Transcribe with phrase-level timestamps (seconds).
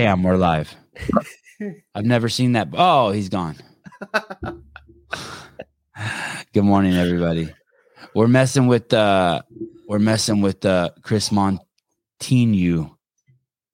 [0.00, 0.74] Bam, we're live.
[1.94, 2.68] I've never seen that.
[2.72, 3.56] Oh, he's gone.
[6.54, 7.52] Good morning, everybody.
[8.14, 9.42] We're messing with uh
[9.86, 12.96] we're messing with uh Kris Montinu.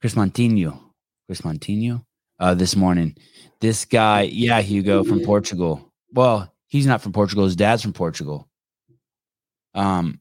[0.01, 0.77] Kris Montinu.
[1.29, 2.05] Kris Montinu
[2.41, 3.17] uh this morning.
[3.61, 5.93] This guy, yeah, Hugo from Portugal.
[6.13, 8.49] Well, he's not from Portugal, his dad's from Portugal.
[9.77, 10.19] Um,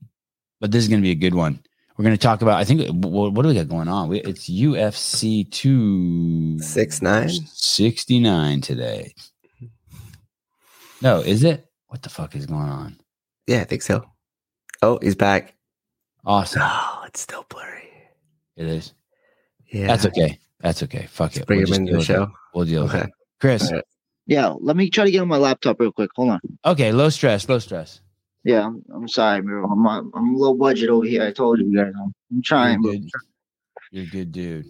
[0.62, 1.64] but this is gonna be a good one.
[1.98, 2.60] We're going to talk about.
[2.60, 4.10] I think what, what do we got going on?
[4.10, 7.30] We, it's UFC two Six nine?
[7.30, 9.14] 69 today.
[11.02, 11.66] No, is it?
[11.88, 12.98] What the fuck is going on?
[13.48, 14.04] Yeah, I think so.
[14.82, 15.54] Oh, he's back.
[16.26, 16.62] Awesome.
[16.66, 17.90] Oh, it's still blurry.
[18.58, 18.94] It is.
[19.68, 19.88] Yeah.
[19.88, 20.40] That's okay.
[20.60, 21.06] That's okay.
[21.10, 21.46] Fuck it.
[21.46, 22.14] Bring We'll him just into deal the with it.
[22.14, 22.32] show.
[22.54, 23.04] We'll deal with Okay.
[23.06, 23.10] it.
[23.40, 23.68] Kris.
[23.70, 23.84] All right.
[24.28, 26.10] Yeah, let me try to get on my laptop real quick.
[26.16, 26.40] Hold on.
[26.66, 26.92] Okay.
[26.92, 27.48] Low stress.
[27.48, 28.02] Low stress.
[28.46, 29.66] Yeah, I'm, I'm sorry, bro.
[29.66, 31.24] I'm, I'm I'm low budget over here.
[31.24, 31.92] I told you guys.
[32.00, 33.00] I'm, I'm trying, You're bro.
[33.02, 33.10] good.
[33.92, 34.66] You're a good dude.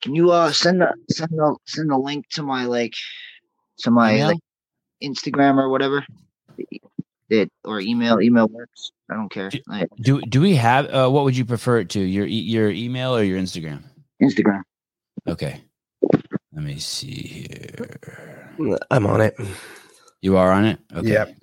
[0.00, 2.94] Can you uh send the send the send the link to my like
[3.80, 4.26] to my Email?
[4.28, 4.38] like
[5.02, 6.04] Instagram or whatever?
[7.30, 8.20] It or email.
[8.20, 8.92] Email works.
[9.10, 9.50] I don't care.
[9.50, 12.00] Do- Like, Do do we have uh, what would you prefer it to?
[12.00, 13.82] Your e- your email or your Instagram?
[14.22, 14.62] Instagram.
[15.26, 15.60] Okay.
[16.52, 18.78] Let me see here.
[18.90, 19.36] I'm on it.
[20.20, 20.78] You are on it?
[20.94, 21.10] Okay.
[21.12, 21.36] Yep.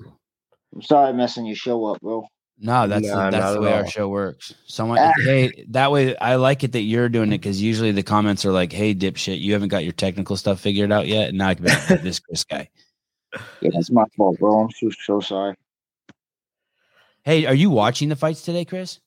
[0.73, 2.25] I'm sorry, messing your show up, bro.
[2.57, 4.53] No, that's No, the, that's the at way our show works.
[4.65, 5.11] Someone, Ah.
[5.23, 8.51] hey, that way I like it that you're doing it because usually the comments are
[8.51, 11.55] like, "Hey, dipshit, you haven't got your technical stuff figured out yet." And now I
[11.55, 12.69] can be like, this Kris guy.
[13.61, 14.61] Yeah, that's my fault, bro.
[14.61, 15.55] I'm so so sorry.
[17.23, 18.99] Hey, are you watching the fights today, Kris?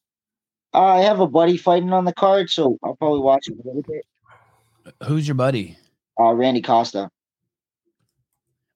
[0.75, 3.67] Uh, I have a buddy fighting on the card, so I'll probably watch it a
[3.67, 4.05] little bit.
[5.07, 5.79] Who's your buddy?
[6.21, 7.09] Uh, Randy Costa.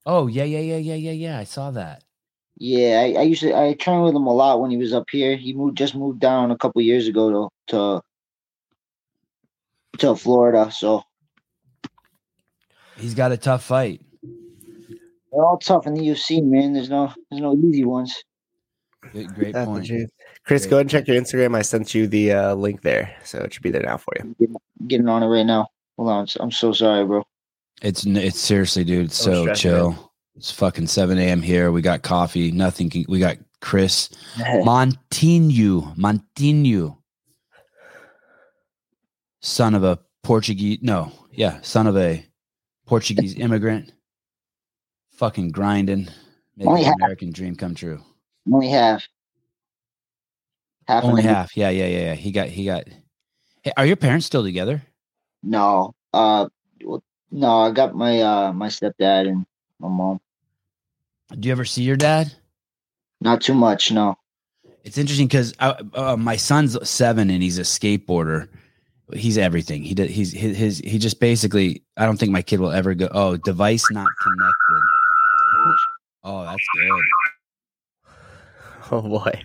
[0.05, 1.39] Oh yeah, yeah, yeah, yeah, yeah, yeah.
[1.39, 2.03] I saw that.
[2.59, 5.05] Yeah, I, I used to I trained with him a lot when he was up
[5.11, 5.37] here.
[5.37, 8.01] He moved just moved down a couple years ago to
[9.93, 10.71] to to Florida.
[10.71, 11.03] So
[12.97, 14.03] He's got a tough fight.
[15.33, 16.73] they're all tough in the UFC, man.
[16.73, 18.15] There's no there's no easy ones.
[19.13, 19.87] Good- Great That's point.
[19.87, 20.11] truth.
[20.45, 21.57] Kris, go ahead and check your Instagram.
[21.57, 24.35] I sent you the uh, link there, so it should be there now for you.
[24.39, 25.69] Getting, getting on it right now.
[25.97, 27.25] Hold on, I'm so sorry, bro.
[27.83, 29.07] It's it's seriously, dude.
[29.07, 30.13] It's so chill.
[30.37, 31.43] It's fucking seven a.m.
[31.43, 31.73] here.
[31.73, 32.53] We got coffee.
[32.53, 32.89] Nothing.
[32.89, 35.97] Can, we got Kris Montinu.
[35.97, 36.97] Montinu.
[39.41, 40.79] Son of a Portuguese.
[40.81, 42.25] No, yeah, son of a
[42.87, 43.93] Portuguese immigrant.
[45.15, 46.09] Fucking grinding,
[46.57, 46.97] making Only the half.
[46.97, 48.01] American dream come true.
[48.51, 49.07] Only half.
[50.87, 51.05] Half.
[51.05, 51.57] Only half.
[51.57, 52.15] Yeah, yeah, yeah, yeah.
[52.15, 52.49] He got.
[52.49, 52.85] He got.
[53.63, 54.83] Hey, are your parents still together?
[55.43, 55.95] No.
[56.15, 56.49] Uh.
[57.33, 59.47] Well, No, I got my uh my stepdad and
[59.81, 60.21] my mom.
[61.39, 62.33] Do you ever see your dad?
[63.21, 63.91] Not too much.
[63.93, 64.17] No.
[64.85, 68.49] It's interesting because uh, my son's seven and he's a skateboarder.
[69.15, 69.83] He's everything.
[69.83, 70.11] He did.
[70.11, 70.79] He's his, his.
[70.79, 71.83] He just basically.
[71.97, 73.09] I don't think my kid will ever go.
[73.13, 74.83] Oh, device not connected.
[76.25, 77.03] Oh, that's good.
[78.91, 79.45] Oh boy.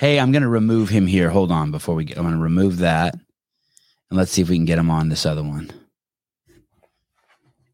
[0.00, 1.30] Hey, I'm gonna remove him here.
[1.30, 2.18] Hold on, before we get.
[2.18, 5.42] I'm gonna remove that, and let's see if we can get him on this other
[5.42, 5.70] one.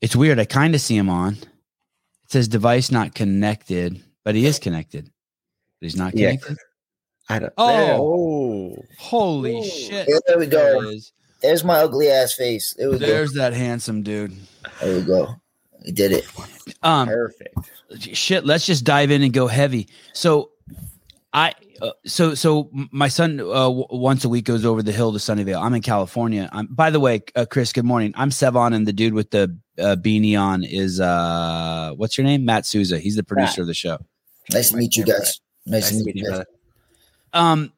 [0.00, 0.38] It's weird.
[0.38, 1.34] I kind of see him on.
[1.34, 5.05] It says device not connected, but he is connected.
[5.05, 6.31] But he's not Yeah.
[6.37, 6.59] connected.
[7.28, 7.53] I don't.
[7.59, 7.66] Oh.
[7.69, 7.97] there.
[7.99, 8.84] oh.
[8.99, 9.65] Holy Ooh.
[9.65, 10.09] shit!
[10.27, 10.81] There we go.
[10.83, 11.12] it is.
[11.43, 12.75] There's my ugly ass face.
[12.77, 14.33] There we There's that handsome dude.
[14.81, 15.37] There we go.
[15.84, 16.27] We did it.
[16.82, 17.55] Um, Perfect.
[18.00, 20.50] shit let's just dive in and go heavy so
[21.32, 25.12] i uh, so so my son uh, w- once a week goes over the hill
[25.12, 28.72] to sunnyvale i'm in california i'm by the way uh, kris good morning i'm sevan
[28.75, 32.44] and the dude with the uh, beanie on is uh what's your name?
[32.44, 32.98] Matt souza.
[32.98, 33.98] He's the producer of the show.
[34.52, 35.41] Nice to meet you guys.
[35.66, 36.30] Nice, Nice to meet you guys.
[36.30, 36.46] brother.
[37.32, 37.72] um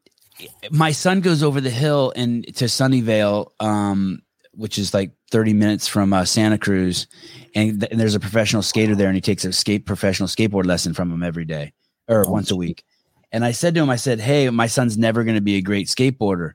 [0.71, 4.23] my son goes over the hill and to sunnyvale um
[4.55, 7.07] which is like 30 minutes from uh, santa cruz.
[7.55, 10.67] And, th- and there's a professional skater there and he takes a skate professional skateboard
[10.67, 11.73] lesson from him every day
[12.09, 12.85] or once a week.
[13.33, 15.63] And i said to him i said hey my son's never going to be a
[15.63, 16.53] great skateboarder.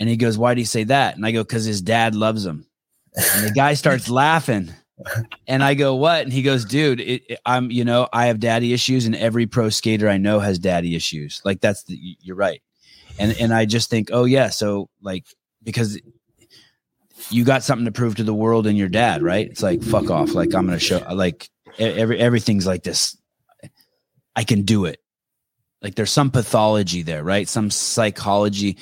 [0.00, 1.16] And he goes why do you say that?
[1.16, 2.66] And i go because his dad loves him
[3.16, 4.72] and the guy starts laughing.
[5.46, 6.22] And i go what?
[6.24, 9.46] And he goes dude it, it- i'm you know i have daddy issues and every
[9.46, 11.40] pro skater i know has daddy issues.
[11.44, 12.60] Like that's the, you're right.
[13.18, 15.24] And and i just think oh yeah so like
[15.62, 16.00] because
[17.30, 19.46] you got something to prove to the world and your dad right?
[19.48, 20.34] It's like fuck off.
[20.34, 23.16] Like i'm gonna show like every everything's like this.
[24.34, 25.00] I can do it.
[25.80, 27.48] Like there's some pathology there right?
[27.48, 28.78] Some psychology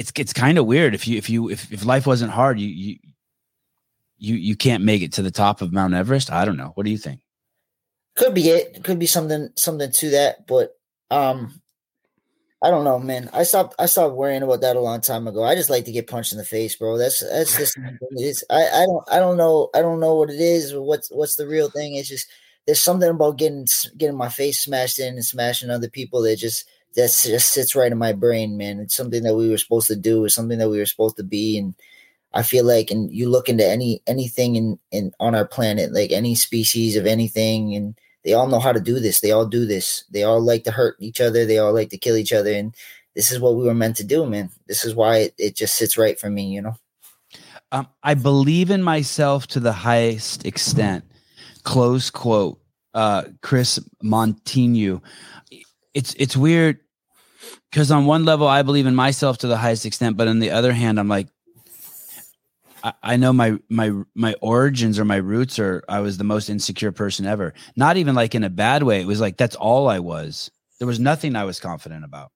[0.00, 2.68] it's it's kind of weird if you if you if, if life wasn't hard you
[2.68, 2.96] you
[4.16, 6.84] you you can't make it to the top of mount everest i don't know what
[6.84, 7.20] do you think
[8.16, 8.82] Could be it.
[8.84, 10.46] Could be something something to that.
[10.46, 10.76] But
[11.10, 11.60] um
[12.62, 13.30] I don't know, man.
[13.32, 13.74] I stopped.
[13.78, 15.42] I stopped worrying about that a long time ago.
[15.42, 16.98] I just like to get punched in the face, bro.
[16.98, 17.78] That's that's just.
[18.50, 21.36] I I don't I don't know I don't know what it is or what's what's
[21.36, 21.94] the real thing.
[21.94, 22.28] It's just
[22.66, 26.68] there's something about getting getting my face smashed in and smashing other people that just
[26.96, 28.80] that just sits right in my brain, man.
[28.80, 30.24] It's something that we were supposed to do.
[30.24, 31.74] It's something that we were supposed to be, and
[32.32, 36.12] I feel like, and you look into any anything in in on our planet, like
[36.12, 37.94] any species of anything, and
[38.24, 39.20] they all know how to do this.
[39.20, 40.04] They all do this.
[40.10, 41.46] They all like to hurt each other.
[41.46, 42.52] They all like to kill each other.
[42.52, 42.74] And
[43.14, 44.50] this is what we were meant to do, man.
[44.66, 46.76] This is why it, it just sits right for me, you know?
[47.72, 51.04] Um, I believe in myself to the highest extent.
[51.62, 52.60] Close quote.
[52.92, 55.00] Uh, Kris Montigny.
[55.94, 56.80] It's it's weird
[57.70, 60.50] because on one level I believe in myself to the highest extent, but on the
[60.50, 61.28] other hand, I'm like,
[63.02, 66.92] I, know my my my origins or my roots are I was the most insecure
[66.92, 67.54] person ever.
[67.76, 69.00] Not even like in a bad way.
[69.00, 70.50] It was like that's all I was.
[70.78, 72.32] There was nothing I was confident about.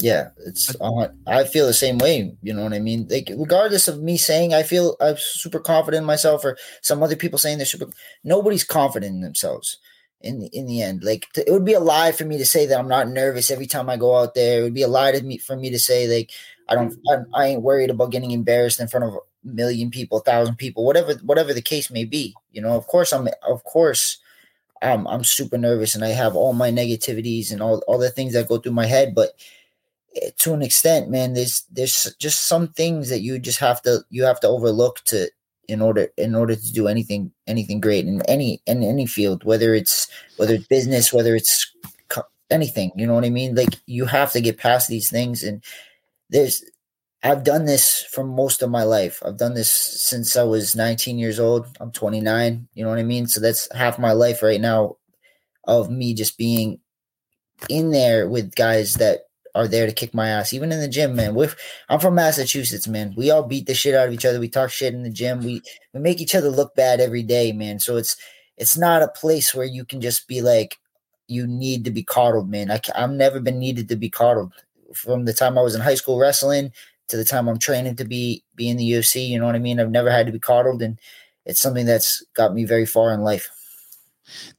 [0.00, 2.36] Yeah, it's uh, I feel the same way.
[2.42, 3.06] You know what I mean?
[3.08, 7.16] Like regardless of me saying I feel I'm super confident in myself, or some other
[7.16, 7.86] people saying they're super.
[8.22, 9.78] Nobody's confident in themselves.
[10.20, 12.64] In the, in the end, like it would be a lie for me to say
[12.64, 14.60] that I'm not nervous every time I go out there.
[14.60, 16.30] It would be a lie to me for me to say like
[16.68, 16.94] I don't.
[17.08, 20.56] I, I ain't worried about getting embarrassed in front of a million people, a thousand
[20.56, 22.34] people, whatever, whatever the case may be.
[22.52, 23.28] You know, of course, I'm.
[23.46, 24.18] Of course,
[24.82, 25.06] I'm.
[25.06, 28.48] I'm super nervous, and I have all my negativities and all all the things that
[28.48, 29.14] go through my head.
[29.14, 29.32] But
[30.20, 34.00] eh, to an extent, man, there's there's just some things that you just have to
[34.10, 35.28] you have to overlook to
[35.68, 39.74] in order in order to do anything anything great in any in any field, whether
[39.74, 41.72] it's whether it's business, whether it's
[42.50, 42.92] anything.
[42.96, 43.54] You know what I mean?
[43.54, 45.62] Like you have to get past these things and
[46.30, 46.64] there's
[47.22, 49.22] I've done this for most of my life.
[49.24, 51.66] I've done this since I was 19 years old.
[51.80, 52.68] I'm 29.
[52.74, 53.26] You know what I mean?
[53.26, 54.96] So that's half my life right now
[55.66, 56.80] of me just being
[57.70, 59.20] in there with guys that
[59.54, 60.52] are there to kick my ass.
[60.52, 61.34] Even in the gym, man.
[61.34, 61.48] we
[61.88, 63.14] I'm from Massachusetts, man.
[63.16, 64.40] We all beat the shit out of each other.
[64.40, 65.40] We talk shit in the gym.
[65.40, 65.62] We
[65.92, 67.78] we make each other look bad every day, man.
[67.78, 68.16] So it's
[68.56, 70.78] it's not a place where you can just be like
[71.26, 72.70] you need to be coddled, man.
[72.70, 74.52] I, I've never been needed to be coddled
[74.92, 76.72] from the time I was in high school wrestling
[77.08, 79.28] to the time I'm training to be be in the UFC.
[79.28, 79.80] You know what I mean?
[79.80, 80.98] I've never had to be coddled, and
[81.44, 83.50] it's something that's got me very far in life.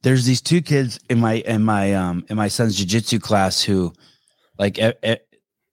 [0.03, 3.93] There's these two kids in my in my um in my son's jiu-jitsu class who
[4.57, 5.19] like and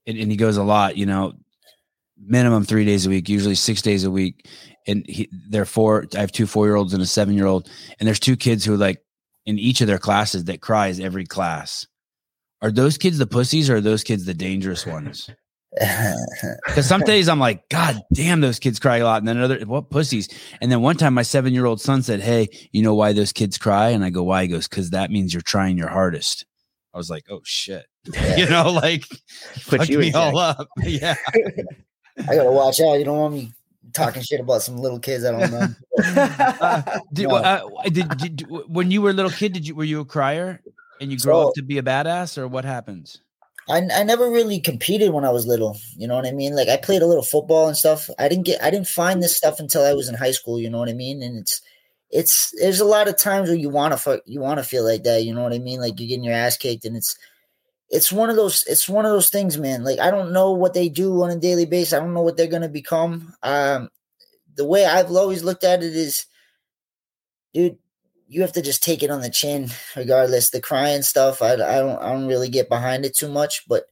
[0.07, 1.35] he goes a lot, you know,
[2.19, 4.49] minimum 3 days a week, usually 6 days a week.
[4.87, 7.71] And he they're four I have two 4-year-olds and a 7-year-old
[8.01, 9.01] and there's two kids who like
[9.47, 11.87] in each of their classes that cries every class
[12.63, 15.29] are those kids the pussies or are those kids the dangerous ones?
[16.67, 19.23] Because some days I'm like, God damn, those kids cry a lot.
[19.23, 20.29] And then another, what pussies?
[20.61, 23.33] And then one time my seven year old son said, Hey, you know why those
[23.33, 23.89] kids cry?
[23.89, 24.43] And I go, Why?
[24.43, 26.45] He goes, Because that means you're trying your hardest.
[26.95, 27.87] I was like, Oh shit.
[28.37, 29.07] you know, like,
[29.67, 30.69] put you me all up.
[30.83, 31.15] Yeah.
[32.19, 32.99] I gotta watch out.
[32.99, 33.53] You don't want me
[33.93, 35.67] talking shit about some little kids I don't know.
[35.99, 37.37] uh, did, no.
[37.37, 40.61] uh, did, did, when you were a little kid, did you were you a crier?
[41.01, 43.19] And you grow so, up to be a badass, or what happens?
[43.69, 45.79] I, I never really competed when I was little.
[45.97, 46.55] You know what I mean?
[46.55, 48.11] Like I played a little football and stuff.
[48.19, 50.59] I didn't get I didn't find this stuff until I was in high school.
[50.61, 51.23] You know what I mean?
[51.23, 51.61] And it's
[52.13, 55.03] it's there's a lot of times where you want to you want to feel like
[55.05, 55.25] that.
[55.25, 55.81] You know what I mean?
[55.81, 57.17] Like you're getting your ass kicked, and it's
[57.89, 59.83] it's one of those it's one of those things, man.
[59.83, 61.95] Like I don't know what they do on a daily basis.
[61.95, 63.35] I don't know what they're gonna become.
[63.43, 63.89] Um,
[64.55, 66.27] the way I've always looked at it is,
[67.55, 67.79] dude,
[68.29, 70.51] you have to just take it on the chin, regardless.
[70.51, 73.85] The crying stuff, I, I don't I don't really get behind it too much, but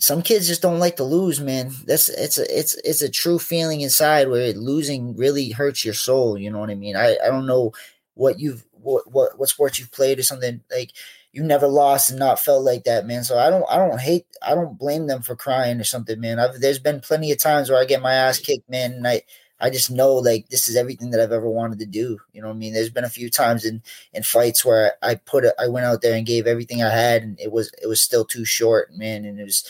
[0.00, 1.72] some kids just don't like to lose, man.
[1.84, 6.38] That's it's a it's it's a true feeling inside where losing really hurts your soul.
[6.38, 6.96] You know what I mean?
[6.96, 7.72] I I don't know
[8.14, 10.92] what you've what what what sports you've played or something like
[11.32, 13.24] you never lost and not felt like that, man.
[13.24, 16.38] So I don't I don't hate I don't blame them for crying or something, man.
[16.38, 19.22] I've, there's been plenty of times where I get my ass kicked, man, and I
[19.60, 22.18] I just know like this is everything that I've ever wanted to do.
[22.32, 22.72] You know what I mean?
[22.72, 26.02] There's been a few times in in fights where I put it, I went out
[26.02, 29.24] there and gave everything I had, and it was it was still too short, man.
[29.24, 29.68] And it was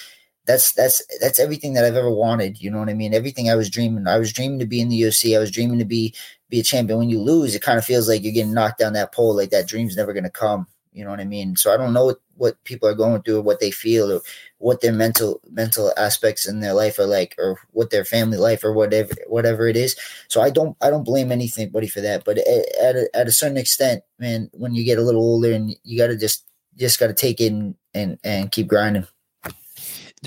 [0.49, 2.59] that's that's that's everything that I've ever wanted.
[2.59, 3.13] You know what I mean?
[3.13, 4.09] Everything I was dreaming.
[4.09, 5.37] I was dreaming to be in the UFC.
[5.37, 6.15] I was dreaming to be
[6.49, 6.99] be a champion.
[6.99, 9.37] When you lose, it kind of feels like you're getting knocked down that pole.
[9.37, 10.67] Like that dream's never gonna come.
[10.95, 11.55] You know what I mean?
[11.55, 14.23] So I don't know what, what people are going through, or what they feel, or
[14.57, 18.65] what their mental mental aspects in their life are like, or what their family life
[18.65, 19.97] or whatever whatever it is.
[20.29, 22.25] So I don't I don't blame anybody for that.
[22.25, 25.77] But at a, at a certain extent, man, when you get a little older and
[25.85, 26.47] you got to just
[26.79, 29.07] just got to take it and and keep grinding.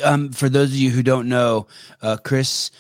[0.04, 1.68] Um, for those of you who don't know,
[2.02, 2.72] uh, Kris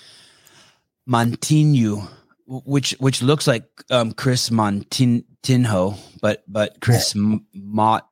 [1.10, 2.08] Montigny,
[2.48, 8.04] which which looks like um, Kris Montin Tinho, but but Kris Mont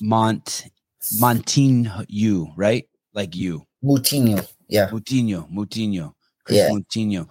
[0.00, 0.66] Mont
[1.20, 2.88] Montinho, right?
[3.14, 3.64] Like you.
[3.84, 4.46] Moutinho.
[4.68, 4.88] Yeah.
[4.88, 6.14] Moutinho, Moutinho.
[6.50, 6.70] Yeah.
[6.70, 7.28] Moutinho.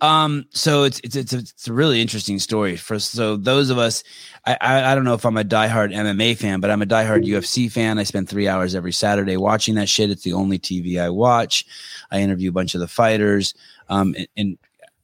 [0.00, 2.76] Um, so it's it's it's a, it's a really interesting story.
[2.76, 4.02] For so those of us,
[4.46, 7.24] I, I I don't know if I'm a diehard MMA fan, but I'm a diehard
[7.24, 7.98] UFC fan.
[7.98, 10.10] I spend three hours every Saturday watching that shit.
[10.10, 11.64] It's the only TV I watch.
[12.10, 13.54] I interview a bunch of the fighters.
[13.88, 14.58] Um, and, and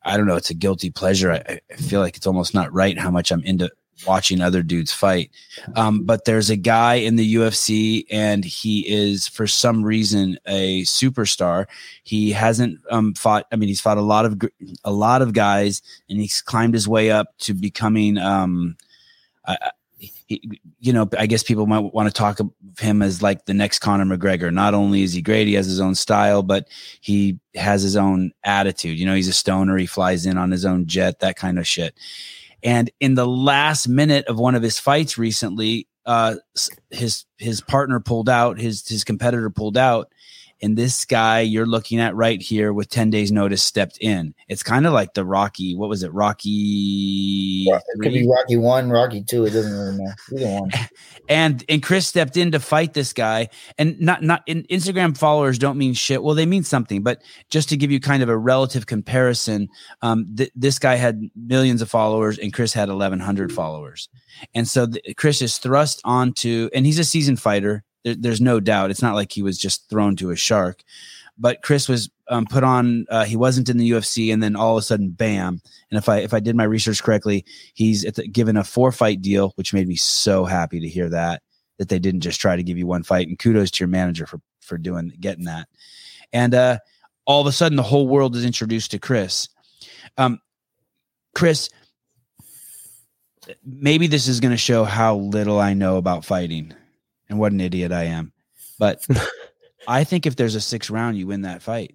[0.05, 1.33] I don't know, it's a guilty pleasure.
[1.33, 3.71] I, I feel like it's almost not right how much I'm into
[4.07, 5.31] watching other dudes fight.
[5.75, 10.83] Um, but there's a guy in the UFC, and he is for some reason a
[10.83, 11.67] superstar.
[12.03, 13.47] He hasn't um, fought.
[13.53, 14.41] I mean, he's fought a lot of
[14.85, 18.19] a lot of guys, and he's climbed his way up to becoming.
[18.19, 18.77] Um,
[19.47, 23.47] I, he, you know, I guess people might want to talk of him as like
[23.47, 24.53] the next Conor McGregor.
[24.53, 26.69] Not only is he great, he has his own style, but
[27.01, 28.99] he has his own attitude.
[28.99, 29.77] You know, he's a stoner.
[29.77, 31.95] He flies in on his own jet, that kind of shit.
[32.67, 36.35] And in the last minute of one of his fights recently, uh,
[36.91, 40.13] his his partner pulled out, his his competitor pulled out,
[40.63, 44.35] and this guy you're looking at right here with 10 days notice stepped in.
[44.49, 46.13] It's kind of like the Rocky, what was it?
[46.13, 49.45] Rocky It could be Rocky one, Rocky two.
[49.45, 50.15] It doesn't really matter.
[50.33, 50.71] Either one.
[51.29, 53.49] and and Kris stepped in to fight this guy.
[53.79, 56.23] And not not in Instagram followers don't mean shit.
[56.23, 59.69] Well, they mean something, but just to give you kind of a relative comparison,
[60.03, 64.09] um, th- this guy had millions of followers, and Kris had eleven hundred followers.
[64.55, 67.85] And so th- Kris is thrust onto, and he's a seasoned fighter.
[68.07, 68.93] There, there's no doubt.
[68.93, 70.85] It's not like he was just thrown to a shark.
[71.37, 73.05] But Kris was um, put on.
[73.11, 75.61] Uh, he wasn't in the UFC, and then all of a sudden, bam!
[75.91, 77.45] And if I if I did my research correctly,
[77.75, 81.43] he's the, given a four fight deal, which made me so happy to hear that
[81.79, 83.27] that they didn't just try to give you one fight.
[83.27, 85.69] And kudos to your manager for for doing getting that.
[86.33, 86.79] And uh,
[87.27, 89.49] all of a sudden, the whole world is introduced to Kris.
[90.17, 90.41] Um,
[91.35, 91.69] Kris,
[93.65, 96.73] maybe this is going to show how little I know about fighting
[97.29, 98.33] and what an idiot I am,
[98.79, 99.07] but
[99.89, 101.95] I think if there's a six round, you win that fight.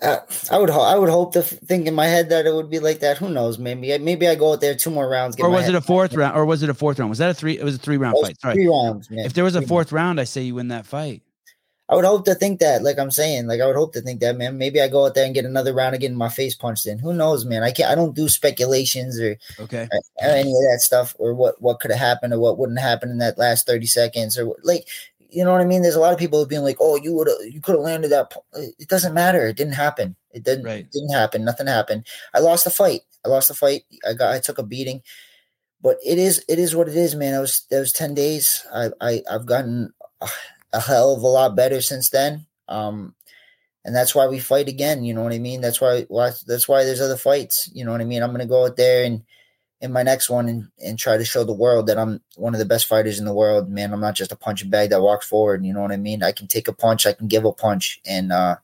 [0.00, 0.18] Uh,
[0.52, 2.70] I would ho- I would hope to f- think in my head that it would
[2.70, 3.18] be like that.
[3.18, 3.58] Who knows?
[3.58, 5.34] Maybe maybe I go out there two more rounds.
[5.34, 6.36] get or was it a fourth round?
[6.36, 7.10] Or was it a fourth round?
[7.10, 7.58] Was that a three?
[7.58, 8.40] It was a three round fight.
[8.40, 8.54] Sorry.
[8.54, 9.24] Three rounds, man.
[9.26, 11.22] If there was a Three fourth round, I say you win that fight.
[11.90, 14.20] I would hope to think that, like I'm saying, like I would hope to think
[14.20, 14.58] that, man.
[14.58, 16.98] Maybe I go out there and get another round of getting my face punched in.
[16.98, 17.62] Who knows, man?
[17.62, 17.90] I can't.
[17.90, 19.88] I don't do speculations or, Okay.
[19.92, 23.10] or any of that stuff, or what what could have happened or what wouldn't happen
[23.10, 24.86] in that last thirty seconds, or like,
[25.30, 25.80] you know what I mean?
[25.82, 28.34] There's a lot of people being like, "Oh, you would you could have landed that."
[28.54, 29.46] It doesn't matter.
[29.46, 30.14] It didn't happen.
[30.32, 30.64] It didn't.
[30.66, 30.80] Right.
[30.80, 31.44] It didn't happen.
[31.44, 32.06] Nothing happened.
[32.34, 33.00] I lost the fight.
[33.24, 33.84] I lost the fight.
[34.06, 34.34] I got.
[34.34, 35.02] I took a beating.
[35.80, 36.44] But it is.
[36.48, 37.34] It is what it is, man.
[37.34, 37.64] It was.
[37.70, 38.66] That was ten days.
[38.74, 38.90] I.
[39.00, 39.22] I.
[39.30, 40.28] I've gotten a,
[40.72, 42.46] a hell of a lot better since then.
[42.68, 43.14] Um,
[43.84, 45.04] and that's why we fight again.
[45.04, 45.60] You know what I mean?
[45.60, 47.70] That's why, why that's why there's other fights.
[47.72, 48.22] You know what I mean?
[48.22, 49.22] I'm gonna go out there and
[49.80, 52.58] in my next one and, and try to show the world that I'm one of
[52.58, 53.70] the best fighters in the world.
[53.70, 55.64] Man, I'm not just a punching bag that walks forward.
[55.64, 56.22] You know what I mean?
[56.22, 58.56] I can take a punch, I can give a punch, and uh,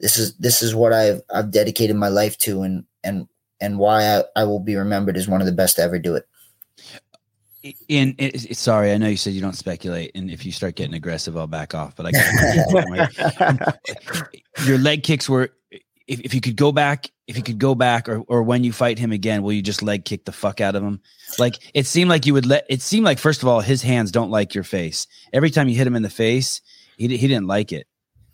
[0.00, 3.28] this is this is what I've I've dedicated my life to, and and
[3.60, 6.14] and why I, I will be remembered as one of the best to ever do
[6.14, 6.28] it.
[7.88, 10.94] In, in sorry, I know you said you don't speculate, and if you start getting
[10.94, 11.96] aggressive, I'll back off.
[11.96, 13.78] But I got
[14.66, 15.50] your leg kicks were.
[16.06, 18.72] If, if you could go back, if you could go back, or or when you
[18.72, 21.00] fight him again, will you just leg kick the fuck out of him?
[21.38, 22.64] Like it seemed like you would let.
[22.70, 25.06] It seemed like first of all, his hands don't like your face.
[25.32, 26.62] Every time you hit him in the face,
[26.96, 27.86] he he didn't like it.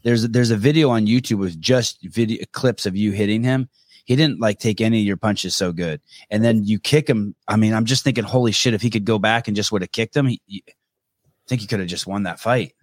[0.04, 3.68] There's a, there's a video on YouTube with just video clips of you hitting him.
[4.04, 7.34] He didn't like take any of your punches so good and then you kick him.
[7.48, 9.82] I mean, I'm just thinking, holy shit, if he could go back and just would
[9.82, 12.74] have kicked him, he, he- I think he could have just won that fight.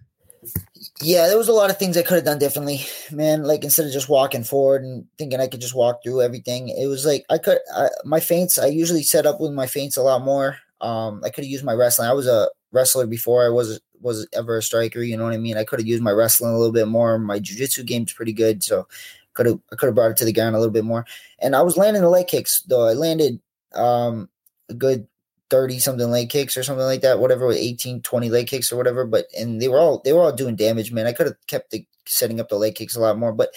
[1.00, 3.44] Yeah, there was a lot of things I could have done differently, man.
[3.44, 6.86] Like instead of just walking forward and thinking I could just walk through everything, it
[6.86, 8.58] was like I could I, my feints.
[8.58, 10.58] I usually set up with my feints a lot more.
[10.80, 12.08] Um, I could have used my wrestling.
[12.08, 15.00] I was a wrestler before I was was ever a striker.
[15.00, 15.56] You know what I mean?
[15.56, 17.18] I could have used my wrestling a little bit more.
[17.18, 18.88] My jujitsu game's pretty good, so
[19.34, 21.06] could have I could have brought it to the ground a little bit more.
[21.38, 22.86] And I was landing the leg kicks though.
[22.88, 23.40] I landed
[23.74, 24.28] um
[24.68, 25.06] a good
[25.50, 28.76] 30 something leg kicks or something like that, whatever, with 18, 20 leg kicks or
[28.76, 29.04] whatever.
[29.04, 31.06] But and they were all they were all doing damage, man.
[31.06, 33.32] I could have kept the setting up the leg kicks a lot more.
[33.32, 33.50] But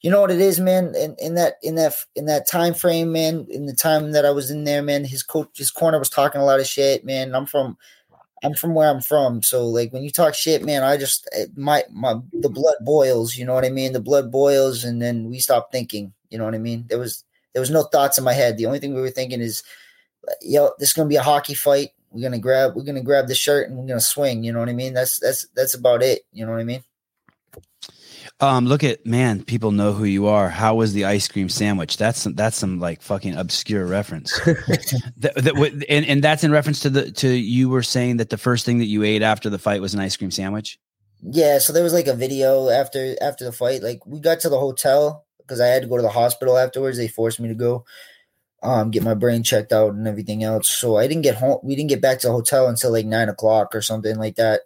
[0.00, 0.94] you know what it is, man.
[0.94, 3.46] In, in that in that in that time frame, man.
[3.50, 6.40] In the time that I was in there, man, his coach, his corner was talking
[6.40, 7.34] a lot of shit, man.
[7.34, 7.76] I'm from,
[8.42, 11.56] I'm from where I'm from, so like when you talk shit, man, I just it-
[11.56, 12.54] my my the mm-hmm.
[12.54, 13.36] blood boils.
[13.36, 13.92] You know what I mean?
[13.92, 16.12] The blood boils, and then we stop thinking.
[16.30, 16.84] You know what I mean?
[16.88, 18.56] There was there was no thoughts in my head.
[18.56, 19.62] The only thing we were thinking is,
[20.42, 21.90] yo, this is gonna be a hockey fight.
[22.10, 24.44] We're gonna grab we're gonna grab the shirt and we're gonna swing.
[24.44, 24.94] You know what I mean?
[24.94, 26.22] That's that's that's about it.
[26.32, 26.84] You know what I mean?
[28.40, 30.48] Um, look at man, people know who you are.
[30.48, 31.96] How was the ice cream sandwich?
[31.96, 34.38] That's some, that's some like fucking obscure reference.
[34.46, 38.38] that, that, and and that's in reference to the to you were saying that the
[38.38, 40.78] first thing that you ate after the fight was an ice cream sandwich.
[41.20, 43.82] Yeah, so there was like a video after after the fight.
[43.82, 46.96] Like we got to the hotel because I had to go to the hospital afterwards.
[46.96, 47.84] They forced me to go
[48.62, 50.68] um get my brain checked out and everything else.
[50.68, 51.58] So I didn't get home.
[51.64, 54.60] We didn't get back to the hotel until like nine o'clock or something like that.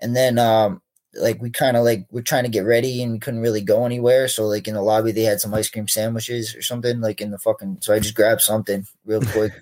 [0.00, 0.82] And then um
[1.18, 3.84] like we kind of like we're trying to get ready and we couldn't really go
[3.84, 4.28] anywhere.
[4.28, 7.30] So like in the lobby they had some ice cream sandwiches or something like in
[7.30, 7.78] the fucking.
[7.80, 9.52] So I just grabbed something real quick,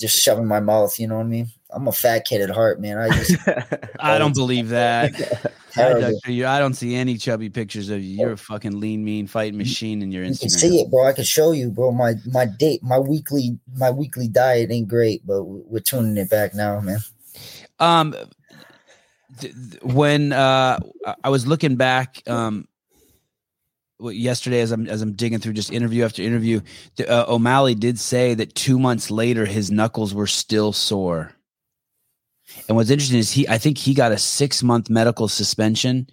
[0.00, 0.98] just shove in my mouth.
[0.98, 1.48] You know what I mean?
[1.70, 2.98] I'm a fat kid at heart, man.
[2.98, 3.36] I just
[4.00, 5.52] I don't believe that.
[5.76, 8.16] I, you, I don't see any chubby pictures of you.
[8.16, 10.30] You're a fucking lean, mean fighting machine in your Instagram.
[10.30, 11.06] You can see it, bro.
[11.06, 11.92] I can show you, bro.
[11.92, 16.54] My my date, my weekly, my weekly diet ain't great, but we're tuning it back
[16.54, 17.00] now, man.
[17.78, 18.35] Um, th- th-
[19.82, 20.78] when uh,
[21.24, 22.66] I- was looking back, um,
[24.00, 26.60] yesterday as I'm as I'm digging through just interview after interview,
[27.08, 31.32] uh, O'Malley did say that two months later his knuckles were still sore.
[32.68, 36.08] And what's interesting is he, I think he got a six month medical suspension,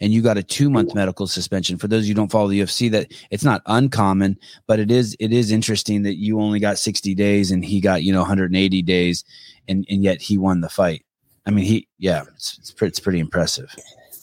[0.00, 1.78] and you got a two month medical suspension.
[1.78, 5.16] For those you who don't follow the UFC, that it's not uncommon, but it is
[5.20, 8.82] it is interesting that you only got 60 days and he got you know 180
[8.82, 9.24] days,
[9.68, 11.05] and and yet he won the fight.
[11.46, 13.74] I mean, he yeah, it's it's, pretty, it's pretty impressive.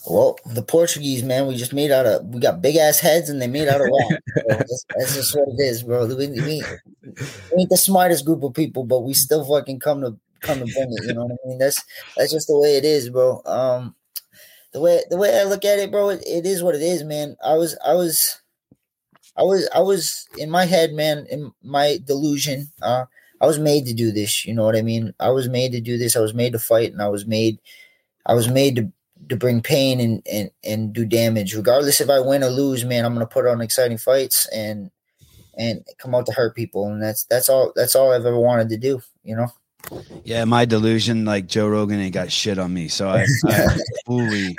[0.06, 3.40] Well, the Portuguese, man, we just made out of we got big ass heads and
[3.40, 4.20] they made out of rock.
[4.48, 6.06] that's, that's just what it is, bro.
[6.06, 6.62] We, we, we
[7.58, 10.92] ain't the smartest group of people, but we still fucking come to come to bring
[10.92, 11.06] it.
[11.06, 11.58] You know what I mean?
[11.58, 11.82] That's
[12.16, 13.40] that's just the way it is, bro.
[13.46, 13.94] Um,
[14.72, 17.02] the way the way I look at it, bro, it, it is what it is,
[17.02, 17.36] man.
[17.42, 18.42] I was I was
[19.38, 22.68] I was I was in my head, man, in my delusion.
[22.82, 23.06] Uh,
[23.40, 24.44] I was made to do this.
[24.44, 25.12] You know what I mean?
[25.20, 26.16] I was made to do this.
[26.16, 27.58] I was made to fight, and I was made
[28.26, 28.92] I was made to
[29.28, 31.54] to bring pain and and and do damage.
[31.54, 34.90] Regardless if I win or lose, man, I'm gonna put on exciting fights and
[35.56, 38.68] and come out to hurt people, and that's that's all that's all I've ever wanted
[38.70, 39.00] to do.
[39.22, 39.48] You know.
[40.24, 44.56] Yeah, my delusion, like Joe Rogan, ain't got shit on me, so I, I fully,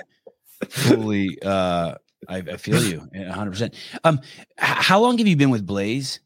[0.69, 1.95] fully, uh,
[2.29, 3.49] I, I feel you, 100.
[3.49, 4.21] percent Um,
[4.57, 6.19] how long have you been with Blaze?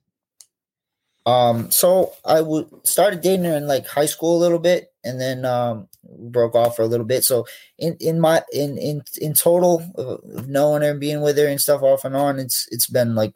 [1.25, 5.19] Um, so I would started dating her in like high school a little bit, and
[5.19, 7.23] then um broke off for a little bit.
[7.23, 7.45] So
[7.77, 11.61] in in my in in in total of knowing her and being with her and
[11.61, 13.33] stuff off and on, it's it's been like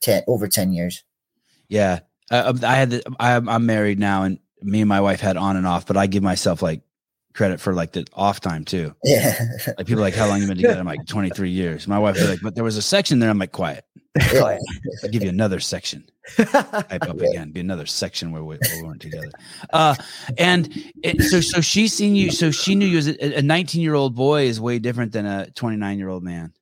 [0.00, 1.04] ten over ten years.
[1.68, 2.90] Yeah, uh, I had.
[2.90, 5.96] The, I'm, I'm married now, and me and my wife had on and off, but
[5.96, 6.82] I give myself like
[7.36, 8.94] credit for like the off time too.
[9.04, 9.38] Yeah,
[9.78, 10.80] Like people are like, how long you been together?
[10.80, 11.86] I'm like 23 years.
[11.86, 13.30] My wife is like, but there was a section there.
[13.30, 13.84] I'm like, quiet.
[14.32, 14.58] yeah.
[15.04, 16.04] I'll give you another section.
[16.36, 17.52] Type up again.
[17.52, 19.30] Be another section where we, where we weren't together.
[19.72, 19.94] Uh,
[20.38, 20.68] and
[21.02, 22.32] it, so, so she seen you.
[22.32, 25.50] So she knew you as a 19 year old boy is way different than a
[25.50, 26.52] 29 year old man.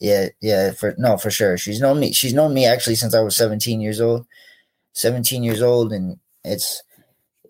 [0.00, 1.56] Yeah, yeah, for no, for sure.
[1.56, 2.12] She's known me.
[2.12, 4.26] She's known me actually since I was 17 years old.
[4.92, 6.82] 17 years old and it's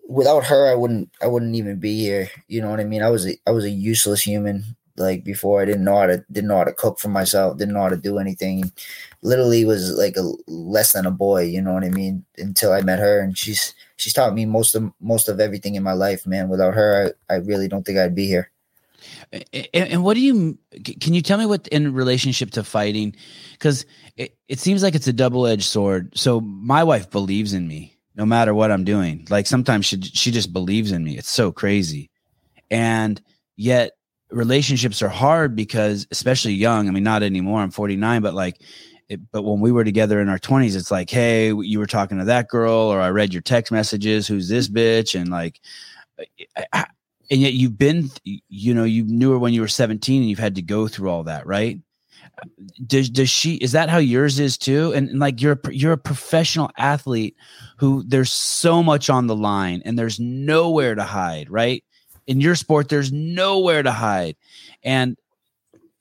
[0.07, 2.29] without her I wouldn't I wouldn't even be here.
[2.47, 3.01] You know what I mean?
[3.01, 4.63] I was a I was a useless human
[4.97, 7.73] like before I didn't know how to didn't know how to cook for myself, didn't
[7.73, 8.71] know how to do anything.
[9.21, 12.25] Literally was like a less than a boy, you know what I mean?
[12.37, 15.83] Until I met her and she's she's taught me most of most of everything in
[15.83, 16.49] my life, man.
[16.49, 18.51] Without her I, I really don't think I'd be here.
[19.31, 20.57] And, and what do you
[21.01, 23.15] can you tell me what in relationship to fighting?
[23.53, 23.85] Because
[24.17, 26.17] it, it seems like it's a double edged sword.
[26.17, 29.27] So my wife believes in me no matter what I'm doing.
[29.29, 31.17] Like sometimes she she just believes in me.
[31.17, 32.09] It's so crazy,
[32.71, 33.21] and
[33.55, 33.91] yet
[34.31, 36.87] relationships are hard because especially young.
[36.87, 37.61] I mean, not anymore.
[37.61, 38.61] I'm 49, but like.
[39.07, 42.17] It, but when we were together in our 20s, it's like, hey, you were talking
[42.17, 44.25] to that girl, or I read your text messages.
[44.25, 45.13] Who's this bitch?
[45.13, 45.61] And like,
[47.31, 50.39] and yet you've been you know you knew her when you were 17 and you've
[50.39, 51.79] had to go through all that right
[52.85, 54.93] does does she is that how yours is too?
[54.93, 57.35] And, and like you're you're a professional athlete
[57.77, 61.83] who there's so much on the line and there's nowhere to hide right?
[62.27, 64.35] In your sport there's nowhere to hide.
[64.83, 65.17] And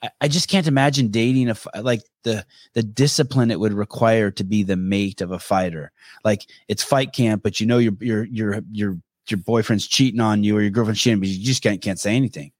[0.02, 4.44] I, I just can't imagine dating a like the the discipline it would require to
[4.44, 5.92] be the mate of a fighter.
[6.24, 10.44] Like it's fight camp but you know your your your your your boyfriend's cheating on
[10.44, 12.52] you or your girlfriend's cheating, but you just can't can't say anything.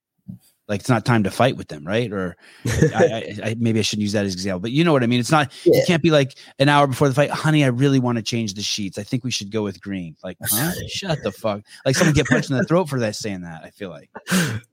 [0.67, 2.11] Like it's not time to fight with them, right?
[2.11, 4.93] Or I, I, I, maybe I shouldn't use that as an example, but you know
[4.93, 5.21] what I mean.
[5.21, 5.53] It's not.
[5.65, 5.79] Yeah.
[5.79, 7.65] You can't be like an hour before the fight, honey.
[7.65, 8.97] I really want to change the sheets.
[8.97, 10.17] I think we should go with green.
[10.25, 10.73] Like, huh?
[10.89, 11.63] Shut the fuck.
[11.85, 13.63] Like someone get punched in the throat for that saying that.
[13.63, 14.11] I feel like.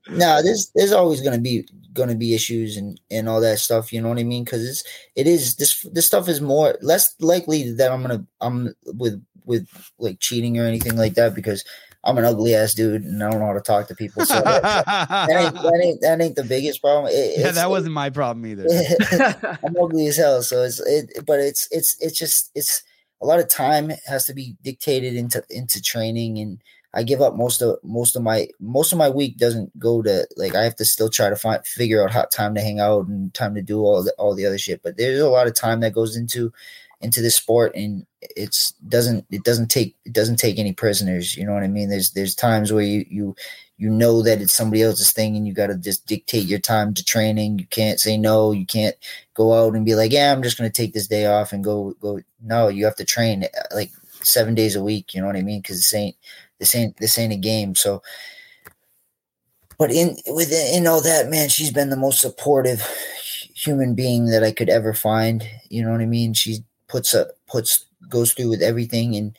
[0.09, 3.91] no, there's there's always gonna be gonna be issues and and all that stuff.
[3.91, 4.45] You know what I mean?
[4.45, 4.83] Because it's
[5.15, 9.67] it is this this stuff is more less likely that I'm gonna I'm with with
[9.99, 11.65] like cheating or anything like that because
[12.03, 14.25] I'm an ugly ass dude and I don't know how to talk to people.
[14.25, 17.11] So that, that, ain't, that, ain't, that ain't the biggest problem.
[17.13, 18.65] It, yeah, it's- that wasn't my problem either.
[19.63, 20.41] I'm ugly as hell.
[20.41, 22.83] So it's it, but it's it's it's just it's
[23.21, 26.59] a lot of time has to be dictated into into training, and
[26.93, 30.27] I give up most of most of my most of my week doesn't go to
[30.37, 33.05] like I have to still try to find figure out how time to hang out
[33.05, 34.81] and time to do all the all the other shit.
[34.81, 36.51] But there's a lot of time that goes into
[36.99, 41.45] into this sport and it's doesn't it doesn't take it doesn't take any prisoners you
[41.45, 41.89] know what i mean?
[41.89, 43.35] There's there's times where you you
[43.77, 46.93] you know that it's somebody else's thing and you got to just dictate your time
[46.93, 47.57] to training.
[47.57, 48.51] You can't say no.
[48.51, 48.95] You can't
[49.33, 51.63] go out and be like yeah i'm just going to take this day off and
[51.63, 53.89] go go no you have to train uh, like
[54.23, 55.61] seven days a week you know what i mean?
[55.61, 56.15] Because this ain't
[56.59, 57.73] this ain't this ain't a game.
[57.75, 58.03] So
[59.79, 62.87] but in within in all that man she's been the most supportive
[63.55, 66.33] human being that i could ever find you know what i mean?
[66.33, 69.37] She puts a puts goes through with everything and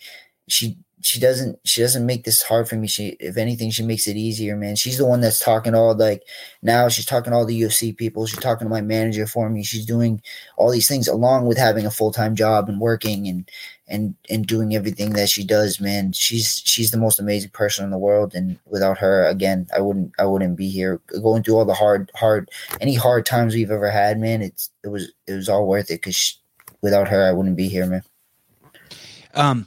[0.48, 2.86] she she doesn't she doesn't make this hard for me.
[2.86, 4.76] She if anything she makes it easier man.
[4.76, 6.22] She's the one that's talking all like
[6.62, 8.26] now she's talking to all the ufc people.
[8.26, 9.64] She's talking to my manager for me.
[9.64, 10.22] She's doing
[10.56, 13.50] all these things along with having a full-time job and working and
[13.88, 16.12] and and doing everything that she does man.
[16.12, 20.12] She's she's the most amazing person in the world and without her again i wouldn't
[20.18, 23.90] i wouldn't be here going through all the hard hard any hard times we've ever
[23.90, 24.40] had man.
[24.42, 26.38] It's it was it was all worth it because
[26.80, 28.02] without her i wouldn't be here man
[29.34, 29.66] Um,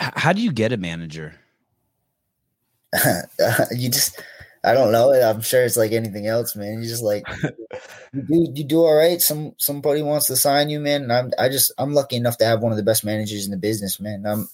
[0.00, 1.34] h- how do you get a manager?
[3.70, 4.20] you just
[4.64, 5.12] I don't know.
[5.12, 6.82] I'm sure it's like anything else, man.
[6.82, 7.24] You just like
[8.12, 9.20] you do you do all right.
[9.20, 11.02] Some somebody wants to sign you, man.
[11.02, 13.50] And I'm I just I'm lucky enough to have one of the best managers in
[13.50, 14.24] the business, man.
[14.26, 14.48] I'm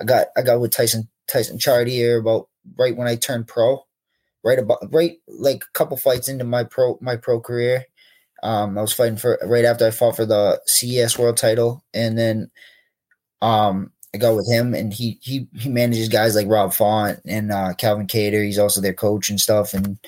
[0.00, 3.84] I got I got with Tyson Tyson Chartier about right when I turned pro,
[4.44, 7.86] right about right like a couple fights into my pro my pro career.
[8.42, 12.18] Um, I was fighting for right after I fought for the CES world title, and
[12.18, 12.50] then
[13.44, 17.50] um I go with him, and he he he manages guys like Rob Font and
[17.50, 18.44] uh, Calvin Kattar.
[18.44, 19.98] He's also their coach and stuff, and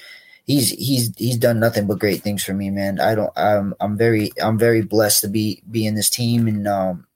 [0.45, 3.01] he's he's he's done nothing but great things for me, man.
[3.01, 6.69] I don't I'm I'm very I'm very blessed to be be in this team and
[6.69, 7.07] um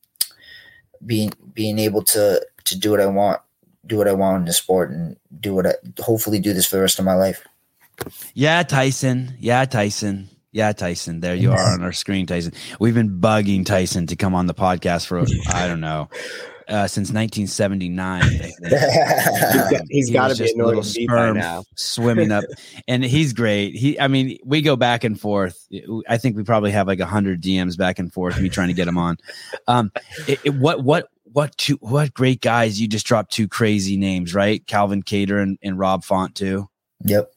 [1.07, 3.41] being being able to to do what I want,
[3.87, 6.77] do what I want in the sport, and do what I hopefully do this for
[6.77, 7.47] the rest of my life.
[8.35, 9.37] Yeah, Tyson.
[9.39, 10.29] Yeah, Tyson.
[10.53, 11.21] Yeah, Tyson.
[11.21, 12.53] There you are on our screen, Tyson.
[12.81, 15.21] We've been bugging Tyson to come on the podcast for
[15.53, 16.09] I don't know
[16.67, 18.23] uh, since 1979.
[18.23, 18.55] I think.
[19.81, 21.65] Um, He's he got to was be a little sperm now.
[21.77, 22.45] swimming up,
[22.89, 23.75] and he's great.
[23.77, 25.67] He, I mean, we go back and forth.
[26.09, 28.41] I think we probably have like a hundred DMs back and forth.
[28.41, 29.19] Me trying to get him on.
[29.69, 29.93] Um,
[30.27, 34.35] it, it- what what what two what great guys you just dropped two crazy names
[34.35, 34.67] right?
[34.67, 36.69] Calvin Kattar and, and Rob Font too.
[37.05, 37.31] Yep.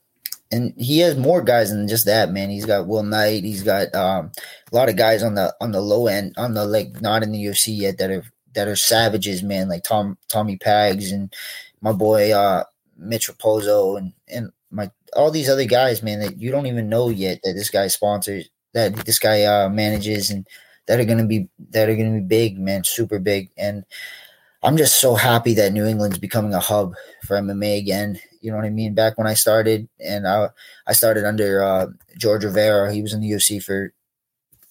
[0.53, 2.51] And he has more guys than just that, man.
[2.51, 3.43] He's got Will Knight.
[3.43, 4.31] He's got um,
[4.71, 7.31] a lot of guys on the on the low end, on the like not in
[7.31, 9.67] the UFC yet that are that are savages, man.
[9.67, 11.33] Like Tom Tommy Pags and
[11.81, 16.51] my boy uh, Mitch Raposo and and my all these other guys, man, that you
[16.51, 20.45] don't even know yet that this guy sponsors, that this guy uh, manages, and
[20.85, 23.49] that are gonna be that are gonna be big, man, super big.
[23.57, 23.85] And
[24.63, 26.95] I'm just so happy that New England's becoming a hub
[27.25, 28.19] for MMA again.
[28.41, 28.93] You know what I mean?
[28.93, 30.49] Back when I started, and I
[30.87, 32.93] I started under uh, George Rivera.
[32.93, 33.93] He was in the UFC for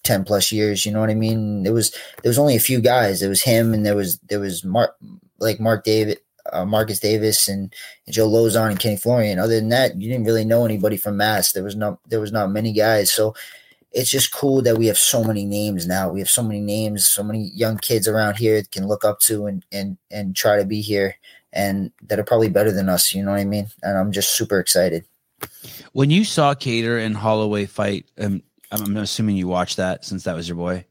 [0.02, 0.84] ten plus years.
[0.86, 1.62] You know what I mean?
[1.62, 3.20] There was there was only a few guys.
[3.20, 4.96] There was him, and there was there was Mark
[5.38, 6.18] like Mark David,
[6.52, 7.72] uh, Marcus Davis, and,
[8.08, 9.38] Joe Lauzon and Kenny Florian.
[9.38, 11.52] Other than that, you didn't really know anybody from Mass.
[11.52, 13.10] There was no there was not many guys.
[13.10, 13.34] So
[13.92, 16.10] it's just cool that we have so many names now.
[16.10, 19.46] We have so many names, so many young kids around here can look up to
[19.46, 21.16] and and and try to be here
[21.52, 23.66] and that are probably better than us, you know what I mean?
[23.82, 25.04] And I'm just super excited.
[25.92, 30.24] When you saw Kattar and Holloway fight, um, I'm, I'm assuming you watched that since
[30.24, 30.86] that was your boy.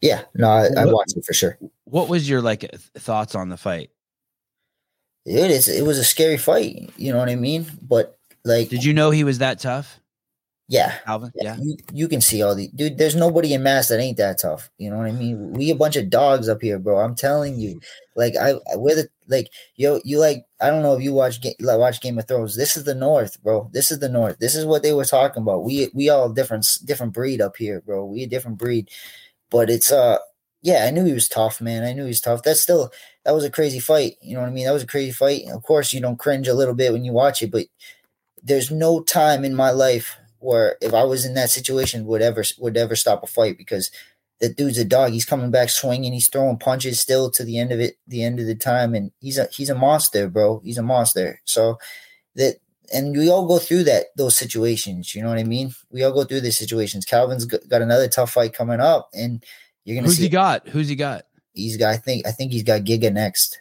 [0.00, 1.58] Yeah, no, I, I watched it for sure.
[1.84, 3.90] What was your like thoughts on the fight?
[5.26, 7.66] It is it was a scary fight, you know what I mean?
[7.82, 9.99] But like Did you know he was that tough,
[10.70, 11.32] yeah, Alvin?
[11.34, 11.56] Yeah.
[11.60, 12.96] You, you can see all the dude.
[12.96, 14.70] There's nobody in mass that ain't that tough.
[14.78, 15.52] You know what I mean?
[15.52, 17.00] We a bunch of dogs up here, bro.
[17.00, 17.80] I'm telling you.
[18.14, 20.00] Like I, I- we're the like yo.
[20.04, 22.54] You like I don't know if you watch like, watch Game of Thrones.
[22.56, 23.68] This is the North, bro.
[23.72, 24.38] This is the North.
[24.38, 25.64] This is what they were talking about.
[25.64, 28.04] We we all different different breed up here, bro.
[28.04, 28.90] We a different breed.
[29.50, 30.18] But it's uh
[30.62, 30.84] yeah.
[30.86, 31.84] I knew he was tough, man.
[31.84, 32.42] I knew he was tough.
[32.44, 32.92] That's still
[33.24, 34.16] that was a crazy fight.
[34.22, 34.66] You know what I mean?
[34.66, 35.42] That was a crazy fight.
[35.48, 37.66] Of course, you don't cringe a little bit when you watch it, but
[38.42, 42.42] there's no time in my life where if I was in that situation would ever
[42.58, 43.90] would ever stop a fight because
[44.40, 45.12] the dude's a dog.
[45.12, 46.12] He's coming back swinging.
[46.12, 49.12] He's throwing punches still to the end of it, the end of the time, and
[49.20, 50.60] he's a he's a monster, bro.
[50.64, 51.40] He's a monster.
[51.44, 51.78] So
[52.36, 52.56] that
[52.92, 55.14] and we all go through that those situations.
[55.14, 55.74] You know what I mean?
[55.90, 57.04] We all go through these situations.
[57.04, 59.44] Calvin's got another tough fight coming up, and
[59.84, 60.24] you're gonna Who's see.
[60.24, 60.68] he got?
[60.68, 61.26] Who's he got?
[61.52, 61.90] He's got.
[61.90, 62.26] I think.
[62.26, 63.60] I think he's got Giga next.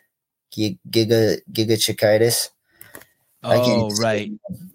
[0.55, 2.49] Giga Giga Chikadze.
[3.43, 4.31] I can't Oh, right.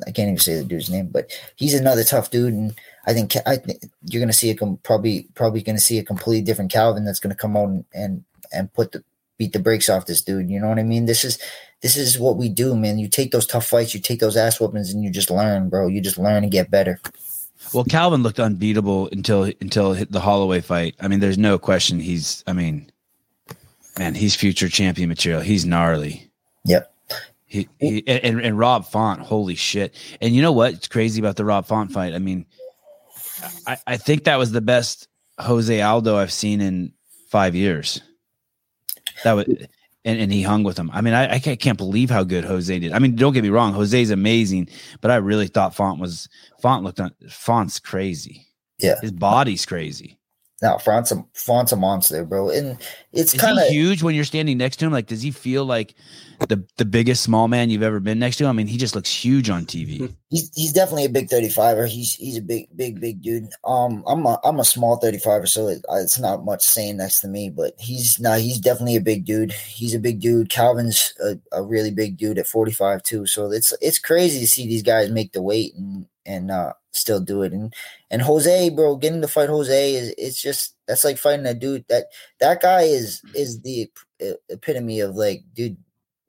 [0.07, 2.74] I can't even say the dude's name, but he's another tough dude, and
[3.07, 6.42] I think I think you're gonna see a com- probably probably gonna see a completely
[6.42, 9.05] different Calvin that's gonna come out and and, and put the
[9.37, 10.50] beat the brakes off this dude.
[10.50, 11.05] You know what I mean?
[11.05, 11.38] This is
[11.83, 12.98] this is what we do, man.
[12.98, 15.87] You take those tough fights, you take those ass whoopings, and you just learn, bro.
[15.87, 17.00] You just learn and get better.
[17.74, 20.94] Well, Calvin looked unbeatable until until the Holloway fight.
[21.00, 22.42] I mean, there's no question he's.
[22.46, 22.90] I mean,
[23.98, 25.42] man, he's future champion material.
[25.42, 26.31] He's gnarly.
[26.64, 26.93] Yep.
[27.55, 29.95] He, he and, and Rob Font, holy shit!
[30.21, 30.75] And you know what?
[30.75, 32.12] It's crazy about the Rob Font fight.
[32.12, 32.47] I mean,
[33.64, 35.07] I, I think that was the best
[35.38, 36.93] Jose Aldo I've seen in
[37.29, 38.03] five years.
[39.23, 39.47] That was,
[40.05, 40.90] and, and he hung with him.
[40.93, 42.90] I mean, I, I can't, can't believe how good Jose did.
[42.90, 44.69] I mean, don't get me wrong, Jose's amazing,
[45.01, 46.29] but I really thought Font was
[46.61, 48.49] Font looked on Font's crazy.
[48.81, 49.01] Yeah.
[49.01, 50.19] his body's crazy.
[50.64, 52.79] Now, Font's a, Font's a monster, bro, and
[53.12, 54.92] it's kind of huge when you're standing next to him?
[54.92, 55.94] Like, does he feel like
[56.48, 58.46] the the biggest small man you've ever been next to?
[58.46, 60.11] I mean, he just looks huge on TV.
[60.31, 61.87] he's he's definitely a big 35er.
[61.87, 63.50] He's he's a big big big dude.
[63.62, 67.29] Um, I'm a I'm a small 35er, so it, it's not much saying next to
[67.29, 67.50] me.
[67.50, 68.40] But he's not.
[68.40, 69.53] He's definitely a big dude.
[69.53, 70.48] He's a big dude.
[70.48, 73.27] Calvin's a, a really big dude at 45 too.
[73.27, 77.20] So it's it's crazy to see these guys make the weight and and uh still
[77.20, 77.52] do it.
[77.52, 77.74] And
[78.10, 81.84] and Jose, bro, getting to fight Jose is it's just that's like fighting a dude
[81.88, 82.06] that
[82.40, 83.90] that guy is is the
[84.48, 85.76] epitome of like dude.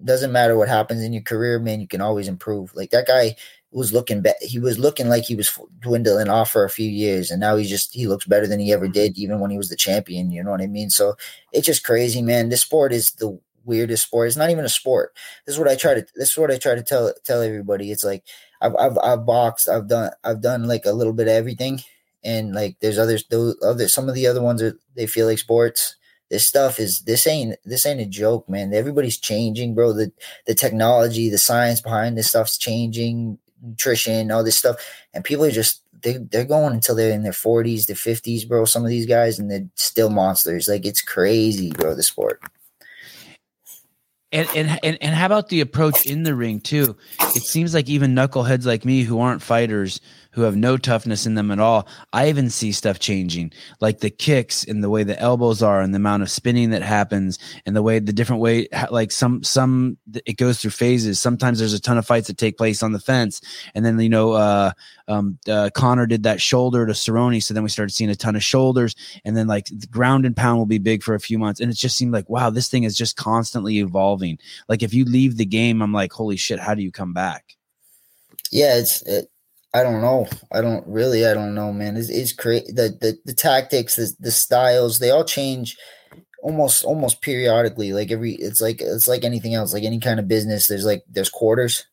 [0.03, 1.79] Doesn't matter what happens in your career, man.
[1.79, 2.75] You can always improve.
[2.75, 3.37] Like that guy
[3.75, 7.29] was looking be- he was looking like he was dwindling off for a few years
[7.29, 9.67] and now he just he looks better than he ever did even when he was
[9.69, 11.13] the champion you know what i mean so
[11.51, 15.13] it's just crazy man this sport is the weirdest sport it's not even a sport
[15.45, 17.91] this is what i try to this is what i try to tell tell everybody
[17.91, 18.23] it's like
[18.61, 21.81] i've i've, I've boxed i've done i've done like a little bit of everything
[22.23, 25.39] and like there's others those other some of the other ones are they feel like
[25.39, 25.95] sports
[26.29, 30.11] this stuff is this ain't this ain't a joke man everybody's changing bro the
[30.47, 34.77] the technology the science behind this stuff's changing nutrition, all this stuff,
[35.13, 38.65] and people are just they they're going until they're in their forties, their fifties, bro.
[38.65, 40.67] Some of these guys, and they're still monsters.
[40.67, 41.95] Like it's crazy, bro.
[41.95, 42.41] The sport.
[44.35, 46.97] And, and and and how about the approach in the ring too?
[47.21, 50.01] It seems like even knuckleheads like me who aren't fighters,
[50.35, 54.09] who have no toughness in them at all, I even see stuff changing, like the
[54.09, 57.73] kicks and the way the elbows are, and the amount of spinning that happens, and
[57.73, 61.21] the way the different way, like some some it goes through phases.
[61.21, 63.39] Sometimes there's a ton of fights that take place on the fence,
[63.73, 64.71] and then you know, uh,
[65.07, 68.35] um, uh, Conor did that shoulder to Cerrone, so then we started seeing a ton
[68.35, 68.93] of shoulders,
[69.23, 71.71] and then like the ground and pound will be big for a few months, and
[71.71, 74.37] it just seemed like wow, this thing is just constantly evolving.
[74.67, 77.55] Like if you leave the game, I'm like, holy shit, how do you come back?
[78.51, 79.01] Yeah, it's.
[79.03, 79.29] It,
[79.79, 80.27] I don't know.
[80.51, 81.25] I don't really.
[81.25, 81.97] I don't know, man.
[81.97, 82.71] It's, it's crazy.
[82.71, 85.77] The, the the tactics, the the styles, they all change
[86.41, 87.91] almost almost periodically.
[87.93, 89.73] Like every, it's like it's like anything else.
[89.73, 91.85] Like any kind of business, there's like there's quarters.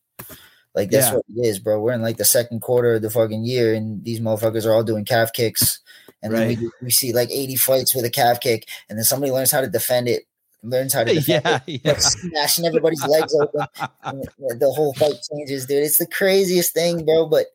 [0.75, 1.15] Like that's Yeah.
[1.15, 1.79] what it is, bro.
[1.81, 4.83] We're in like the second quarter of the fucking year, and these motherfuckers are all
[4.83, 5.79] doing calf kicks.
[6.23, 6.57] And then Right.
[6.57, 9.61] we, we see like 80 fights with a calf kick, and then somebody learns how
[9.61, 10.23] to defend it,
[10.63, 11.97] learns how to defend yeah, it, yeah.
[11.99, 13.67] smashing everybody's legs open
[14.05, 14.23] and
[14.59, 15.83] the whole fight changes, dude.
[15.83, 17.27] It's the craziest thing, bro.
[17.27, 17.47] But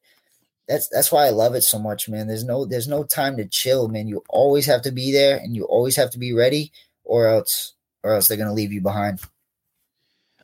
[0.68, 2.26] that's that's why I love it so much, man.
[2.28, 4.06] There's no there's no time to chill, man.
[4.06, 6.72] You always have to be there, and you always have to be ready,
[7.04, 9.20] or else or else they're gonna leave you behind.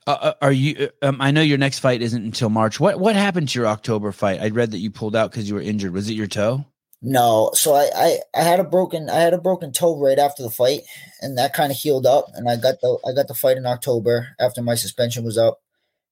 [0.07, 0.91] Uh, uh, are you?
[1.03, 2.81] uh, Um, I know your next fight isn't until March.
[2.81, 4.41] What what happened to your October fight?
[4.41, 5.93] I read that you pulled out because you were injured.
[5.93, 6.65] Was it your toe?
[7.07, 10.43] No, so I, I I had a broken I had a broken toe right after
[10.43, 10.83] the fight,
[11.21, 13.67] and that kind of healed up, and I got the I got the fight in
[13.67, 15.61] October after my suspension was up,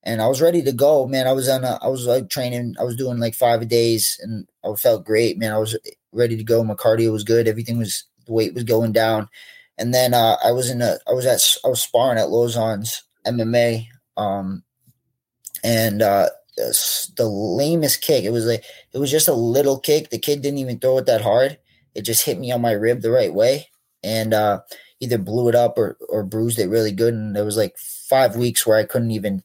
[0.04, 1.26] and I was ready to go, man.
[1.26, 4.48] I was on a, I was like training, I was doing like five days, and
[4.64, 5.52] I felt great, man.
[5.52, 5.76] I was
[6.12, 6.64] ready to go.
[6.64, 9.28] My cardio was good, everything was the weight was going down,
[9.78, 13.04] and then uh, I was in a I was at I was sparring at Lauzon's
[13.26, 13.86] MMA,
[14.16, 14.64] um,
[15.62, 18.24] and uh, the the lamest kick.
[18.24, 20.10] It was like it was just a little kick.
[20.10, 21.58] The kid didn't even throw it that hard.
[21.94, 23.68] It just hit me on my rib the right way,
[24.02, 24.60] and uh,
[25.00, 27.14] either blew it up or or bruised it really good.
[27.14, 29.42] And there was like five weeks where I couldn't even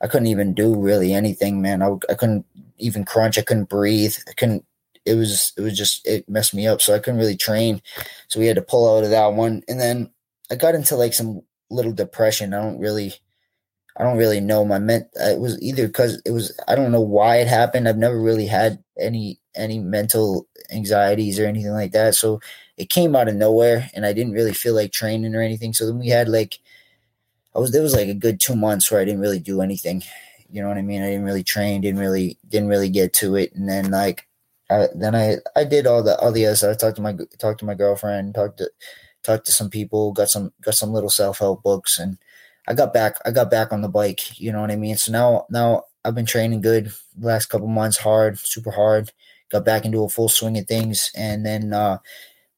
[0.00, 1.82] I couldn't even do really anything, man.
[1.82, 2.44] I, I couldn't
[2.78, 3.38] even crunch.
[3.38, 4.16] I couldn't breathe.
[4.28, 4.64] I couldn't.
[5.04, 6.80] It was it was just it messed me up.
[6.82, 7.80] So I couldn't really train.
[8.28, 9.62] So we had to pull out of that one.
[9.68, 10.10] And then
[10.50, 12.54] I got into like some little depression.
[12.54, 13.14] I don't really.
[13.98, 14.64] I don't really know.
[14.64, 17.88] My ment uh, it was either because it was I don't know why it happened.
[17.88, 22.14] I've never really had any any mental anxieties or anything like that.
[22.14, 22.40] So
[22.76, 25.72] it came out of nowhere, and I didn't really feel like training or anything.
[25.72, 26.58] So then we had like
[27.56, 30.02] I was there was like a good two months where I didn't really do anything.
[30.50, 31.02] You know what I mean?
[31.02, 34.28] I didn't really train, didn't really didn't really get to it, and then like
[34.70, 36.74] I, then I I did all the all the other stuff.
[36.74, 38.70] I talked to my talked to my girlfriend, talked to
[39.22, 42.18] talked to some people, got some got some little self help books, and
[42.68, 44.38] I got back I got back on the bike.
[44.38, 44.96] You know what I mean?
[44.96, 49.12] So now now I've been training good last couple months, hard, super hard.
[49.50, 51.98] Got back into a full swing of things, and then uh,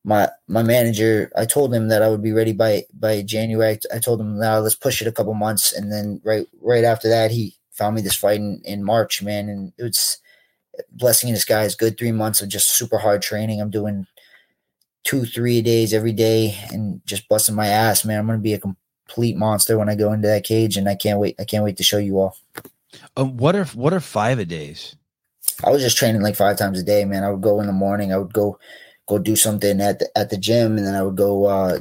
[0.09, 3.79] my my manager, I told him that I would be ready by by January.
[3.95, 7.11] I told him now let's push it a couple months, and then right right after
[7.11, 10.17] that, he found me this fight in, in March, man, and it's
[10.93, 11.75] blessing in disguise.
[11.75, 13.61] Good three months of just super hard training.
[13.61, 14.07] I'm doing
[15.05, 18.19] two, three days every day, and just busting my ass, man.
[18.19, 21.21] I'm gonna be a complete monster when I go into that cage, and I can't
[21.21, 21.37] wait.
[21.39, 22.35] I can't wait to show you all.
[23.19, 24.97] Um, what are what are five a days?
[25.63, 27.25] I was just training like five times a day, man.
[27.25, 28.11] I would go in the morning.
[28.11, 28.59] I would go
[29.09, 31.81] go do something at the at the gym, and then I would go uh,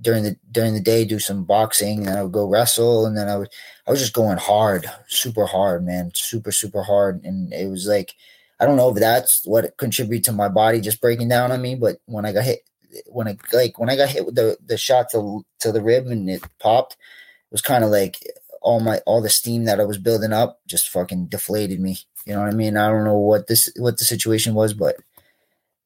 [0.00, 3.28] during the during the day do some boxing, and I would go wrestle, and then
[3.28, 3.48] I would
[3.86, 8.14] I was just going hard, super hard, man, super super hard, and it was like
[8.60, 11.74] I don't know if that's what contributed to my body just breaking down on me,
[11.74, 12.60] but when I got hit,
[13.06, 16.06] when I like when I got hit with the the shot to to the rib
[16.06, 18.18] and it popped, it was kind of like
[18.62, 21.98] all my all the steam that I was building up just fucking deflated me.
[22.26, 22.76] You know what I mean?
[22.76, 24.96] I don't know what this what the situation was, but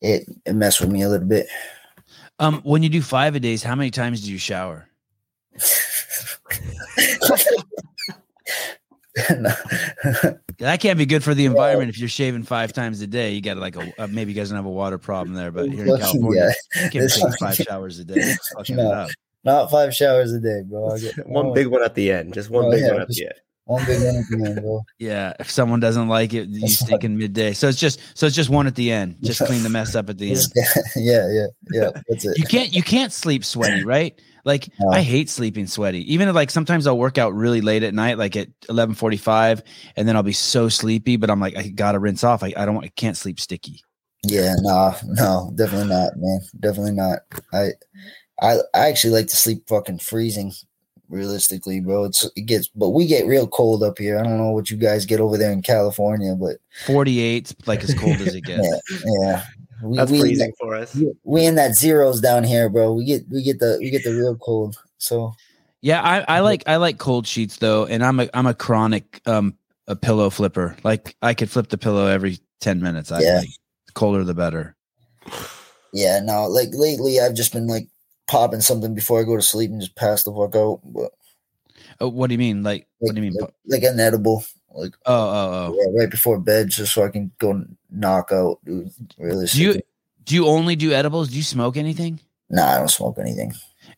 [0.03, 1.47] it, it messed with me a little bit.
[2.39, 4.89] Um, when you do five a days, how many times do you shower?
[9.15, 13.33] that can't be good for the environment if you're shaving five times a day.
[13.33, 15.71] You got like a uh, maybe you guys don't have a water problem there, but
[15.71, 16.85] here in California, yeah.
[16.85, 18.35] you can't take five showers a day.
[18.71, 19.07] No,
[19.45, 20.97] not five showers a day, bro.
[20.99, 23.27] Get, one big one at the end, just one oh, big yeah, one at the
[23.27, 23.35] end.
[23.73, 24.85] One big one at the end, bro.
[24.99, 27.55] Yeah, if someone doesn't like it, you stink in midday.
[27.55, 29.17] So it's just so it's just one at the end.
[29.23, 30.43] Just clean the mess up at the end.
[30.97, 31.91] yeah, yeah, yeah.
[32.07, 32.37] That's it.
[32.37, 34.21] You can't you can't sleep sweaty, right?
[34.45, 34.91] Like no.
[34.91, 36.13] I hate sleeping sweaty.
[36.13, 39.63] Even like sometimes I'll work out really late at night, like at eleven forty five,
[39.97, 41.17] and then I'll be so sleepy.
[41.17, 42.43] But I'm like, I gotta rinse off.
[42.43, 43.83] I, I don't I can't sleep sticky.
[44.23, 46.41] Yeah, no, no, definitely not, man.
[46.61, 47.21] Definitely not.
[47.55, 47.69] I
[48.43, 50.53] I I actually like to sleep fucking freezing
[51.09, 52.05] realistically, bro.
[52.05, 54.19] It's it gets, but we get real cold up here.
[54.19, 57.95] I don't know what you guys get over there in California, but 48, like as
[57.95, 58.67] cold as it gets.
[58.91, 59.45] yeah, yeah.
[59.83, 60.95] We, That's we freezing that, for us.
[60.95, 62.93] We, we in that zeros down here, bro.
[62.93, 64.77] We get we get the we get the real cold.
[64.99, 65.35] So
[65.81, 69.21] yeah, I, I like I like cold sheets though, and I'm a I'm a chronic
[69.27, 69.55] um
[69.89, 70.77] a pillow flipper.
[70.85, 73.11] Like I could flip the pillow every ten minutes.
[73.11, 73.39] I yeah.
[73.39, 73.49] like
[73.95, 74.77] colder the better.
[75.93, 77.89] Yeah, no, like lately I've just been like
[78.27, 80.81] popping something before I go to sleep and just pass the fuck out.
[80.85, 81.13] But,
[82.01, 82.63] oh, what do you mean?
[82.63, 83.41] Like, like what do you mean?
[83.41, 84.45] Like, like an edible.
[84.75, 88.59] Like oh oh oh yeah, right before bed, just so I can go knock out.
[88.65, 89.47] Dude, really.
[89.47, 89.81] Do you
[90.25, 91.29] do you only do edibles?
[91.29, 92.21] Do you smoke anything?
[92.49, 93.53] No, nah, I don't smoke anything.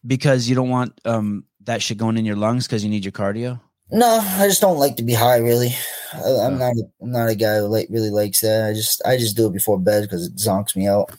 [0.07, 3.13] Because you don't want um that shit going in your lungs because you need your
[3.13, 3.61] cardio.
[3.91, 5.37] No, I just don't like to be high.
[5.37, 5.75] Really,
[6.13, 6.59] I, am oh.
[6.59, 6.73] not.
[6.73, 8.69] A, I'm not a guy who like really likes that.
[8.69, 11.11] I just I just do it before bed because it zonks me out.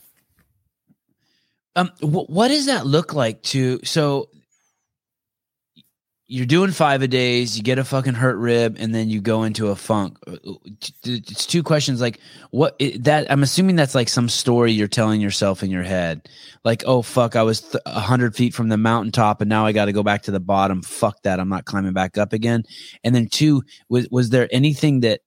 [1.76, 3.80] Um, wh- what does that look like to?
[3.84, 4.30] So
[6.28, 9.44] you're doing five a days, you get a fucking hurt rib, and then you go
[9.44, 10.18] into a funk.
[10.26, 10.56] Uh, uh,
[11.04, 12.02] it's two questions.
[12.02, 16.28] Like what that I'm assuming that's like some story you're telling yourself in your head.
[16.64, 19.86] Like, oh fuck, I was a hundred feet from the mountaintop, and now I got
[19.86, 20.82] to go back to the bottom.
[20.82, 22.64] Fuck that, I'm not climbing back up again.
[23.04, 25.22] And then two, was was there anything that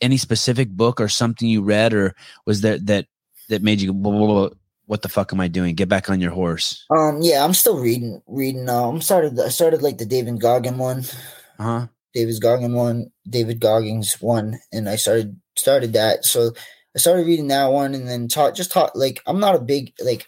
[0.00, 2.14] any specific book or something you read, or
[2.46, 3.06] was there that
[3.50, 4.48] that made you blah, blah, blah,
[4.86, 5.74] what the fuck am I doing?
[5.74, 6.84] Get back on your horse.
[6.90, 8.22] Um, yeah, I'm still reading.
[8.26, 8.68] Reading.
[8.68, 9.38] Uh, I'm started.
[9.38, 11.04] I started like the David Goggin one.
[11.58, 11.86] Uh huh.
[12.14, 13.10] David Goggin one.
[13.28, 16.24] David Goggins one, and I started started that.
[16.24, 16.52] So
[16.94, 18.54] I started reading that one, and then taught.
[18.54, 18.96] Just taught.
[18.96, 20.26] Like I'm not a big like.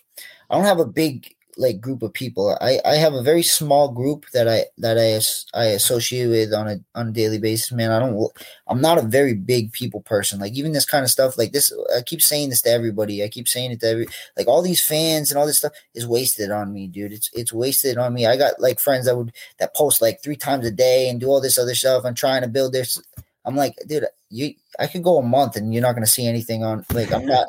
[0.50, 2.56] I don't have a big like group of people.
[2.60, 6.68] I I have a very small group that I that I I associate with on
[6.68, 7.72] a on a daily basis.
[7.72, 8.30] Man, I don't.
[8.68, 10.38] I'm not a very big people person.
[10.38, 11.72] Like even this kind of stuff, like this.
[11.96, 13.22] I keep saying this to everybody.
[13.22, 16.06] I keep saying it to every like all these fans and all this stuff is
[16.06, 17.12] wasted on me, dude.
[17.12, 18.26] It's it's wasted on me.
[18.26, 21.26] I got like friends that would that post like three times a day and do
[21.26, 22.04] all this other stuff.
[22.04, 23.02] I'm trying to build this.
[23.44, 24.54] I'm like, dude, you.
[24.78, 26.86] I could go a month and you're not gonna see anything on.
[26.92, 27.46] Like I'm not.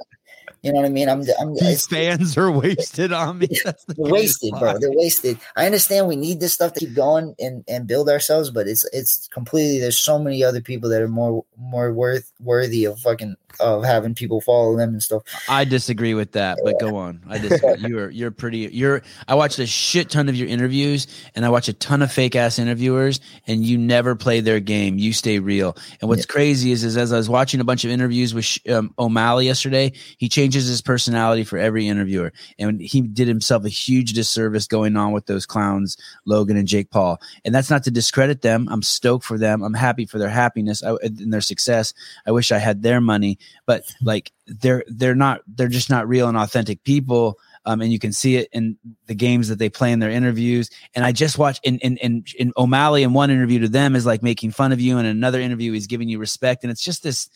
[0.62, 1.08] You know what I mean?
[1.08, 3.48] I'm, I'm these fans are wasted on me.
[3.48, 4.78] the they're wasted, bro.
[4.78, 5.40] They're wasted.
[5.56, 8.86] I understand we need this stuff to keep going and, and build ourselves, but it's
[8.92, 9.80] it's completely.
[9.80, 14.16] There's so many other people that are more more worth worthy of fucking of having
[14.16, 15.24] people follow them and stuff.
[15.48, 17.22] I disagree with that, but go on.
[17.28, 17.76] I disagree.
[17.90, 18.70] you're you're pretty.
[18.72, 19.02] You're.
[19.28, 22.36] I watched a shit ton of your interviews, and I watch a ton of fake
[22.36, 24.98] ass interviewers, and you never play their game.
[24.98, 25.76] You stay real.
[26.02, 26.34] And what's yeah.
[26.34, 29.92] crazy is, is as I was watching a bunch of interviews with um, O'Malley yesterday,
[30.18, 34.98] he changes his personality for every interviewer, and he did himself a huge disservice going
[34.98, 37.22] on with those clowns, Logan and Jake Paul.
[37.46, 38.68] And that's not to discredit them.
[38.72, 39.62] I'm stoked for them.
[39.62, 41.94] I'm happy for their happiness and their success.
[42.26, 43.38] I wish I had their money
[43.70, 48.00] but like they're they're not they're just not real and authentic people um, and you
[48.00, 50.72] can see it in the games that they play in their interviews.
[50.96, 54.08] And I just watched in in in, in O'Malley in one interview to them is
[54.08, 56.84] like making fun of you, and in another interview he's giving you respect, and it's
[56.84, 57.30] just this.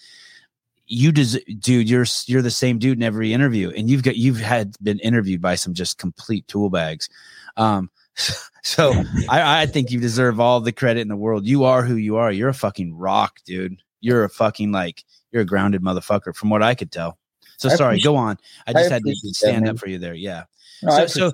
[0.86, 4.40] You des- dude, you're you're the same dude in every interview, and you've got you've
[4.40, 7.10] had been interviewed by some just complete tool bags.
[7.58, 7.90] Um,
[8.64, 8.94] so
[9.30, 11.46] I, I think you deserve all the credit in the world.
[11.46, 12.32] You are who you are.
[12.32, 13.78] You're a fucking rock, dude.
[14.02, 17.18] You're a fucking like you're a grounded motherfucker, from what I could tell.
[17.58, 18.38] So I sorry, go on.
[18.68, 20.14] I just I had to appreciate that, stand up for you there.
[20.14, 20.44] Yeah.
[20.82, 21.32] No, so so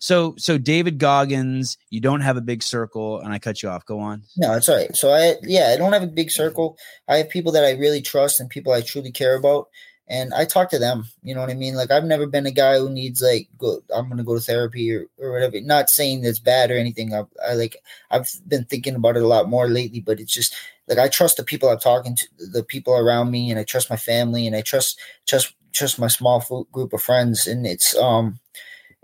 [0.00, 3.84] so so David Goggins, you don't have a big circle, and I cut you off.
[3.84, 4.22] Go on.
[4.38, 4.96] No, it's all right.
[4.96, 6.78] So I yeah, I don't have a big circle.
[7.06, 9.68] I have people that I really trust and people I truly care about.
[10.08, 11.04] And I talk to them.
[11.22, 11.74] You know what I mean?
[11.76, 14.90] Like I've never been a guy who needs like go I'm gonna go to therapy
[14.90, 15.60] or, or whatever.
[15.60, 17.14] Not saying that's bad or anything.
[17.14, 17.76] I, I like
[18.10, 20.56] I've been thinking about it a lot more lately, but it's just
[20.88, 23.90] like I trust the people I'm talking to, the people around me, and I trust
[23.90, 24.98] my family, and I trust
[25.28, 28.39] trust trust my small group of friends, and it's um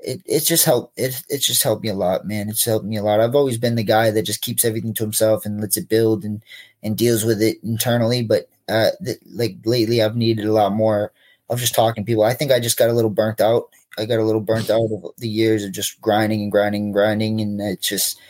[0.07, 2.49] it it's just helped it it's just helped me a lot, man.
[2.49, 3.21] It's helped me a lot.
[3.21, 6.25] I've always been the guy that just keeps everything to himself and lets it build
[6.25, 6.43] and
[6.83, 8.23] and deals with it internally.
[8.23, 11.13] But uh, th- like lately, I've needed a lot more
[11.51, 12.25] of just talking to people.
[12.25, 13.69] I think I just got a little burnt out.
[13.99, 16.93] I got a little burnt out of the years of just grinding and grinding and
[16.95, 18.21] grinding, and it's just.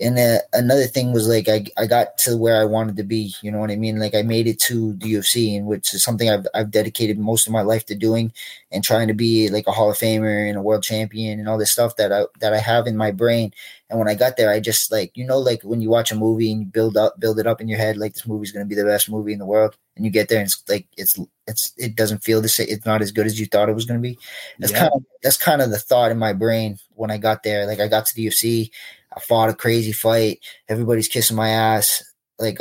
[0.00, 3.34] And uh, another thing was like I, I got to where I wanted to be.
[3.42, 3.98] You know what I mean?
[3.98, 7.46] Like I made it to the UFC, and which is something I've I've dedicated most
[7.46, 8.32] of my life to doing,
[8.70, 11.58] and trying to be like a Hall of Famer and a world champion and all
[11.58, 13.52] this stuff that I that I have in my brain.
[13.90, 16.16] And when I got there, I just like you know like when you watch a
[16.16, 18.64] movie and you build up build it up in your head like this movie's going
[18.64, 20.86] to be the best movie in the world, and you get there and it's like
[20.96, 22.66] it's it's it doesn't feel the same.
[22.70, 24.18] It's not as good as you thought it was going to be.
[24.60, 24.78] That's Yeah.
[24.78, 27.66] kind of that's kind of the thought in my brain when I got there.
[27.66, 28.70] Like I got to the UFC,
[29.16, 30.40] I fought a crazy fight.
[30.68, 32.02] Everybody's kissing my ass
[32.38, 32.58] like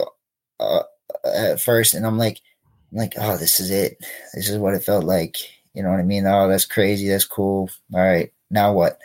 [0.60, 0.84] uh,
[1.26, 2.42] at first, and I'm like,
[2.92, 3.98] I'm like, oh, this is it.
[4.34, 5.38] This is what it felt like.
[5.74, 6.26] You know what I mean?
[6.26, 7.08] Oh, that's crazy.
[7.08, 7.70] That's cool.
[7.94, 9.00] All right, now what?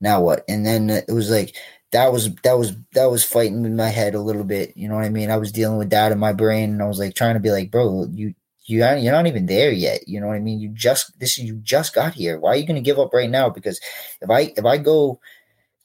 [0.00, 0.44] Now what?
[0.48, 1.54] And then it was like
[1.92, 4.76] that was that was that was fighting in my head a little bit.
[4.76, 5.30] You know what I mean?
[5.30, 7.50] I was dealing with that in my brain, and I was like trying to be
[7.50, 10.08] like, bro, you you you're not even there yet.
[10.08, 10.60] You know what I mean?
[10.60, 12.38] You just this you just got here.
[12.38, 13.50] Why are you going to give up right now?
[13.50, 13.80] Because
[14.20, 15.20] if I if I go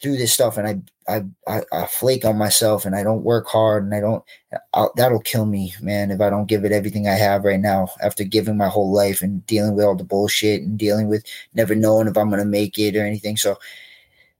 [0.02, 3.48] through this stuff and I I I, I flake on myself and I don't work
[3.48, 4.24] hard and I don't
[4.74, 6.12] I'll, that'll kill me, man.
[6.12, 9.22] If I don't give it everything I have right now after giving my whole life
[9.22, 12.46] and dealing with all the bullshit and dealing with never knowing if I'm going to
[12.46, 13.38] make it or anything.
[13.38, 13.58] So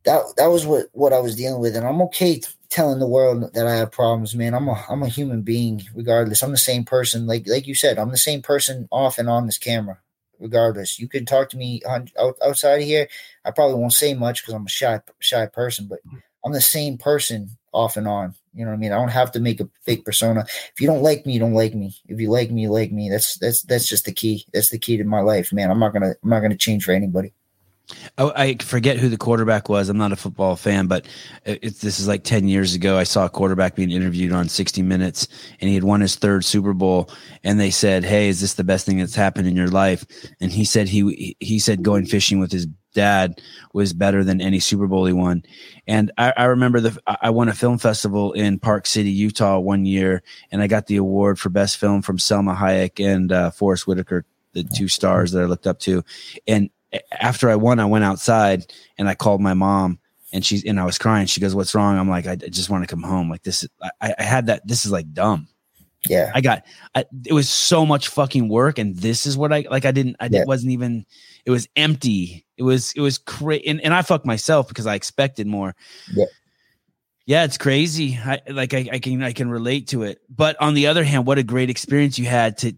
[0.06, 3.54] that that was what what I was dealing with, and I'm okay telling the world
[3.54, 4.54] that I have problems, man.
[4.54, 6.42] I'm a I'm a human being, regardless.
[6.42, 9.46] I'm the same person, like like you said, I'm the same person off and on
[9.46, 10.00] this camera,
[10.40, 11.00] regardless.
[11.00, 12.10] You can talk to me on,
[12.44, 13.08] outside of here.
[13.46, 16.00] I probably won't say much because I'm a shy shy person, but
[16.46, 18.34] I'm the same person off and on.
[18.54, 18.92] You know what I mean?
[18.92, 20.46] I don't have to make a fake persona.
[20.74, 21.96] If you don't like me, you don't like me.
[22.08, 23.10] If you like me, you like me.
[23.10, 24.46] That's that's that's just the key.
[24.54, 25.70] That's the key to my life, man.
[25.70, 27.34] I'm not gonna I'm not gonna change for anybody.
[28.18, 29.88] Oh, I forget who the quarterback was.
[29.88, 31.08] I'm not a football fan, but
[31.46, 32.98] it, this is like 10 years ago.
[32.98, 35.28] I saw a quarterback being interviewed on 60 Minutes,
[35.62, 37.10] and he had won his third Super Bowl.
[37.44, 40.06] And they said, "Hey, is this the best thing that's happened in your life?"
[40.42, 43.40] And he said he he said going fishing with his dad
[43.74, 45.44] was better than any Super Bowl he won.
[45.88, 49.86] And I, I remember the I won a film festival in Park City, Utah, one
[49.86, 53.88] year, and I got the award for best film from Salma Hayek and uh, Forest
[53.88, 56.04] Whitaker, the two stars that I looked up to.
[56.48, 56.70] And
[57.12, 60.00] after I won, I went outside and I called my mom
[60.34, 61.26] and she's and I was crying.
[61.28, 63.66] She goes, "What's wrong?" I'm like, "I, just want to come home." Like this,
[64.02, 64.68] I, I had that.
[64.68, 65.48] This is like dumb.
[66.08, 66.32] Yeah.
[66.34, 66.66] I got.
[66.96, 69.86] I, it was so much fucking work, and this is what I like.
[69.86, 70.18] I didn't.
[70.20, 70.42] I Yeah.
[70.42, 71.06] it wasn't even.
[71.46, 72.46] It was empty.
[72.58, 72.94] It was.
[72.94, 75.76] It was crazy, and, and I fucked myself because I expected more.
[76.14, 76.26] Yeah.
[77.26, 78.18] Yeah, it's crazy.
[78.24, 78.74] I like.
[78.74, 79.24] I, I can.
[79.24, 80.20] I can relate to it.
[80.30, 82.74] But on the other hand, what a great experience you had to.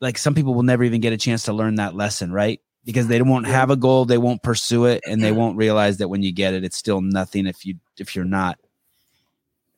[0.00, 2.60] Like some people will never even get a chance to learn that lesson, right?
[2.84, 6.08] Because they won't have a goal, they won't pursue it, and they won't realize that
[6.08, 8.58] when you get it, it's still nothing if you if you're not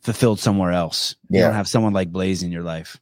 [0.01, 1.15] fulfilled somewhere else.
[1.31, 1.47] You Yeah.
[1.47, 2.99] don't have someone like Blaze in your life.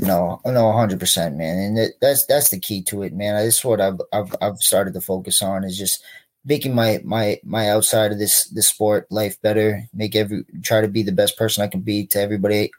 [0.00, 3.34] No, no, hundred percent, man, and that, that's that's the key to it, man.
[3.42, 6.04] That's what I've I've I've started to focus on is just
[6.48, 9.84] making my my my outside of this this sport life better.
[9.92, 12.70] Make every try to be the best person I can be to everybody,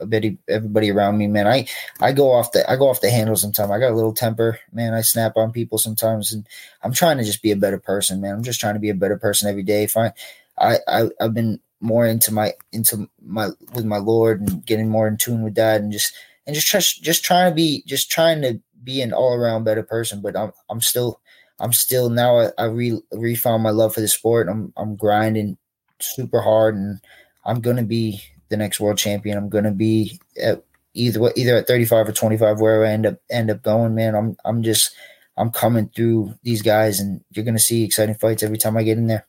[0.47, 1.47] everybody, around me, man.
[1.47, 1.67] I
[2.01, 3.70] I go off the I go off the handle sometimes.
[3.70, 4.95] I got a little temper, man.
[4.95, 6.47] I snap on people sometimes, and
[6.82, 8.34] I'm trying to just be a better person, man.
[8.34, 9.86] I'm just trying to be a better person every day.
[9.86, 10.13] Fine,
[10.57, 15.07] I I I've been more into my into my with my Lord and getting more
[15.07, 16.13] in tune with that, and just
[16.47, 20.22] and just just trying to be just trying to be an all around better person.
[20.22, 21.22] But I'm I'm still
[21.60, 24.47] I'm still now I, I re refound my love for the sport.
[24.49, 25.57] I'm I'm grinding
[25.99, 26.99] super hard, and
[27.45, 29.38] I'm gonna be the next world champion.
[29.38, 33.51] I'm gonna be at either either at 35 or 25 wherever I end up end
[33.51, 33.95] up going.
[33.95, 34.95] Man, I'm I'm just
[35.38, 38.97] I'm coming through these guys, and you're gonna see exciting fights every time I get
[38.97, 39.26] in there.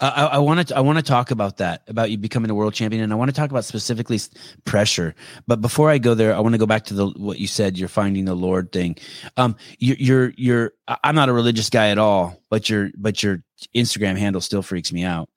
[0.00, 2.74] Uh, I want to I want to talk about that about you becoming a world
[2.74, 4.18] champion, and I want to talk about specifically
[4.64, 5.14] pressure.
[5.46, 7.78] But before I go there, I want to go back to the what you said.
[7.78, 8.96] You're finding the Lord thing.
[9.36, 10.72] Um, you, you're you're.
[10.88, 13.42] I- I'm not a religious guy at all, but your but your
[13.74, 15.28] Instagram handle still freaks me out.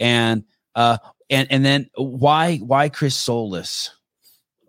[0.00, 0.44] And
[0.74, 0.98] uh,
[1.30, 3.90] and and then why why Kris Soulless?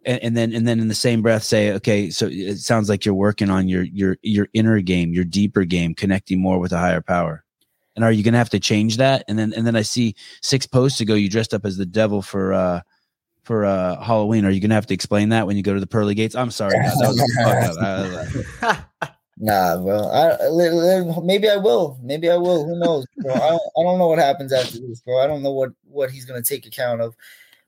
[0.06, 3.06] And, and then and then in the same breath say, okay, so it sounds like
[3.06, 6.78] you're working on your your your inner game, your deeper game, connecting more with a
[6.78, 7.46] higher power.
[7.96, 9.24] And are you going to have to change that?
[9.28, 12.22] And then and then I see six posts ago you dressed up as the devil
[12.22, 12.82] for uh
[13.44, 14.46] for uh Halloween.
[14.46, 16.36] Are you going to have to explain that when you go to the pearly gates?
[16.36, 16.76] I'm sorry,
[19.38, 20.10] Nah, bro.
[20.10, 20.38] I,
[21.24, 21.98] maybe I will.
[22.04, 22.66] Maybe I will.
[22.66, 23.34] Who knows, bro?
[23.34, 25.20] I don't, I don't know what happens after this, bro.
[25.22, 27.16] I don't know what what he's gonna take account of.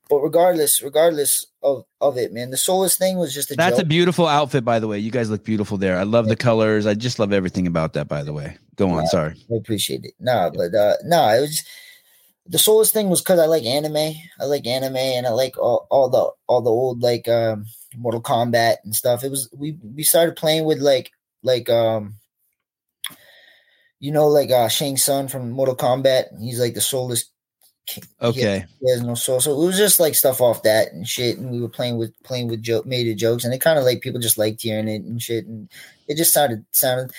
[0.09, 3.85] But regardless, regardless of of it, man, the soulless thing was just a That's a
[3.85, 4.99] beautiful outfit, by the way.
[4.99, 5.97] You guys look beautiful there.
[5.97, 6.85] I love the colors.
[6.85, 8.07] I just love everything about that.
[8.07, 9.03] By the way, go on.
[9.03, 9.09] Yeah.
[9.09, 9.35] Sorry.
[9.51, 10.13] I appreciate it.
[10.19, 11.63] Nah, but uh nah, it was
[12.45, 14.13] the soulless thing was because I like anime.
[14.39, 17.65] I like anime and I like all, all the all the old like um
[17.97, 19.23] Mortal Kombat and stuff.
[19.23, 22.15] It was we we started playing with like like um
[23.99, 26.39] you know like uh Shang Tsung from Mortal Kombat.
[26.39, 27.23] He's like the soulless king.
[27.23, 27.34] He has-
[28.21, 28.65] Okay.
[28.81, 29.39] He has no soul.
[29.39, 31.37] So it was just like stuff off that and shit.
[31.37, 33.85] And we were playing with playing with joke made it jokes and it kind of
[33.85, 35.45] like people just liked hearing it and shit.
[35.45, 35.69] And
[36.07, 37.11] it just sounded sounded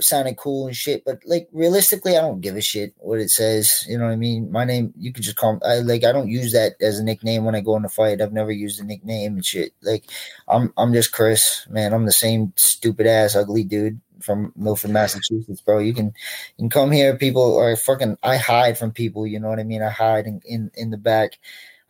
[0.00, 1.04] sounded cool and shit.
[1.04, 3.84] But like realistically, I don't give a shit what it says.
[3.88, 4.50] You know what I mean?
[4.50, 5.60] My name, you could just call.
[5.64, 8.20] I like I don't use that as a nickname when I go in a fight.
[8.20, 9.72] I've never used a nickname and shit.
[9.82, 10.04] Like
[10.48, 11.92] I'm I'm just Kris, man.
[11.92, 15.78] I'm the same stupid ass ugly dude from Milford, Massachusetts, bro.
[15.78, 17.16] You can you can come here.
[17.16, 18.18] People are fucking.
[18.22, 19.26] I hide from people.
[19.26, 19.82] You know what I mean?
[19.82, 21.38] I hide in in, in the back.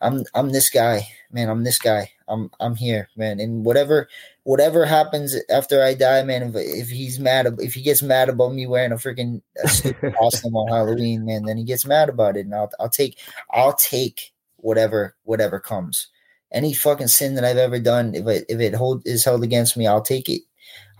[0.01, 1.49] I'm I'm this guy, man.
[1.49, 2.11] I'm this guy.
[2.27, 3.39] I'm I'm here, man.
[3.39, 4.07] And whatever
[4.43, 6.43] whatever happens after I die, man.
[6.43, 9.41] If, if he's mad, if he gets mad about me wearing a freaking
[10.17, 13.19] costume on Halloween, man, then he gets mad about it, and I'll I'll take
[13.51, 16.07] I'll take whatever whatever comes.
[16.51, 19.77] Any fucking sin that I've ever done, if it if it hold is held against
[19.77, 20.41] me, I'll take it.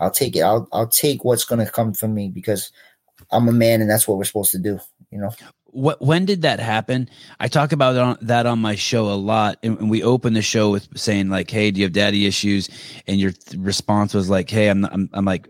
[0.00, 0.42] I'll take it.
[0.42, 2.70] I'll I'll take what's gonna come from me because
[3.30, 4.78] I'm a man, and that's what we're supposed to do.
[5.10, 5.30] You know.
[5.66, 7.10] What when did that happen?
[7.38, 10.42] I talk about on, that on my show a lot, and, and we open the
[10.42, 12.68] show with saying like, "Hey, do you have daddy issues?"
[13.06, 15.48] And your th- response was like, "Hey, I'm I'm, I'm like."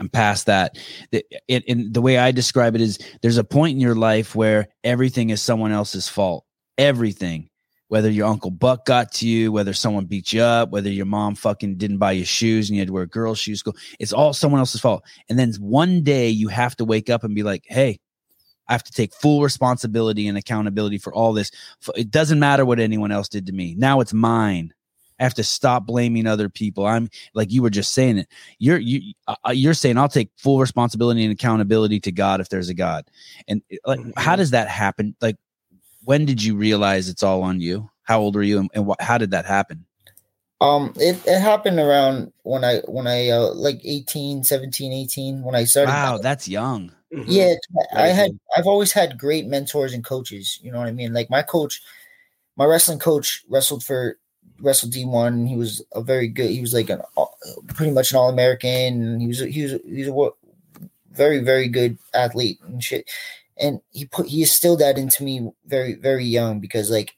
[0.00, 0.76] I'm past that.
[1.12, 4.66] The- and the way I describe it is there's a point in your life where
[4.82, 6.44] everything is someone else's fault.
[6.76, 7.48] Everything.
[7.94, 11.36] Whether your uncle Buck got to you, whether someone beat you up, whether your mom
[11.36, 14.32] fucking didn't buy you shoes and you had to wear girls' shoes, school, it's all
[14.32, 15.04] someone else's fault.
[15.28, 18.00] And then one day you have to wake up and be like, hey,
[18.66, 21.52] I have to take full responsibility and accountability for all this.
[21.94, 23.76] It doesn't matter what anyone else did to me.
[23.78, 24.74] Now it's mine.
[25.20, 26.86] I have to stop blaming other people.
[26.86, 28.28] I'm like you were just saying it.
[28.58, 32.48] You're you uh, uh you're saying I'll take full responsibility and accountability to God if
[32.48, 33.04] there's a God.
[33.46, 35.14] And uh, like, mm, how does that happen?
[35.20, 35.36] Like,
[36.04, 37.90] when did you realize it's all on you?
[38.02, 39.84] How old were you, and, and what, how did that happen?
[40.60, 45.54] Um, it, it happened around when I when I uh, like 18, 17, 18, when
[45.54, 45.90] I started.
[45.90, 46.92] Wow, that's young.
[47.26, 47.54] Yeah,
[47.94, 50.58] I had I've always had great mentors and coaches.
[50.62, 51.12] You know what I mean?
[51.12, 51.80] Like my coach,
[52.56, 54.18] my wrestling coach wrestled for
[54.60, 55.46] wrestled D one.
[55.46, 56.50] He was a very good.
[56.50, 57.02] He was like an
[57.68, 59.20] pretty much an all American.
[59.20, 60.30] He was he was he was a
[61.12, 63.08] very very good athlete and shit.
[63.58, 67.14] And he put he instilled that into me very very young because like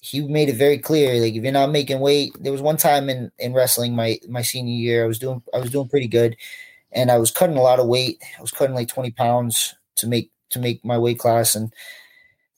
[0.00, 2.32] he made it very clear like if you're not making weight.
[2.40, 5.58] There was one time in in wrestling my my senior year I was doing I
[5.58, 6.36] was doing pretty good
[6.92, 8.22] and I was cutting a lot of weight.
[8.38, 11.54] I was cutting like 20 pounds to make to make my weight class.
[11.54, 11.72] And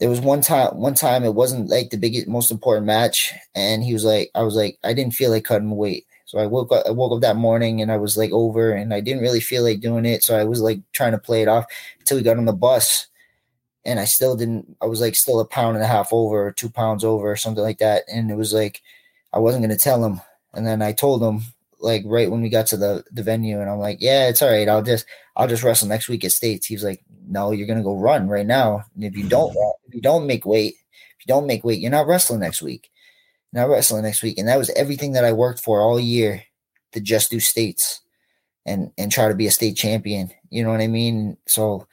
[0.01, 3.33] there was one time one time it wasn't like the biggest most important match.
[3.55, 6.07] And he was like, I was like, I didn't feel like cutting weight.
[6.29, 8.93] So I woke up I woke up that morning and I was like over and
[8.93, 10.23] I didn't really feel like doing it.
[10.23, 11.65] So I was like trying to play it off
[12.01, 13.07] until we got on the bus.
[13.87, 16.53] And I still didn't I was like still a pound and a half over or
[16.53, 18.05] two pounds over or something like that.
[18.13, 18.83] And it was like
[19.33, 20.21] I wasn't gonna tell him.
[20.53, 21.41] And then I told him
[21.81, 24.51] like right when we got to the the venue and I'm like, yeah, it's all
[24.51, 24.69] right.
[24.69, 26.67] I'll just I'll just wrestle next week at States.
[26.67, 28.85] He was like, no, you're gonna go run right now.
[28.95, 29.57] And if you don't
[29.89, 30.75] if you don't make weight,
[31.19, 32.91] if you don't make weight, you're not wrestling next week.
[33.53, 34.39] Not wrestling next week.
[34.39, 36.43] And that was everything that I worked for all year
[36.93, 38.01] to just do states
[38.67, 40.31] and and try to be a state champion.
[40.51, 41.37] You know what I mean?
[41.47, 41.87] So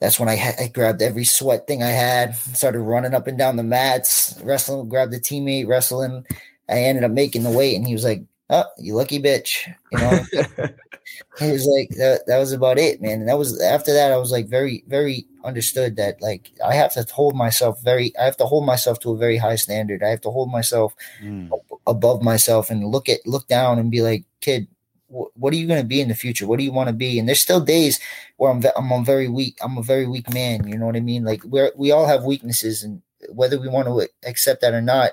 [0.00, 3.36] that's when I, ha- I grabbed every sweat thing I had, started running up and
[3.36, 6.24] down the mats, wrestling, grabbed a teammate, wrestling.
[6.68, 9.98] I ended up making the weight, and he was like, "Oh, you lucky bitch," you
[9.98, 10.68] know.
[11.38, 14.16] he was like, that, "That was about it, man." And that was after that, I
[14.16, 18.36] was like, very, very understood that like I have to hold myself very, I have
[18.38, 20.02] to hold myself to a very high standard.
[20.02, 21.50] I have to hold myself Mm.
[21.86, 24.66] above myself and look at look down and be like, kid,
[25.08, 26.46] wh- what are you going to be in the future?
[26.46, 27.18] What do you want to be?
[27.18, 27.98] And there's still days
[28.36, 29.58] where I'm ve- I'm a very weak.
[29.62, 30.66] I'm a very weak man.
[30.68, 31.24] You know what I mean?
[31.24, 35.12] Like we we all have weaknesses, and whether we want to accept that or not,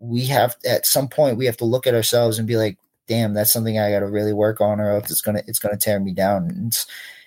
[0.00, 2.78] we have at some point we have to look at ourselves and be like,
[3.08, 5.76] damn, that's something I got to really work on, or else it's gonna it's gonna
[5.76, 6.48] tear me down.
[6.48, 6.86] And it's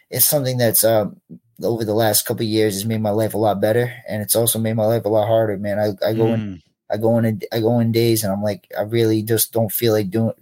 [0.09, 1.19] it's something that's um,
[1.61, 4.59] over the last couple years has made my life a lot better, and it's also
[4.59, 5.57] made my life a lot harder.
[5.57, 6.61] Man, I, I go in Mm.
[6.91, 9.71] I go in a, I go in days and I'm like I really just don't
[9.71, 10.33] feel like doing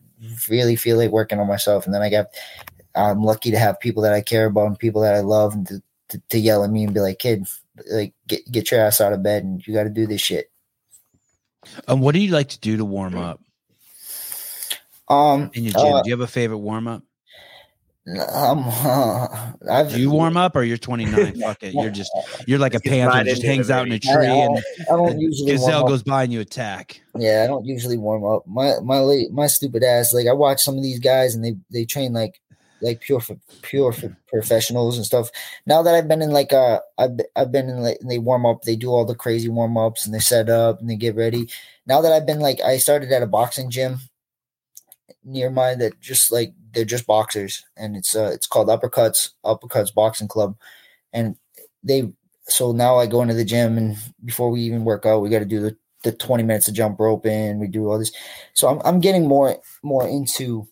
[0.50, 2.28] really feel like working on myself and then I got
[2.96, 5.68] I'm lucky to have people that I care about and people that I love and
[5.68, 7.48] to, to, to yell at me and be like kid
[7.92, 10.52] like get get your ass out of bed and you got to do this shit.
[11.88, 13.42] And what do you like to do to warm up
[15.10, 15.94] Um in your gym?
[15.94, 17.04] uh, do you have a favorite warm up?
[18.18, 19.28] um uh,
[19.70, 21.36] I've Do you warm up or you're 29?
[21.42, 21.74] Fuck it.
[21.74, 22.12] You're just
[22.48, 24.10] you're like a Just get panther that just hangs out in a baby.
[24.10, 27.02] I, tree I and don't, I don't usually warm gazelle goes by and you attack.
[27.18, 28.48] Yeah, I don't usually warm up.
[28.48, 30.14] My my late my stupid ass.
[30.14, 32.42] Like I watch some of these guys and they they train like
[32.82, 35.30] like pure for pure for professionals and stuff.
[35.66, 38.46] Now that I've been in like uh I've I've been in like and they warm
[38.46, 38.64] up.
[38.64, 41.50] They do all the crazy warm ups and they set up and they get ready.
[41.86, 44.00] Now that I've been like I started at a boxing gym
[45.24, 49.94] near mine that just like they're just boxers and it's uh it's called Uppercuts Uppercuts
[49.94, 50.56] Boxing Club
[51.14, 51.36] and
[51.84, 52.12] they
[52.48, 55.40] so now I go into the gym and before we even work out we got
[55.40, 58.12] to do the the 20 minutes of jump rope and we do all this.
[58.54, 60.68] So I'm I'm getting more more into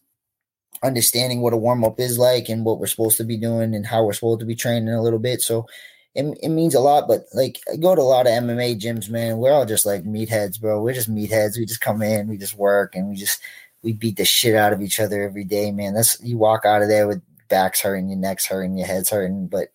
[0.84, 3.86] understanding what a warm up is like and what we're supposed to be doing and
[3.86, 5.42] how we're supposed to be training a little bit.
[5.42, 5.66] So
[6.14, 9.10] it, it means a lot, but like I go to a lot of MMA gyms,
[9.10, 9.38] man.
[9.38, 10.82] We're all just like meatheads, bro.
[10.82, 11.58] We're just meatheads.
[11.58, 13.42] We just come in, we just work, and we just
[13.88, 15.94] we beat the shit out of each other every day, man.
[15.94, 19.48] That's you walk out of there with backs hurting, your necks hurting, your head's hurting,
[19.48, 19.70] but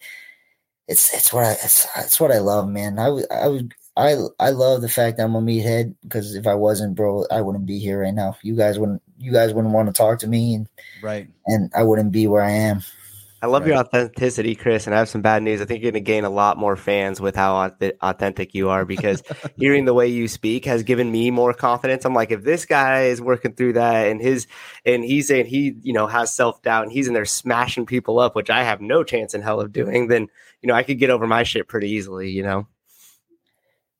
[0.87, 2.99] it's it's what I it's, it's what I love, man.
[2.99, 6.55] I I would I I love the fact that I'm a meathead because if I
[6.55, 8.37] wasn't, bro, I wouldn't be here right now.
[8.43, 10.69] You guys wouldn't you guys wouldn't want to talk to me and
[11.03, 11.29] Right.
[11.47, 12.83] and I wouldn't be where I am.
[13.43, 15.61] I love your authenticity, Kris, and I have some bad news.
[15.61, 18.85] I think you're going to gain a lot more fans with how authentic you are
[18.85, 19.21] because
[19.57, 22.05] hearing the way you speak has given me more confidence.
[22.05, 24.47] I'm like, if this guy is working through that and his
[24.87, 28.21] and he's saying he, you know, has self doubt and he's in there smashing people
[28.21, 30.29] up, which I have no chance in hell of doing, then
[30.61, 32.31] you know I could get over my shit pretty easily.
[32.31, 32.69] You know,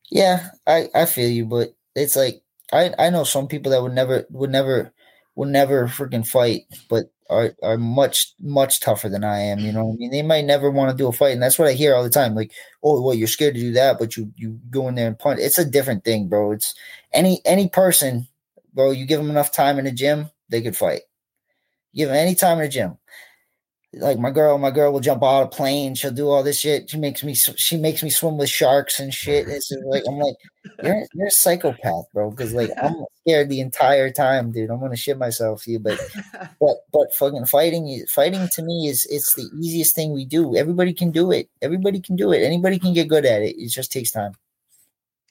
[0.09, 3.93] Yeah, I I feel you, but it's like I I know some people that would
[3.93, 4.93] never would never
[5.35, 9.59] would never freaking fight, but are are much much tougher than I am.
[9.61, 11.69] You know, I mean, they might never want to do a fight, and that's what
[11.69, 12.35] I hear all the time.
[12.35, 12.53] Like,
[12.83, 15.41] oh, well, you're scared to do that, but you you go in there and punch.
[15.41, 16.53] It's a different thing, bro.
[16.53, 16.75] It's
[17.13, 18.29] any any person,
[18.75, 18.91] bro.
[18.93, 21.03] You give them enough time in the gym, they could fight.
[21.95, 22.99] Give them any time in the gym.
[23.95, 25.95] Like my girl, my girl will jump out of a plane.
[25.95, 26.89] She'll do all this shit.
[26.89, 29.49] She makes me she makes me swim with sharks and shit.
[29.49, 30.35] It's like I'm like
[30.83, 32.31] you're you're a psychopath, bro.
[32.31, 32.95] Because like I'm
[33.27, 34.71] scared the entire time, dude.
[34.71, 35.79] I'm gonna shit myself, you.
[35.79, 36.01] But
[36.61, 40.57] but but fucking fighting, is- fighting to me is it's the easiest thing we do.
[40.57, 41.51] Everybody can do it.
[41.61, 42.43] Everybody can do it.
[42.43, 43.57] Anybody can get good at it.
[43.59, 44.33] It just takes time.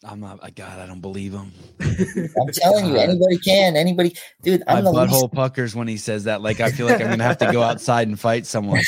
[0.04, 0.40] I'm not.
[0.42, 1.52] I God, I don't believe him.
[1.80, 3.76] I'm telling you, anybody can.
[3.76, 4.64] Anybody, dude.
[4.66, 5.14] My I'm the least.
[5.14, 6.42] butthole puckers when he says that.
[6.42, 8.82] Like I feel like I'm gonna have to go outside and fight someone.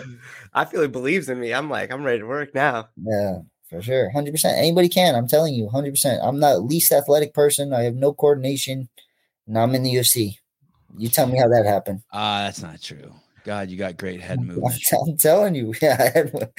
[0.54, 1.52] I feel he believes in me.
[1.52, 2.88] I'm like, I'm ready to work now.
[2.96, 4.56] Yeah, for sure, hundred percent.
[4.56, 5.14] Anybody can.
[5.14, 6.20] I'm telling you, hundred percent.
[6.22, 7.74] I'm not the least athletic person.
[7.74, 8.88] I have no coordination,
[9.46, 10.38] and I'm in the UFC.
[10.96, 12.02] You tell me how that happened.
[12.10, 13.12] Ah, that's not true.
[13.44, 14.74] God, you got great head movement.
[15.06, 15.96] I'm, telling you, yeah.
[16.00, 16.48] I had one.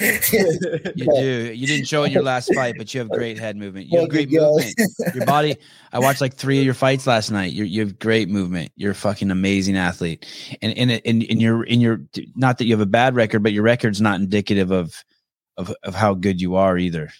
[0.96, 1.52] You do.
[1.52, 3.88] You didn't show it in your last fight, but you have great head movement.
[3.88, 4.74] You have great movement.
[5.14, 5.56] Your body.
[5.92, 7.52] I watched like three of your fights last night.
[7.52, 8.70] You're, you have great movement.
[8.76, 10.24] You're a fucking amazing athlete.
[10.62, 12.00] And and and in your in your
[12.36, 15.04] not that you have a bad record, but your record's not indicative of
[15.56, 17.10] of of how good you are either.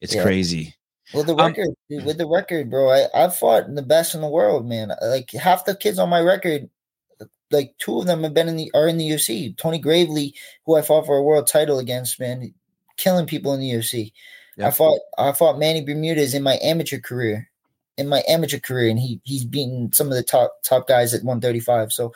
[0.00, 0.22] It's Yeah.
[0.22, 0.74] crazy.
[1.12, 4.20] Well, the Um, record, dude, with the record, bro, I I've fought the best in
[4.20, 4.92] the world, man.
[5.02, 6.68] Like half the kids on my record,
[7.50, 9.56] like two of them have been in the are in the UFC.
[9.56, 10.34] Tony Gravely,
[10.66, 12.52] who I fought for a world title against, man,
[12.96, 14.12] killing people in the UFC.
[14.62, 17.50] I fought I fought Manny Bermudez in my amateur career,
[17.96, 21.24] in my amateur career, and he he's beaten some of the top top guys at
[21.24, 21.92] 135.
[21.92, 22.12] So.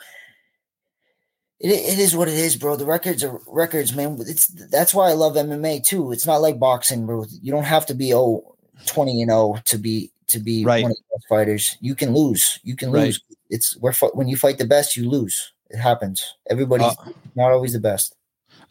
[1.61, 2.77] It, it is what it is, bro.
[2.77, 4.17] The records are records, man.
[4.21, 6.13] It's that's why I love MMA too.
[6.13, 7.25] It's not like boxing, bro.
[7.41, 8.55] You don't have to be oh
[8.85, 10.81] 20 and 0 to be to be Right.
[10.81, 11.77] one of the best fighters.
[11.81, 12.59] You can lose.
[12.63, 13.07] You can Right.
[13.07, 13.21] lose.
[13.49, 15.53] It's we're when you fight the best, you lose.
[15.69, 16.35] It happens.
[16.49, 18.15] Everybody's Uh, not always the best.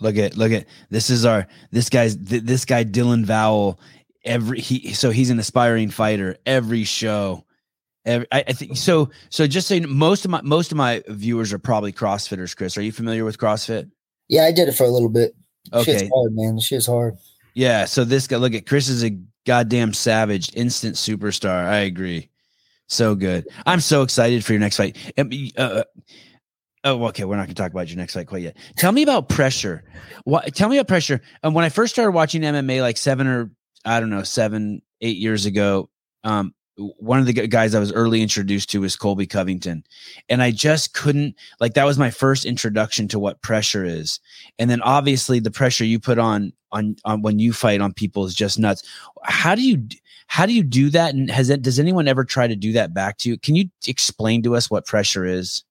[0.00, 3.78] Look at look at this is our this guy's th- this guy Dylan Vowell.
[4.24, 6.36] Every he so he's an aspiring fighter.
[6.44, 7.44] Every show,
[8.04, 9.10] every, I, I think so.
[9.30, 12.56] So just saying, most of my most of my viewers are probably CrossFitters.
[12.56, 13.90] Kris, are you familiar with CrossFit?
[14.28, 15.34] Yeah, I did it for a little bit.
[15.82, 16.56] Shit's Okay, hard, man.
[16.56, 17.16] The shit's hard.
[17.54, 17.84] yeah.
[17.86, 19.16] So this guy, look at Kris is a
[19.46, 21.64] goddamn savage, instant superstar.
[21.64, 22.28] I agree.
[22.88, 23.46] So good.
[23.66, 24.96] I'm so excited for your next fight.
[25.16, 25.84] Um, Uh,
[26.84, 27.24] Oh, okay.
[27.24, 28.56] We're not going to talk about your next fight quite yet.
[28.76, 29.84] Tell me about pressure.
[30.24, 30.54] What?
[30.54, 31.20] Tell me about pressure.
[31.42, 33.50] And um, when I first started watching MMA, like seven or
[33.84, 35.90] I don't know, seven, eight years ago,
[36.24, 39.82] um, one of the guys I was early introduced to was Colby Covington.
[40.28, 44.20] And I just couldn't like that was my first introduction to what pressure is.
[44.60, 48.24] And then obviously the pressure you put on on on when you fight on people
[48.24, 48.84] is just nuts.
[49.24, 49.88] How do you
[50.28, 52.94] how do you do that and has it does anyone ever try to do that
[52.94, 53.38] back to you?
[53.38, 55.64] Can you explain to us what pressure is?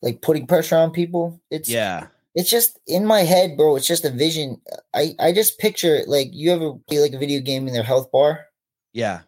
[0.00, 1.40] Like putting pressure on people?
[1.50, 3.76] It's Yeah it's just in my head, bro.
[3.76, 4.60] It's just a vision.
[4.94, 7.82] I I just picture it like you ever play like a video game in their
[7.82, 8.46] health bar.
[8.92, 9.20] Yeah,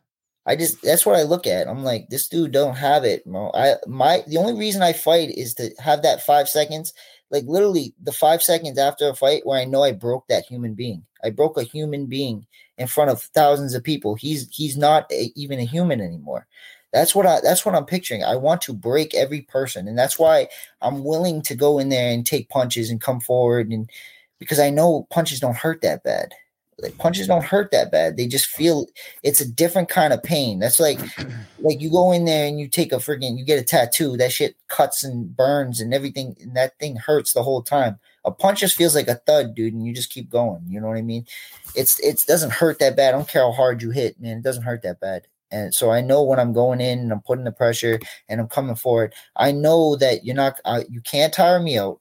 [0.46, 1.68] I just that's what I look at.
[1.68, 3.50] I'm like, this dude don't have it, bro.
[3.54, 6.94] I my the only reason I fight is to have that five seconds,
[7.30, 10.74] like literally the five seconds after a fight where I know I broke that human
[10.74, 11.04] being.
[11.22, 12.46] I broke a human being
[12.78, 14.14] in front of thousands of people.
[14.14, 16.46] He's he's not a, even a human anymore.
[16.92, 18.22] That's what I that's what I'm picturing.
[18.22, 20.48] I want to break every person, and that's why
[20.80, 23.90] I'm willing to go in there and take punches and come forward, and
[24.38, 26.34] because I know punches don't hurt that bad
[26.78, 28.16] like punches don't hurt that bad.
[28.16, 28.86] They just feel
[29.22, 30.58] it's a different kind of pain.
[30.58, 30.98] That's like
[31.58, 34.16] like you go in there and you take a freaking you get a tattoo.
[34.16, 37.98] That shit cuts and burns and everything, and that thing hurts the whole time.
[38.24, 40.64] A punch just feels like a thud, dude, and you just keep going.
[40.66, 41.26] You know what I mean?
[41.74, 43.14] It's it doesn't hurt that bad.
[43.14, 44.38] I don't care how hard you hit, man.
[44.38, 45.26] It doesn't hurt that bad.
[45.50, 48.48] And so I know when I'm going in and I'm putting the pressure and I'm
[48.48, 52.00] coming forward, I know that you're not, uh, you can't tire me out.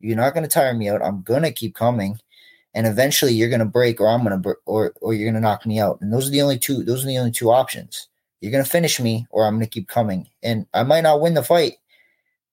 [0.00, 1.00] You're not going to tire me out.
[1.00, 2.18] I'm going to keep coming
[2.78, 5.40] and eventually you're going to break or I'm going to or or you're going to
[5.40, 6.00] knock me out.
[6.00, 8.06] And those are the only two those are the only two options.
[8.40, 10.28] You're going to finish me or I'm going to keep coming.
[10.44, 11.78] And I might not win the fight,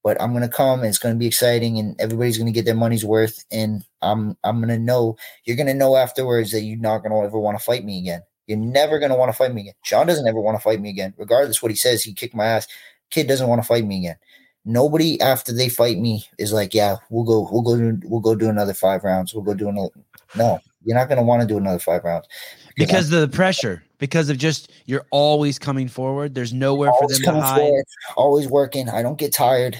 [0.03, 2.51] but I'm going to come and it's going to be exciting and everybody's going to
[2.51, 6.51] get their money's worth and I'm I'm going to know you're going to know afterwards
[6.53, 8.23] that you're not going to ever want to fight me again.
[8.47, 9.76] You're never going to want to fight me again.
[9.84, 11.13] Sean doesn't ever want to fight me again.
[11.19, 12.67] Regardless what he says, he kicked my ass.
[13.11, 14.17] Kid doesn't want to fight me again
[14.65, 18.49] nobody after they fight me is like, yeah, we'll go, we'll go, we'll go do
[18.49, 19.34] another five rounds.
[19.34, 19.89] We'll go do another.
[20.38, 22.28] No, you're not going to want to do another five rounds
[22.76, 23.84] because of the pressure.
[23.98, 26.36] Because of just you're always coming forward.
[26.36, 27.60] There's nowhere for them to hide.
[27.60, 27.86] Forward,
[28.18, 28.90] always working.
[28.90, 29.78] I don't get tired.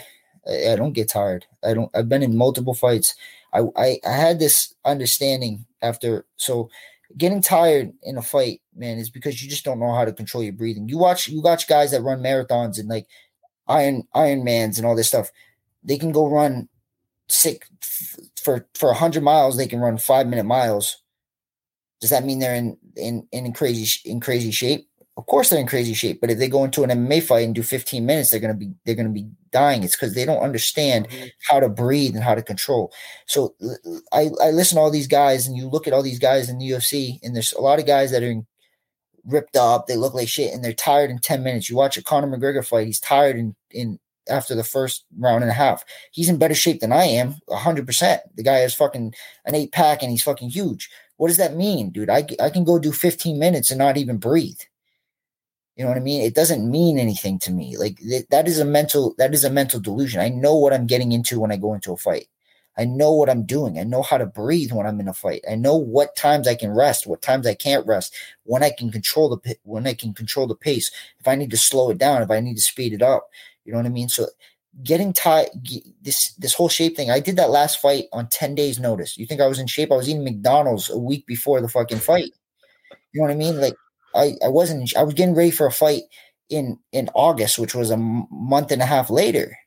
[0.48, 1.46] I, I, don't get tired.
[1.64, 1.92] I don't.
[1.94, 3.16] I've been in multiple fights.
[3.54, 6.70] I, I I had this understanding after so
[7.18, 10.44] getting tired in a fight, man, is because you just don't know how to control
[10.44, 10.88] your breathing.
[10.88, 13.08] You watch you watch guys that run marathons and like
[13.68, 15.30] Iron Ironmans and all this stuff.
[15.84, 16.70] They can go run
[17.28, 17.70] six
[18.46, 19.58] for for hundred miles.
[19.58, 21.02] They can run five minute miles.
[22.00, 24.88] Does that mean they're in in in crazy in crazy shape?
[25.18, 26.22] Of course they're in crazy shape.
[26.22, 28.74] But if they go into an MMA fight and do 15 minutes, they're gonna be
[28.86, 29.82] they're gonna be dying.
[29.82, 31.28] It's because they don't understand mm-hmm.
[31.50, 32.94] how to breathe and how to control.
[33.26, 33.56] So
[34.14, 36.60] I I listen to all these guys, and you look at all these guys in
[36.60, 38.46] the UFC, and there's a lot of guys that are in
[39.26, 39.88] ripped up.
[39.88, 41.70] They look like shit, and they're tired in ten minutes.
[41.70, 44.00] You watch a Conor McGregor fight; he's tired in in
[44.30, 45.84] after the first round and a half.
[46.12, 48.22] He's in better shape than I am, hundred percent.
[48.36, 49.14] The guy has fucking
[49.46, 50.90] an eight pack, and he's fucking huge.
[51.18, 52.10] What does that mean, dude?
[52.10, 54.60] I I can go do fifteen minutes and not even breathe.
[55.76, 56.22] You know what I mean?
[56.22, 57.76] It doesn't mean anything to me.
[57.78, 60.22] Like th- that is a mental that is a mental delusion.
[60.22, 62.28] I know what I'm getting into when I go into a fight.
[62.78, 63.80] I know what I'm doing.
[63.80, 65.44] I know how to breathe when I'm in a fight.
[65.50, 68.14] I know what times I can rest, what times I can't rest,
[68.44, 70.92] when I can control the when I can control the pace.
[71.20, 73.30] If I need to slow it down, if I need to speed it up,
[73.66, 74.10] you know what I mean.
[74.10, 74.28] So
[74.84, 75.50] getting tired,
[76.02, 77.12] this this whole shape thing.
[77.12, 79.18] I did that last fight on ten days' notice.
[79.18, 79.92] You think I was in shape?
[79.92, 82.32] I was eating McDonald's a week before the fucking fight.
[83.12, 83.60] You know what I mean?
[83.60, 83.76] Like
[84.14, 84.96] I I wasn't.
[84.96, 86.04] I was getting ready for a fight
[86.50, 89.58] in in August, which was a month and a half later.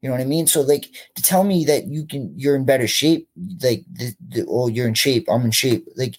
[0.00, 0.46] You know what I mean?
[0.46, 3.26] So like to tell me that you can you're in better shape,
[3.62, 6.16] like the, the oh you're in shape, I'm in shape, like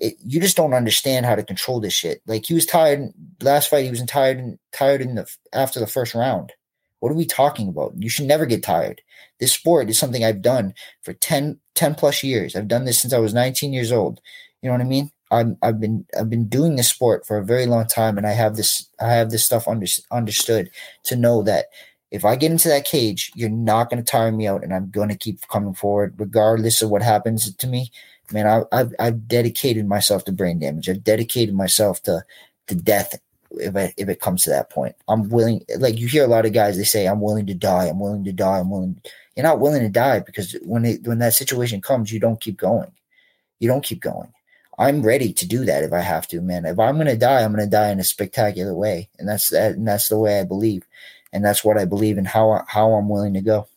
[0.00, 2.22] it, you just don't understand how to control this shit.
[2.26, 6.14] Like he was tired last fight, he was tired tired in the after the first
[6.14, 6.52] round.
[7.00, 7.94] What are we talking about?
[7.96, 9.02] You should never get tired.
[9.38, 12.56] This sport is something I've done for 10, 10 plus years.
[12.56, 14.20] I've done this since I was 19 years old.
[14.62, 15.12] You know what I mean?
[15.30, 18.32] I'm, I've been I've been doing this sport for a very long time, and I
[18.32, 20.70] have this I have this stuff under, understood
[21.04, 21.66] to know that
[22.10, 24.90] if I get into that cage, you're not going to tire me out, and I'm
[24.90, 27.90] going to keep coming forward, regardless of what happens to me.
[28.32, 30.88] Man, I, have I've dedicated myself to brain damage.
[30.88, 32.24] I've dedicated myself to
[32.68, 33.14] to death.
[33.52, 35.64] If I, if it comes to that point, I'm willing.
[35.78, 37.86] Like you hear a lot of guys, they say, "I'm willing to die.
[37.86, 38.58] I'm willing to die.
[38.58, 39.00] I'm willing."
[39.36, 42.56] You're not willing to die because when it, when that situation comes, you don't keep
[42.56, 42.90] going.
[43.60, 44.32] You don't keep going.
[44.78, 46.64] I'm ready to do that if I have to, man.
[46.64, 49.50] If I'm going to die, I'm going to die in a spectacular way, and that's
[49.50, 49.72] that.
[49.72, 50.84] And that's the way I believe
[51.32, 53.68] and that's what I believe and how how I'm willing to go.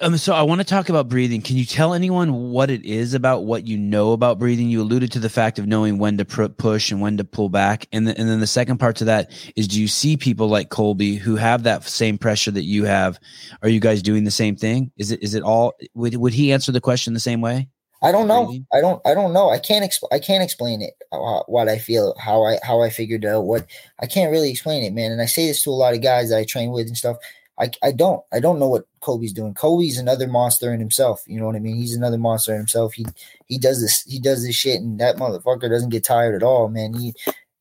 [0.00, 1.40] Um, so I want to talk about breathing.
[1.40, 4.68] Can you tell anyone what it is about what you know about breathing?
[4.68, 7.48] You alluded to the fact of knowing when to pr- push and when to pull
[7.48, 10.48] back, and the, and then the second part to that is: Do you see people
[10.48, 13.18] like Colby who have that same pressure that you have?
[13.62, 14.90] Are you guys doing the same thing?
[14.96, 15.74] Is it is it all?
[15.94, 17.68] Would would he answer the question the same way?
[18.02, 18.46] I don't know.
[18.46, 18.66] Breathing?
[18.72, 19.00] I don't.
[19.06, 19.50] I don't know.
[19.50, 19.84] I can't.
[19.84, 20.94] Exp- I can't explain it.
[21.12, 22.14] How, what I feel.
[22.18, 23.44] How I how I figured out.
[23.44, 23.66] What
[24.00, 25.12] I can't really explain it, man.
[25.12, 27.16] And I say this to a lot of guys that I train with and stuff.
[27.58, 29.54] I, I don't I don't know what Colby's doing.
[29.54, 31.22] Colby's another monster in himself.
[31.26, 31.76] You know what I mean?
[31.76, 32.94] He's another monster in himself.
[32.94, 33.06] He
[33.46, 36.68] he does this he does this shit, and that motherfucker doesn't get tired at all,
[36.68, 36.94] man.
[36.94, 37.14] He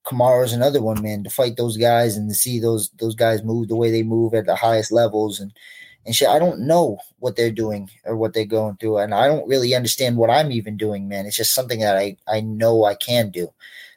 [0.06, 1.24] Kamaru's another one, man.
[1.24, 4.34] To fight those guys and to see those those guys move the way they move
[4.34, 5.54] at the highest levels and
[6.06, 6.28] and shit.
[6.28, 9.76] I don't know what they're doing or what they're going through, and I don't really
[9.76, 11.26] understand what I'm even doing, man.
[11.26, 13.49] It's just something that I I know I can do.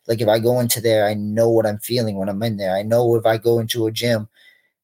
[0.06, 2.76] Like if I go into there, I know what I'm feeling when I'm in there.
[2.76, 4.28] I know if I go into a gym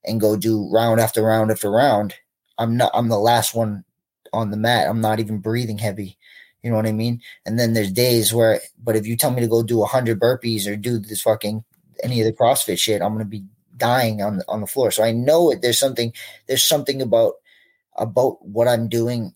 [0.05, 2.15] and go do round after round after round,
[2.59, 3.85] I'm not I'm the last one
[4.33, 4.89] on the mat.
[4.89, 6.17] I'm not even breathing heavy.
[6.63, 7.21] You know what I mean?
[7.47, 10.67] And then there's days where but if you tell me to go do hundred burpees
[10.67, 11.65] or do this fucking
[12.03, 13.45] any of the CrossFit shit, I'm gonna be
[13.81, 14.93] dying on the on the floor.
[14.93, 16.13] So I know it there's something
[16.47, 17.35] there's something about
[17.97, 19.35] about what I'm doing,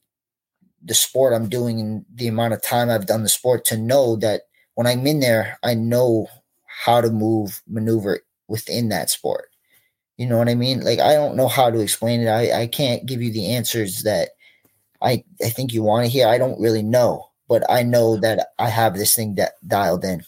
[0.82, 4.16] the sport I'm doing and the amount of time I've done the sport to know
[4.16, 4.42] that
[4.74, 6.28] when I'm in there, I know
[6.66, 9.46] how to move, maneuver within that sport.
[10.16, 10.80] You know what I mean?
[10.80, 12.28] Like I don't know how to explain it.
[12.28, 14.30] I, I can't give you the answers that
[15.02, 16.28] I I think you want to hear.
[16.28, 18.22] I don't really know, but I know mm-hmm.
[18.22, 20.24] that I have this thing that dialed in.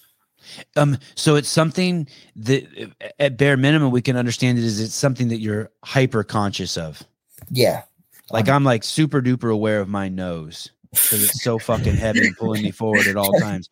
[0.77, 5.29] Um, so it's something that at bare minimum we can understand it is it's something
[5.29, 7.03] that you're hyper conscious of.
[7.51, 7.83] Yeah.
[8.31, 12.37] Like I'm like super duper aware of my nose because it's so fucking heavy and
[12.37, 13.69] pulling me forward at all times.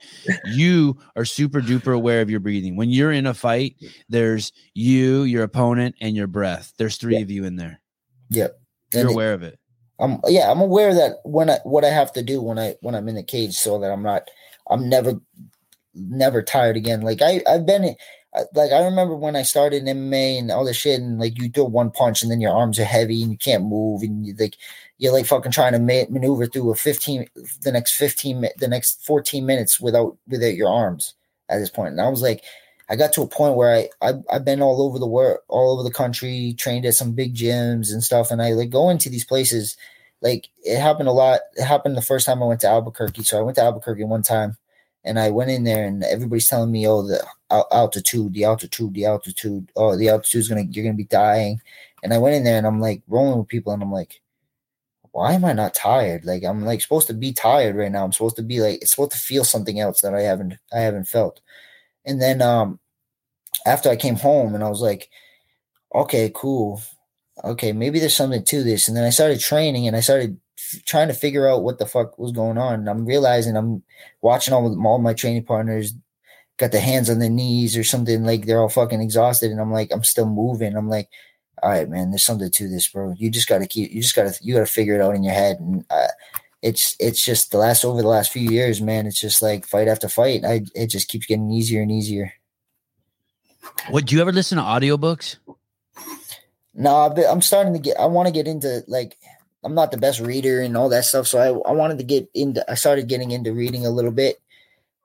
[0.46, 2.76] You are super duper aware of your breathing.
[2.76, 3.76] When you're in a fight,
[4.08, 6.72] there's you, your opponent, and your breath.
[6.78, 7.80] There's three of you in there.
[8.30, 8.60] Yep.
[8.92, 9.58] You're aware of it.
[10.00, 12.94] I'm yeah, I'm aware that when I what I have to do when I when
[12.94, 14.28] I'm in the cage so that I'm not
[14.68, 15.20] I'm never
[15.94, 17.02] never tired again.
[17.02, 17.96] Like I I've been
[18.34, 21.38] uh, like I remember when I started in MMA and all this shit, and like
[21.40, 24.26] you do one punch and then your arms are heavy and you can't move, and
[24.26, 24.56] you like
[24.98, 27.26] you're like fucking trying to ma- maneuver through a 15
[27.62, 31.14] the next 15 the next 14 minutes without without your arms
[31.48, 31.86] at this point.
[31.86, 32.42] point and i was like
[32.88, 35.72] i got to a point where i, I i've been all over the world all
[35.72, 39.08] over the country trained at some big gyms and stuff and i like go into
[39.08, 39.76] these places
[40.22, 43.38] like it happened a lot it happened the first time i went to albuquerque so
[43.38, 44.56] i went to albuquerque one time
[45.04, 47.22] and i went in there and everybody's telling me oh the
[47.72, 51.60] altitude the altitude the altitude oh the altitude's gonna you're gonna be dying
[52.02, 54.20] and i went in there and i'm like rolling with people and i'm like
[55.14, 56.24] why am I not tired?
[56.24, 58.04] Like I'm like supposed to be tired right now.
[58.04, 60.80] I'm supposed to be like it's supposed to feel something else that I haven't I
[60.80, 61.40] haven't felt.
[62.04, 62.80] And then um
[63.64, 65.08] after I came home and I was like,
[65.94, 66.82] okay, cool.
[67.44, 68.88] Okay, maybe there's something to this.
[68.88, 70.40] And then I started training and I started
[70.72, 72.74] f- trying to figure out what the fuck was going on.
[72.74, 73.82] And I'm realizing I'm
[74.22, 75.94] watching all, all my training partners
[76.56, 79.72] got the hands on their knees or something like they're all fucking exhausted and I'm
[79.72, 80.76] like I'm still moving.
[80.76, 81.08] I'm like
[81.62, 83.14] all right, man, there's something to this, bro.
[83.16, 85.14] You just got to keep, you just got to, you got to figure it out
[85.14, 85.58] in your head.
[85.60, 86.08] And uh,
[86.62, 89.88] it's, it's just the last, over the last few years, man, it's just like fight
[89.88, 90.44] after fight.
[90.44, 92.34] I, it just keeps getting easier and easier.
[93.88, 95.36] What, do you ever listen to audiobooks?
[96.74, 99.16] No, I'm starting to get, I want to get into like,
[99.64, 101.26] I'm not the best reader and all that stuff.
[101.26, 104.40] So I, I wanted to get into, I started getting into reading a little bit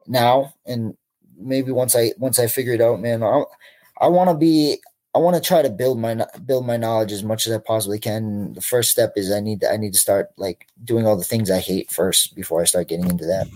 [0.07, 0.53] now.
[0.65, 0.97] And
[1.37, 3.43] maybe once I, once I figure it out, man, I,
[3.99, 4.77] I want to be,
[5.15, 7.97] I want to try to build my build my knowledge as much as I possibly
[7.97, 8.53] can.
[8.53, 11.23] The first step is I need to I need to start like doing all the
[11.23, 13.47] things I hate first before I start getting into that.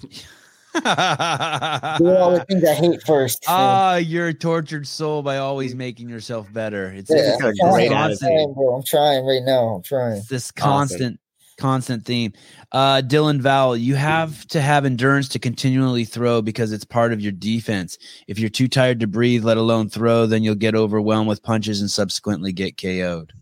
[1.98, 3.44] doing all the things I hate first.
[3.46, 6.88] Ah, you're a tortured soul by always making yourself better.
[6.88, 8.28] It's, yeah, it's a great attitude.
[8.28, 9.76] I'm trying right now.
[9.76, 10.16] I'm trying.
[10.16, 11.20] It's this constant
[11.58, 12.32] constant theme.
[12.72, 17.20] Uh, Dylan Val, you have to have endurance to continually throw because it's part of
[17.20, 17.96] your defense.
[18.26, 21.80] If you're too tired to breathe, let alone throw, then you'll get overwhelmed with punches
[21.80, 23.32] and subsequently get KO'd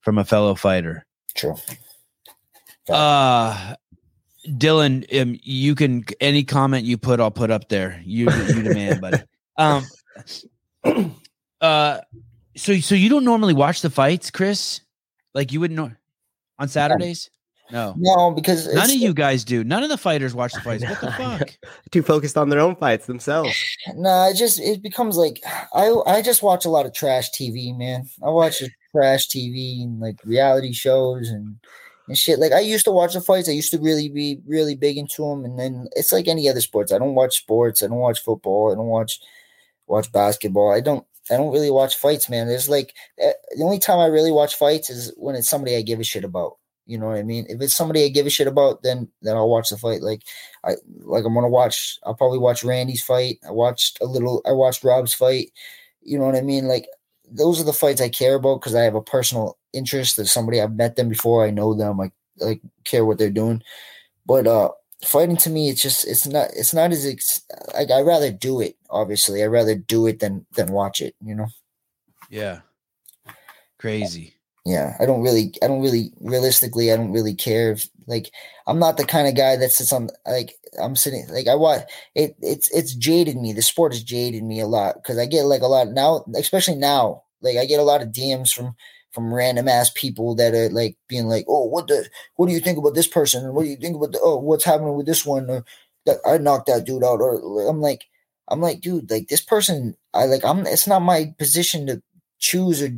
[0.00, 1.06] from a fellow fighter.
[1.36, 1.54] True.
[2.88, 3.74] Uh,
[4.48, 8.00] Dylan, um, you can any comment you put, I'll put up there.
[8.04, 9.18] You, you the man, buddy.
[9.60, 9.84] Um,
[11.60, 11.98] uh,
[12.56, 14.82] so so you don't normally watch the fights, Kris?
[15.34, 15.90] Like you wouldn't know
[16.60, 17.28] on Saturdays?
[17.70, 17.94] No.
[17.98, 19.62] No, because none of you guys do.
[19.62, 20.84] None of the fighters watch the fights.
[20.84, 21.58] What the fuck?
[21.90, 23.54] Too focused on their own fights themselves.
[23.94, 25.40] No, it just it becomes like
[25.74, 28.08] I I just watch a lot of trash TV, man.
[28.24, 31.56] I watch trash TV and like reality shows and
[32.08, 32.38] and shit.
[32.38, 33.48] Like I used to watch the fights.
[33.48, 36.60] I used to really be really big into them, and then it's like any other
[36.60, 36.92] sports.
[36.92, 37.82] I don't watch sports.
[37.82, 38.72] I don't watch football.
[38.72, 39.20] I don't watch
[39.86, 40.72] watch basketball.
[40.72, 42.48] I don't I don't really watch fights, man.
[42.48, 45.82] There's like eh, the only time I really watch fights is when it's somebody I
[45.82, 46.56] give a shit about.
[46.86, 47.44] You know what I mean?
[47.50, 50.00] If it's somebody I give a shit about, then then I'll watch the fight.
[50.02, 50.22] Like
[50.64, 51.98] I like I'm gonna watch.
[52.04, 53.38] I'll probably watch Randy's fight.
[53.46, 54.42] I watched a little.
[54.46, 55.52] I watched Rob's fight.
[56.00, 56.66] You know what I mean?
[56.66, 56.86] Like
[57.30, 60.16] those are the fights I care about because I have a personal interest.
[60.16, 61.44] That somebody I've met them before.
[61.44, 62.00] I know them.
[62.00, 63.62] I like care what they're doing.
[64.26, 64.70] But uh
[65.04, 67.42] fighting to me, it's just it's not it's not as ex-
[67.74, 68.76] like I rather do it.
[68.90, 71.14] Obviously, I rather do it than than watch it.
[71.24, 71.48] You know.
[72.30, 72.60] Yeah.
[73.78, 74.34] Crazy.
[74.66, 77.72] Yeah, I don't really, I don't really, realistically, I don't really care.
[77.72, 78.30] If, like,
[78.66, 81.82] I'm not the kind of guy that sits on, like, I'm sitting, like, I watch
[82.14, 82.36] it.
[82.40, 83.52] It's it's jaded me.
[83.52, 86.76] The sport has jaded me a lot because I get like a lot now, especially
[86.76, 87.22] now.
[87.40, 88.74] Like, I get a lot of DMs from
[89.12, 92.08] from random ass people that are like being like, "Oh, what the?
[92.36, 93.54] What do you think about this person?
[93.54, 94.20] What do you think about the?
[94.22, 95.48] Oh, what's happening with this one?
[95.50, 95.64] Or
[96.06, 98.04] that I knocked that dude out." Or I'm like,
[98.48, 100.66] I'm like, dude, like this person, I like, I'm.
[100.66, 102.02] It's not my position to
[102.38, 102.90] choose or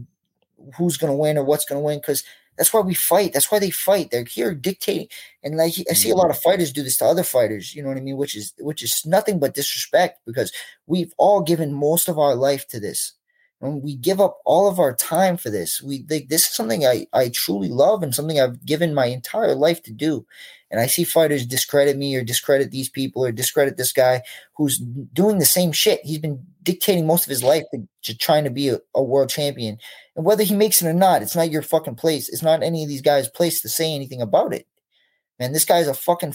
[0.77, 2.23] who's gonna win or what's gonna win because
[2.57, 3.33] that's why we fight.
[3.33, 4.11] That's why they fight.
[4.11, 5.09] They're here dictating.
[5.43, 6.21] And like I see a mm-hmm.
[6.21, 7.75] lot of fighters do this to other fighters.
[7.75, 8.17] You know what I mean?
[8.17, 10.53] Which is which is nothing but disrespect because
[10.87, 13.15] we've all given most of our life to this
[13.61, 15.83] we give up all of our time for this.
[15.83, 19.55] We like this is something I, I truly love and something I've given my entire
[19.55, 20.27] life to do.
[20.71, 24.23] And I see fighters discredit me or discredit these people or discredit this guy
[24.57, 26.01] who's doing the same shit.
[26.05, 29.29] He's been dictating most of his life to, to trying to be a, a world
[29.29, 29.79] champion.
[30.17, 32.29] And whether he makes it or not, it's not your fucking place.
[32.29, 34.67] It's not any of these guys' place to say anything about it.
[35.39, 36.35] Man, this guy's a fucking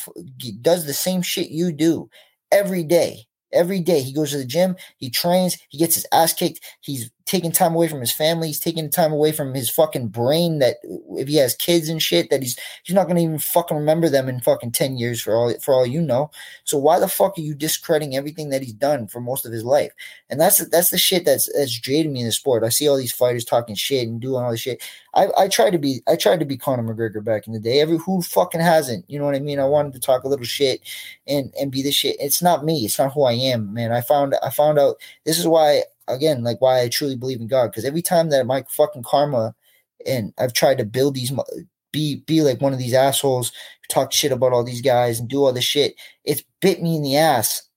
[0.62, 2.10] does the same shit you do
[2.52, 4.02] every day every day.
[4.02, 6.60] He goes to the gym, he trains, he gets his ass kicked.
[6.82, 8.48] He's taking time away from his family.
[8.48, 10.60] He's taking time away from his fucking brain.
[10.60, 10.78] That
[11.18, 14.30] if he has kids and shit, that he's he's not gonna even fucking remember them
[14.30, 16.30] in fucking ten years for all for all you know.
[16.64, 19.64] So why the fuck are you discrediting everything that he's done for most of his
[19.64, 19.92] life?
[20.30, 22.64] And that's that's the shit that's that's jaded me in the sport.
[22.64, 24.84] I see all these fighters talking shit and doing all this shit.
[25.16, 27.80] I I tried to be I tried to be Conor McGregor back in the day.
[27.82, 29.10] Every who fucking hasn't?
[29.10, 29.60] You know what I mean?
[29.60, 30.82] I wanted to talk a little shit
[31.28, 32.18] and and be the shit.
[32.20, 32.86] It's not me.
[32.86, 33.92] It's not who I am, man.
[33.92, 37.48] I found I found out this is why again, like why I truly believe in
[37.48, 37.68] God.
[37.68, 39.56] Because every time that my fucking karma,
[40.06, 41.32] and I've tried to build these,
[41.92, 43.52] be be like one of these assholes,
[43.90, 45.96] talk shit about all these guys and do all this shit.
[46.24, 47.70] It's bit me in the ass,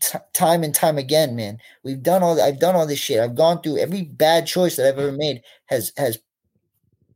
[0.00, 1.58] t- time and time again, man.
[1.84, 2.40] We've done all.
[2.40, 3.20] I've done all this shit.
[3.20, 6.18] I've gone through every bad choice that I've ever made has has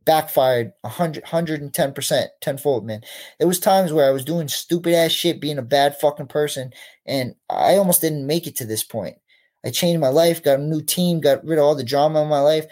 [0.05, 3.01] backfired 100 110% tenfold man
[3.39, 6.73] there was times where i was doing stupid ass shit being a bad fucking person
[7.05, 9.17] and i almost didn't make it to this point
[9.65, 12.29] I changed my life, got a new team, got rid of all the drama in
[12.29, 12.65] my life.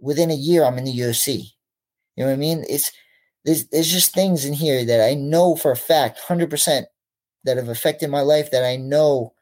[0.00, 1.52] Within a year, I'm in the UFC.
[2.16, 2.64] You know what I mean?
[2.68, 2.90] It's
[3.44, 6.86] there's there's just things in here that I know for a fact, hundred percent,
[7.44, 9.32] that have affected my life that I know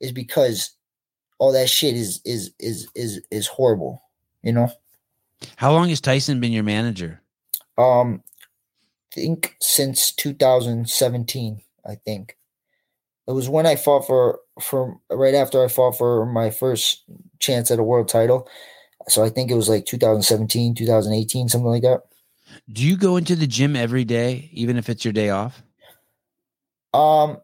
[0.00, 0.72] is because
[1.38, 4.02] all that shit is is is is is horrible.
[4.42, 4.72] You know.
[5.56, 7.20] How long has Tyson been your manager?
[7.78, 8.22] Um,
[9.12, 11.62] I think since 2017.
[11.88, 12.36] I think
[13.28, 17.04] it was when I fought for for right after I fought for my first
[17.38, 18.48] chance at a world title.
[19.08, 22.02] So I think it was like 2017, 2018, something like that.
[22.72, 25.62] Do you go into the gym every day, even if it's your day off?
[26.94, 27.38] Um,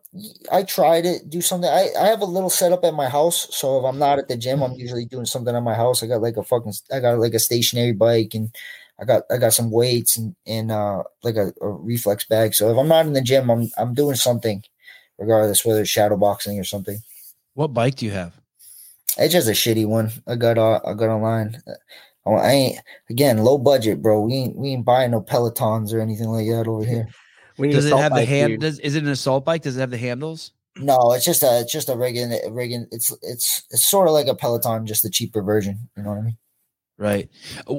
[0.51, 1.69] I try to do something.
[1.69, 4.37] I, I have a little setup at my house, so if I'm not at the
[4.37, 6.03] gym, I'm usually doing something at my house.
[6.03, 8.51] I got like a fucking, I got like a stationary bike, and
[8.99, 12.55] I got I got some weights and and uh like a, a reflex bag.
[12.55, 14.63] So if I'm not in the gym, I'm I'm doing something
[15.19, 16.99] regardless whether it's shadow boxing or something.
[17.55, 18.35] What bike do you have?
[19.19, 20.11] It's just a shitty one.
[20.27, 21.63] I got uh, I got online.
[22.25, 22.79] Oh, I ain't
[23.11, 24.23] again low budget, bro.
[24.23, 27.09] We ain't we ain't buying no Pelotons or anything like that over here.
[27.59, 28.61] does it have the hand?
[28.61, 29.63] Does is it an assault bike?
[29.63, 30.53] Does it have the handles?
[30.77, 32.87] No, it's just a it's just a regular regular.
[32.91, 35.89] It's it's it's sort of like a Peloton, just a cheaper version.
[35.97, 36.39] You know what I mean?
[36.99, 37.29] Right.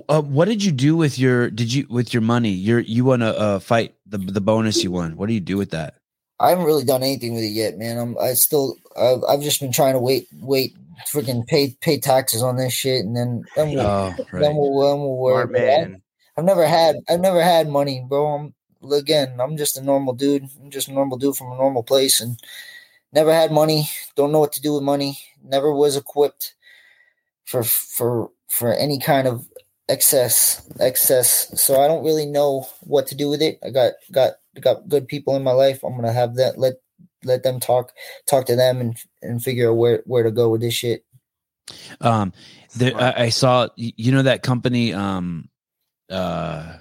[0.10, 1.50] Uh, what did you do with your?
[1.50, 2.50] Did you with your money?
[2.50, 5.16] You're you want to uh, fight the the bonus you won.
[5.16, 5.96] What do you do with that?
[6.40, 7.98] I haven't really done anything with it yet, man.
[7.98, 10.76] I'm I still I've, I've just been trying to wait wait
[11.12, 14.42] freaking pay pay taxes on this shit, and then then we'll oh, right.
[14.42, 15.48] then we'll, then we'll worry.
[15.48, 16.02] man.
[16.38, 18.28] I've never had I've never had money, bro.
[18.28, 18.54] I'm
[18.92, 20.48] again I'm just a normal dude.
[20.62, 22.40] I'm just a normal dude from a normal place, and
[23.12, 23.90] never had money.
[24.16, 25.18] Don't know what to do with money.
[25.44, 26.56] Never was equipped
[27.46, 29.48] for for for any kind of
[29.90, 31.62] excess excess.
[31.62, 33.60] So I don't really know what to do with it.
[33.64, 35.84] I got got got good people in my life.
[35.84, 36.76] I'm gonna have that let
[37.24, 37.92] let them talk
[38.28, 41.06] talk to them and and figure out where where to go with this shit.
[42.02, 42.34] Um,
[42.76, 44.94] there, I, I saw you know that company.
[44.94, 45.50] Um,
[46.10, 46.78] uh,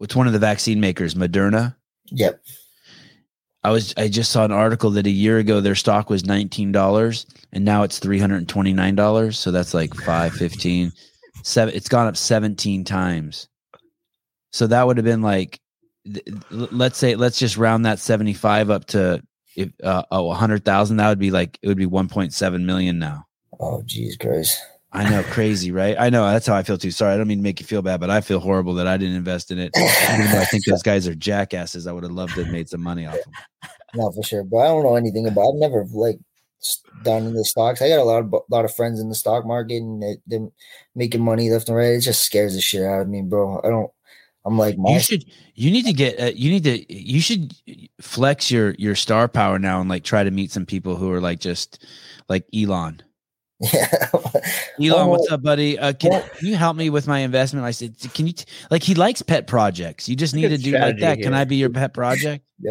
[0.00, 1.74] it's one of the vaccine makers, Moderna.
[2.10, 2.42] Yep.
[3.62, 6.70] I was I just saw an article that a year ago their stock was nineteen
[6.70, 9.38] dollars and now it's three hundred and twenty nine dollars.
[9.38, 10.92] So that's like five fifteen.
[11.42, 11.74] Seven.
[11.74, 13.48] It's gone up seventeen times.
[14.52, 15.63] So that would have been like, th- l-
[16.50, 19.22] let's say, let's just round that seventy five up to
[19.56, 20.98] if uh, oh a hundred thousand.
[20.98, 23.26] That would be like it would be one point seven million now.
[23.60, 24.60] Oh, jeez, Christ.
[24.92, 25.96] I know, crazy, right?
[25.98, 26.92] I know that's how I feel too.
[26.92, 28.96] Sorry, I don't mean to make you feel bad, but I feel horrible that I
[28.96, 29.72] didn't invest in it.
[29.76, 32.68] Even though I think those guys are jackasses, I would have loved to have made
[32.68, 33.32] some money off them.
[33.96, 34.44] No, for sure.
[34.44, 35.48] But I don't know anything about.
[35.48, 36.20] I've never like
[37.02, 37.82] done in the stocks.
[37.82, 40.48] I got a lot of lot of friends in the stock market, and they're
[40.94, 41.94] making money left and right.
[41.94, 43.60] It just scares the shit out of me, bro.
[43.64, 43.90] I don't.
[44.46, 45.24] I'm like, You should.
[45.54, 46.20] You need to get.
[46.20, 46.92] Uh, you need to.
[46.94, 47.54] You should
[48.00, 51.20] flex your your star power now and like try to meet some people who are
[51.20, 51.86] like just
[52.28, 53.02] like Elon.
[53.72, 53.86] yeah.
[54.12, 55.78] Elon, Oh, what's up, buddy?
[55.78, 57.64] Uh, can, well- can you help me with my investment?
[57.64, 58.44] I said, can you t-?
[58.70, 60.08] like he likes pet projects.
[60.08, 61.20] You just need to do like that.
[61.20, 61.32] Can.
[61.32, 62.44] I be your pet project?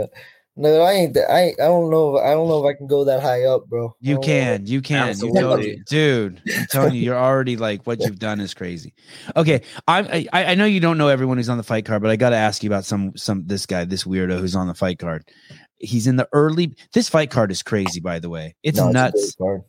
[0.55, 1.13] no, I ain't.
[1.15, 2.17] that- I I don't know.
[2.17, 3.95] I don't know if I can go that high up, bro.
[3.99, 4.27] You don't know.
[4.27, 5.05] can, you can.
[5.05, 5.41] You Absolutely.
[5.41, 6.41] totally, dude.
[6.55, 8.93] I'm telling you, you're already like what you've done is crazy.
[9.35, 12.11] Okay, I I, I know you don't know everyone who's on the fight card, but
[12.11, 14.73] I got to ask you about some some this guy, this weirdo who's on the
[14.75, 15.25] fight card.
[15.77, 16.75] He's in the early.
[16.93, 18.55] This fight card is crazy, by the way.
[18.63, 19.35] It's No, a nuts.
[19.35, 19.61] great.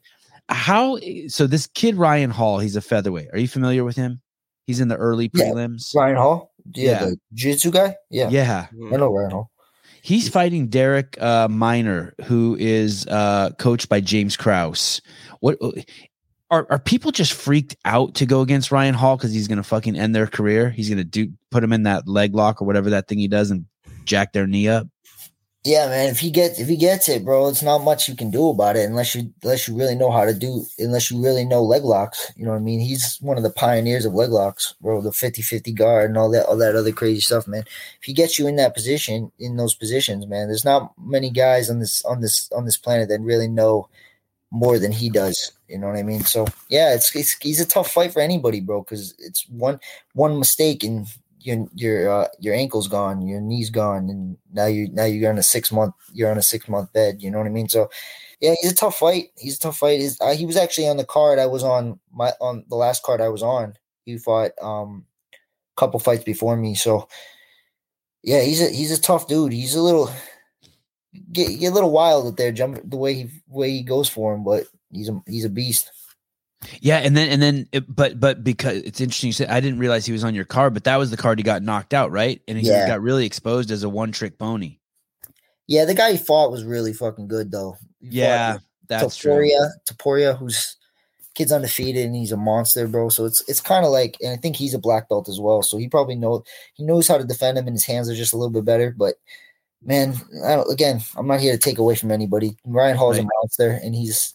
[0.49, 1.47] How so?
[1.47, 3.29] This kid Ryan Hall, he's a featherweight.
[3.33, 4.21] Are you familiar with him?
[4.67, 5.47] He's in the early Yeah.
[5.47, 5.95] prelims.
[5.95, 6.53] Ryan Hall.
[6.75, 6.99] Yeah, Yeah.
[7.07, 7.97] the jiu-jitsu guy.
[8.11, 8.67] Yeah, yeah.
[8.93, 9.51] I know Ryan Hall.
[10.05, 15.01] He's fighting Darrick uh, Minner, who is uh, coached by James Krause.
[15.41, 15.57] What
[16.51, 19.63] are are people just freaked out to go against Ryan Hall because he's going to
[19.63, 20.69] fucking end their career?
[20.69, 23.29] He's going to do put him in that leg lock or whatever that thing he
[23.29, 23.65] does and
[24.05, 24.87] jack their knee up.
[25.67, 26.11] Yeah, man.
[26.11, 28.77] If he gets if he gets it, bro, it's not much you can do about
[28.77, 31.85] it unless you unless you really know how to do unless you really know leg
[31.85, 32.31] locks.
[32.37, 32.81] You know what I mean?
[32.81, 35.01] He's one of the pioneers of leg locks, bro.
[35.01, 37.65] The 50-50 guard and all that all that other crazy stuff, man.
[37.99, 41.71] If he gets you in that position, in those positions, man, there's not many guys
[41.71, 43.89] on this on this on this planet that really know
[44.51, 45.51] more than he does.
[45.69, 46.25] You know what I mean?
[46.25, 49.81] So yeah, it's, it's he's a tough fight for anybody, bro, because it's one
[50.13, 51.07] one mistake and
[51.45, 55.39] your your uh, your ankle's gone, your knee's gone, and now you now you're on
[55.39, 57.23] a six month you're on a six month bed.
[57.23, 57.69] You know what I mean?
[57.69, 57.91] So
[58.41, 59.29] yeah, he's a tough fight.
[59.39, 60.01] He's a tough fight.
[60.01, 63.03] He's, uh, he was actually on the card I was on my on the last
[63.03, 63.75] card I was on.
[64.05, 65.05] He fought um
[65.77, 66.75] a couple fights before me.
[66.75, 67.09] So
[68.23, 69.53] yeah, he's a he's a tough dude.
[69.53, 70.11] He's a little
[71.33, 74.35] get, get a little wild up there, jump the way he way he goes for
[74.35, 75.91] him, but he's a he's a beast.
[76.81, 79.79] Yeah, and then and then, it, but but because it's interesting, you said I didn't
[79.79, 82.11] realize he was on your card, but that was the card he got knocked out,
[82.11, 82.41] right?
[82.49, 82.87] And he Yeah.
[82.87, 84.79] got really exposed as a one trick pony.
[85.67, 87.77] Yeah, the guy he fought was really fucking good though.
[88.01, 88.59] He Yeah,
[88.89, 89.33] that's true.
[89.33, 90.77] Topuria, Topuria, who's
[91.35, 93.09] kid's undefeated and he's a monster, bro.
[93.09, 95.63] So it's it's kind of like, and I think he's a black belt as well.
[95.63, 96.45] So he probably know
[96.75, 98.95] he knows how to defend him, and his hands are just a little bit better.
[98.97, 99.17] But
[99.83, 102.57] man, I don't, again, I'm not here to take away from anybody.
[102.65, 103.25] Ryan Hall's Right.
[103.25, 104.35] a monster, and he's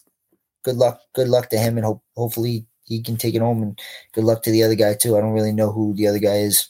[0.62, 1.00] good luck.
[1.14, 3.62] Good luck to him, and hope hopefully he can take it home.
[3.62, 3.80] And
[4.12, 5.16] good luck to the other guy too.
[5.16, 6.68] I don't really know who the other guy is.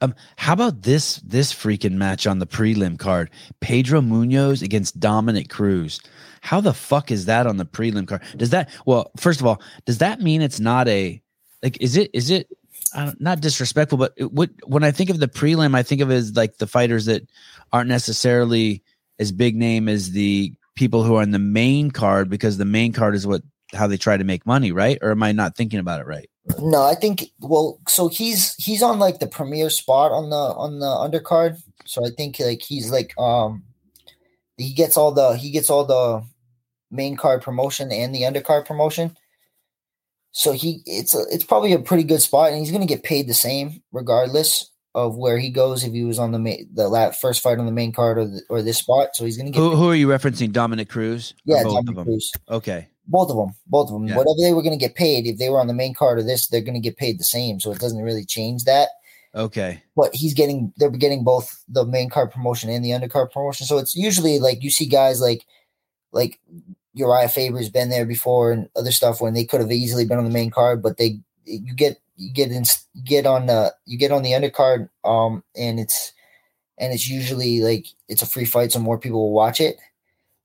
[0.00, 3.30] Um, how about this this freaking match on the prelim card?
[3.60, 6.00] Pedro Munhoz against Dominick Cruz.
[6.40, 8.22] How the fuck is that on the prelim card?
[8.36, 11.22] Does that well, first of all, does that mean it's not a
[11.62, 12.48] like is it is it
[13.18, 16.36] not disrespectful, but it, what when I think of the prelim, I think of as
[16.36, 17.28] like the fighters that
[17.72, 18.82] aren't necessarily
[19.18, 22.92] as big name as the people who are in the main card because the main
[22.92, 23.42] card is what
[23.74, 24.96] how they try to make money, right?
[25.02, 26.30] Or am I not thinking about it right?
[26.60, 30.78] No, I think well, so he's he's on like the premier spot on the on
[30.78, 31.58] the undercard.
[31.84, 33.64] So I think like he's like um
[34.56, 36.24] he gets all the he gets all the
[36.90, 39.16] main card promotion and the undercard promotion.
[40.32, 43.02] So he it's a, it's probably a pretty good spot, and he's going to get
[43.02, 46.88] paid the same regardless of where he goes if he was on the main, the
[46.88, 49.10] la first fight on the main card or the, or this spot.
[49.14, 50.52] So he's going to get Who, who are you referencing?
[50.52, 51.34] Dominick Cruz?
[51.44, 52.04] Yeah, both Dominick of them.
[52.06, 52.32] Cruz.
[52.48, 52.88] Okay.
[53.06, 54.06] Both of them, both of them.
[54.06, 54.16] Yeah.
[54.16, 56.22] Whatever they were going to get paid, if they were on the main card or
[56.22, 57.60] this, they're going to get paid the same.
[57.60, 58.88] So it doesn't really change that.
[59.34, 59.82] Okay.
[59.94, 63.66] But he's getting, they're getting both the main card promotion and the undercard promotion.
[63.66, 65.46] So it's usually like you see guys like,
[66.12, 66.38] like
[66.94, 70.24] Uriah Faber's been there before and other stuff when they could have easily been on
[70.24, 72.64] the main card, but they, you get, you get in,
[73.04, 76.12] get on the, you get on the undercard, um, and it's,
[76.78, 79.76] and it's usually like it's a free fight, so more people will watch it.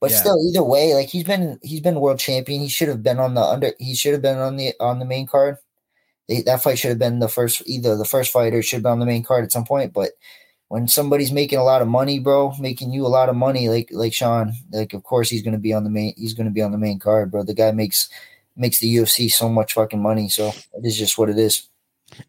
[0.01, 0.17] But Yeah.
[0.17, 2.61] still, either way, like he's been he's been world champion.
[2.61, 3.71] He should have been on the under.
[3.79, 5.57] He should have been on the on the main card.
[6.27, 8.83] They, that fight should have been the first either the first fight or should have
[8.83, 9.93] been on the main card at some point.
[9.93, 10.11] But
[10.69, 13.89] when somebody's making a lot of money, bro, making you a lot of money, like
[13.91, 16.13] like Sean, like of course he's gonna be on the main.
[16.17, 17.43] He's gonna be on the main card, bro.
[17.43, 18.09] The guy makes
[18.55, 20.29] makes the UFC so much fucking money.
[20.29, 21.67] So it is just what it is.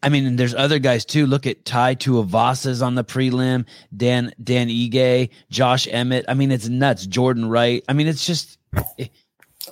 [0.01, 1.27] I mean, and there's other guys too.
[1.27, 3.65] Look at Tai Tuivasa on the prelim,
[3.95, 6.25] Dan Dan Ige, Josh Emmett.
[6.27, 7.05] I mean, it's nuts.
[7.05, 7.83] Jordan Wright.
[7.87, 8.57] I mean, it's just
[8.97, 9.11] it,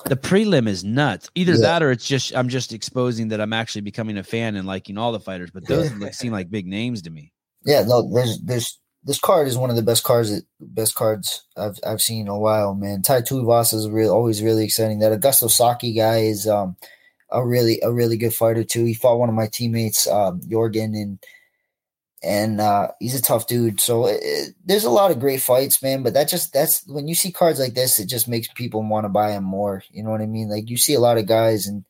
[0.05, 1.29] the prelim is nuts.
[1.35, 1.59] Either Yeah.
[1.61, 4.97] that or it's just I'm just exposing that I'm actually becoming a fan and liking
[4.99, 5.49] all the fighters.
[5.51, 7.31] But those seem like big names to me.
[7.65, 11.77] Yeah, no, there's there's this card is one of the best cards best cards I've
[11.85, 13.01] I've seen in a while, man.
[13.01, 14.99] Tai Tuivasa is real always really exciting.
[14.99, 16.75] That Augusto Sakai guy is um
[17.29, 18.85] a really a really good fighter too.
[18.85, 21.19] He fought one of my teammates, um, Jorgen, and
[22.23, 23.81] and uh, he's a tough dude.
[23.81, 26.03] So it, it- there's a lot of great fights, man.
[26.03, 29.03] But that just that's when you see cards like this, it just makes people want
[29.05, 29.83] to buy them more.
[29.91, 30.49] You know what I mean?
[30.49, 31.83] Like you see a lot of guys, and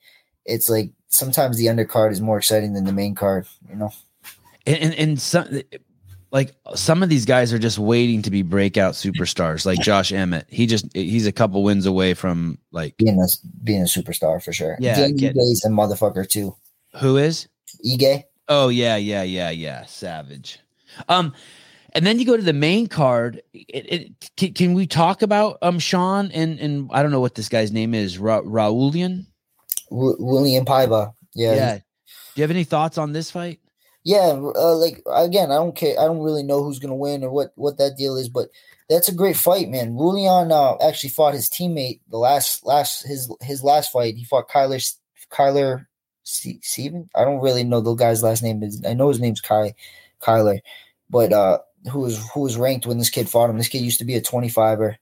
[0.45, 3.45] it's like sometimes the undercard is more exciting than the main card.
[3.69, 3.93] You know?
[4.65, 5.61] And and, and some
[6.33, 10.47] like some of these guys are just waiting to be breakout superstars, like Josh Emmett.
[10.49, 13.27] He just he's a couple wins away from like being a
[13.63, 14.75] being a superstar for sure.
[14.79, 16.55] Yeah, is a motherfucker too.
[16.99, 17.47] who is?
[17.85, 19.85] Ige, Oh yeah, yeah, yeah, yeah.
[19.85, 20.59] Savage.
[21.07, 21.33] Um,
[21.93, 23.41] and then you go to the main card.
[23.53, 27.35] It, it, can, can we talk about um Sean and and I don't know what
[27.35, 28.17] this guy's name is.
[28.17, 29.27] Ra- Raulian.
[29.91, 31.13] W- William Paiva.
[31.35, 31.75] Yeah, Yeah.
[31.75, 31.81] Do
[32.35, 33.59] you have any thoughts on this fight?
[34.03, 34.33] Yeah.
[34.55, 35.99] Uh, like again, I don't care.
[35.99, 38.49] I don't really know who's gonna win or what what that deal is, but
[38.89, 39.93] that's a great fight, man.
[39.93, 44.15] Raulian uh, actually fought his teammate the last last his his last fight.
[44.15, 44.83] He fought Kyler
[45.31, 45.85] Kyler
[46.23, 47.09] Steven.
[47.15, 48.61] I don't really know the guy's last name.
[48.63, 49.73] Is I know his name's Kai
[50.21, 50.59] Kyler,
[51.09, 51.59] but uh,
[51.91, 53.57] who was who was ranked when this kid fought him?
[53.57, 54.97] This kid used to be a twenty fiver.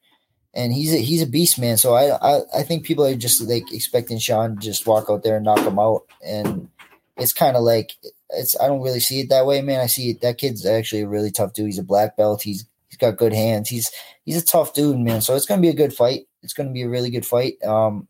[0.54, 1.78] And he's a, he's a beast, man.
[1.78, 5.24] So I, I I think people are just like expecting Sean to just walk out
[5.24, 6.68] there and knock him out, and
[7.16, 7.94] it's kind of like
[8.34, 9.80] it's I don't really see it that way, man.
[9.80, 11.68] I see it, that kid's actually a really tough dude.
[11.68, 12.42] He's a black belt.
[12.42, 13.70] He's he's got good hands.
[13.70, 13.92] He's
[14.26, 15.22] he's a tough dude, man.
[15.22, 16.28] So it's gonna be a good fight.
[16.44, 17.62] It's gonna be a really good fight.
[17.64, 18.08] Um,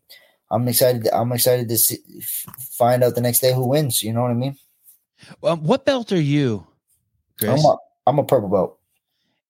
[0.50, 1.08] I'm excited.
[1.12, 1.98] I'm excited to see,
[2.76, 4.02] find out the next day who wins.
[4.02, 4.56] You know what I mean?
[5.42, 6.66] Um, what belt are you,
[7.38, 7.50] Kris?
[7.50, 7.76] I'm a,
[8.06, 8.78] I'm a purple belt.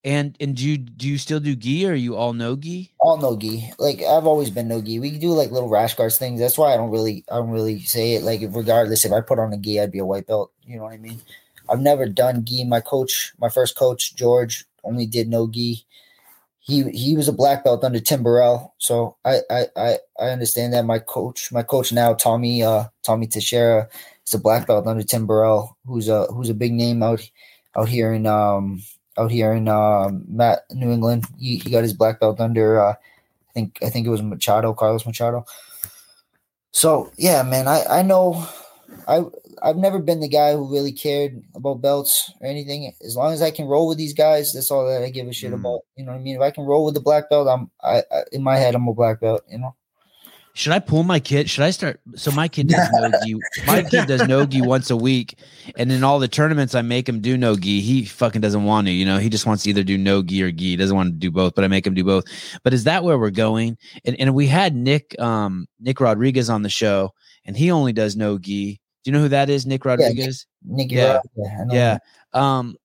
[0.04, 2.92] And and do you do you still do gi or are you all no gi?
[2.98, 3.72] All no gi.
[3.78, 4.98] Like I've always been no gi.
[4.98, 6.40] We do like little rash guards things.
[6.40, 8.22] That's why I don't really I don't really say it.
[8.22, 10.52] Like regardless if I put on a gi, I'd be a white belt.
[10.64, 11.20] You know what I mean?
[11.68, 12.64] I've never done gi.
[12.64, 15.84] My coach, my first coach, George, only did no gi.
[16.58, 18.74] He he was a black belt under Tim Burrell.
[18.78, 20.84] So I I I, I understand that.
[20.84, 23.88] My coach, my coach now, Tommy uh Tommy Teixeira,
[24.26, 27.22] is a black belt under Tim Burrell, who's a who's a big name out
[27.76, 28.82] out here in um
[29.18, 31.24] out here in um, Matt New England.
[31.38, 34.72] He, he got his black belt under uh, I think I think it was Machado,
[34.72, 35.44] Carlos Machado.
[36.72, 38.46] So yeah, man, I I know
[39.06, 39.22] I
[39.62, 42.92] I've never been the guy who really cared about belts or anything.
[43.04, 45.32] As long as I can roll with these guys, that's all that I give a
[45.32, 45.60] shit Mm.
[45.60, 45.80] about.
[45.96, 46.36] You know what I mean?
[46.36, 48.88] If I can roll with the black belt, I'm I, I in my head I'm
[48.88, 49.42] a black belt.
[49.48, 49.74] You know?
[50.54, 51.48] Should I pull my kid?
[51.48, 52.00] Should I start?
[52.14, 53.36] So my kid does no gi.
[53.66, 55.38] My kid does no gi once a week,
[55.76, 57.80] and in all the tournaments I make him do no gi.
[57.80, 58.92] He fucking doesn't want to.
[58.92, 60.70] You know, he just wants to either do no gi or gi.
[60.70, 62.24] He doesn't want to do both, but I make him do both.
[62.64, 63.78] But is that where we're going?
[64.04, 67.14] And and we had Nick um Nick Rodriguez on the show,
[67.46, 68.78] and he only does no gi.
[69.04, 69.64] Do you know who that is?
[69.64, 70.46] Nick Rodriguez.
[70.66, 71.14] Yeah.
[71.14, 71.98] Rod, yeah, know Yeah.
[72.34, 72.76] Um.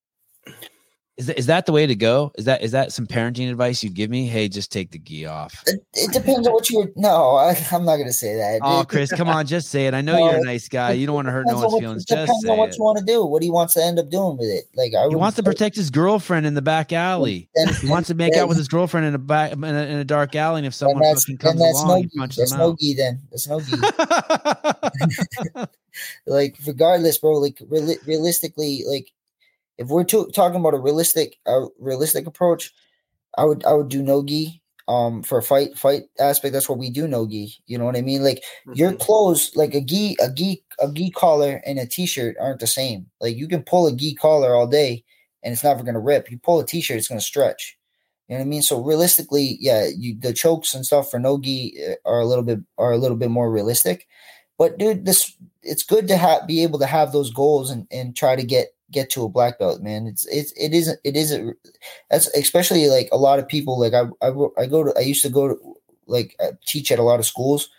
[1.18, 2.32] Is that, is that the way to go?
[2.38, 4.28] Is that is that some parenting advice you'd give me?
[4.28, 5.64] Hey, just take the gi off.
[5.66, 6.92] It, it depends on what you were.
[6.96, 8.60] No, I, I'm not gonna say that.
[8.62, 9.96] Oh, Kris, come on, just say it.
[9.96, 10.92] I know you're a nice guy.
[10.92, 12.04] You don't want to hurt no one's what- feelings.
[12.04, 12.78] it Just depends say on what it.
[12.78, 13.26] you want to do.
[13.26, 14.66] What he wants to end up doing with it.
[14.76, 17.50] Like I He wants to protect his girlfriend in the back alley.
[17.56, 19.68] Then, He wants to make then- out with his girlfriend in a back in a,
[19.68, 22.38] in a dark alley, and if someone that's, fucking comes that's along, no he punches
[22.38, 22.80] That's them no out.
[22.80, 22.94] gi.
[22.94, 23.76] Then that's no gi.
[26.28, 27.34] like regardless, bro.
[27.34, 29.08] Like reali- realistically, like
[29.78, 32.74] if we're to- talking about a realistic, a realistic approach,
[33.38, 34.62] I would I would do no gi.
[34.90, 37.54] Um, for a fight fight aspect, that's what we do no gi.
[37.68, 38.24] You know what I mean?
[38.24, 38.42] Like
[38.74, 39.00] your Mhm.
[39.00, 43.08] clothes, like a gi, a gi, a gi collar and a t-shirt aren't the same.
[43.20, 45.04] Like you can pull a gi collar all day
[45.44, 46.32] and it's never gonna rip.
[46.32, 47.78] You pull a t-shirt, it's gonna stretch.
[48.30, 48.62] You know what I mean?
[48.62, 52.44] So realistically, yeah, you the chokes and stuff for no gi uh, are a little
[52.46, 54.08] bit are a little bit more realistic.
[54.58, 58.16] But dude, this it's good to have be able to have those goals and, and
[58.16, 60.08] try to get get to a black belt, man.
[60.08, 61.58] It's it's it isn't it isn't
[62.10, 65.24] that's especially like a lot of people like I I, I go to I used
[65.24, 65.76] to go to
[66.08, 67.70] like uh, teach at a lot of schools.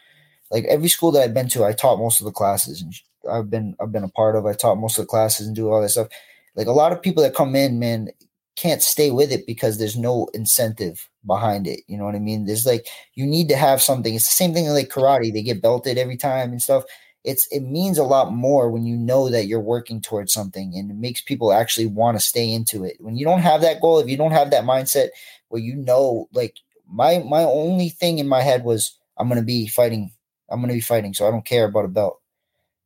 [0.50, 2.94] Like every school that I've been to, I taught most of the classes and
[3.30, 4.46] I've been I've been a part of.
[4.46, 6.08] I taught most of the classes and do all that stuff.
[6.56, 8.08] Like a lot of people that come in, man,
[8.56, 11.80] can't stay with it because there's no incentive behind it.
[11.86, 12.46] You know what I mean?
[12.46, 14.14] There's like you need to have something.
[14.14, 15.32] It's the same thing like karate.
[15.32, 16.84] They get belted every time and stuff.
[17.28, 20.90] It's it means a lot more when you know that you're working towards something and
[20.90, 22.96] it makes people actually want to stay into it.
[23.00, 25.08] When you don't have that goal, if you don't have that mindset
[25.48, 26.56] where you know like
[26.88, 30.12] my my only thing in my head was I'm gonna be fighting,
[30.50, 32.20] I'm gonna be fighting, so I don't care about a belt.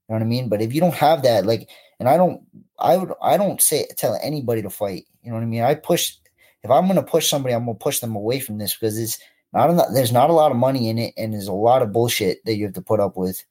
[0.08, 0.48] You know what I mean?
[0.48, 1.68] But if you don't have that, like
[2.00, 2.42] and I don't
[2.78, 5.04] I would I don't say tell anybody to fight.
[5.22, 5.62] You know what I mean?
[5.62, 6.16] I push
[6.62, 9.18] if I'm to push somebody, I'm to push them away from this because it's
[9.52, 11.92] not enough, there's not a lot of money in it, and there's a lot of
[11.92, 13.44] bullshit that you have to put up with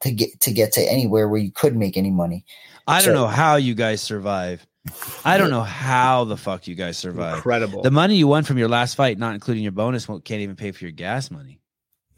[0.00, 2.44] to get to get to anywhere where you could make any money.
[2.86, 4.66] I don't know how you guys survive.
[5.24, 7.36] I don't know how the fuck you guys survive.
[7.36, 7.82] Incredible.
[7.82, 10.56] The money you won from your last fight, not including your bonus, won't can't even
[10.56, 11.60] pay for your gas money.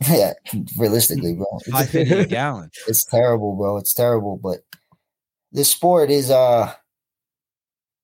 [0.08, 0.34] yeah,
[0.76, 2.70] realistically, bro, Five it's, fifty a gallon.
[2.86, 3.78] it's terrible, bro.
[3.78, 4.58] It's terrible, but
[5.52, 6.72] this sport is uh.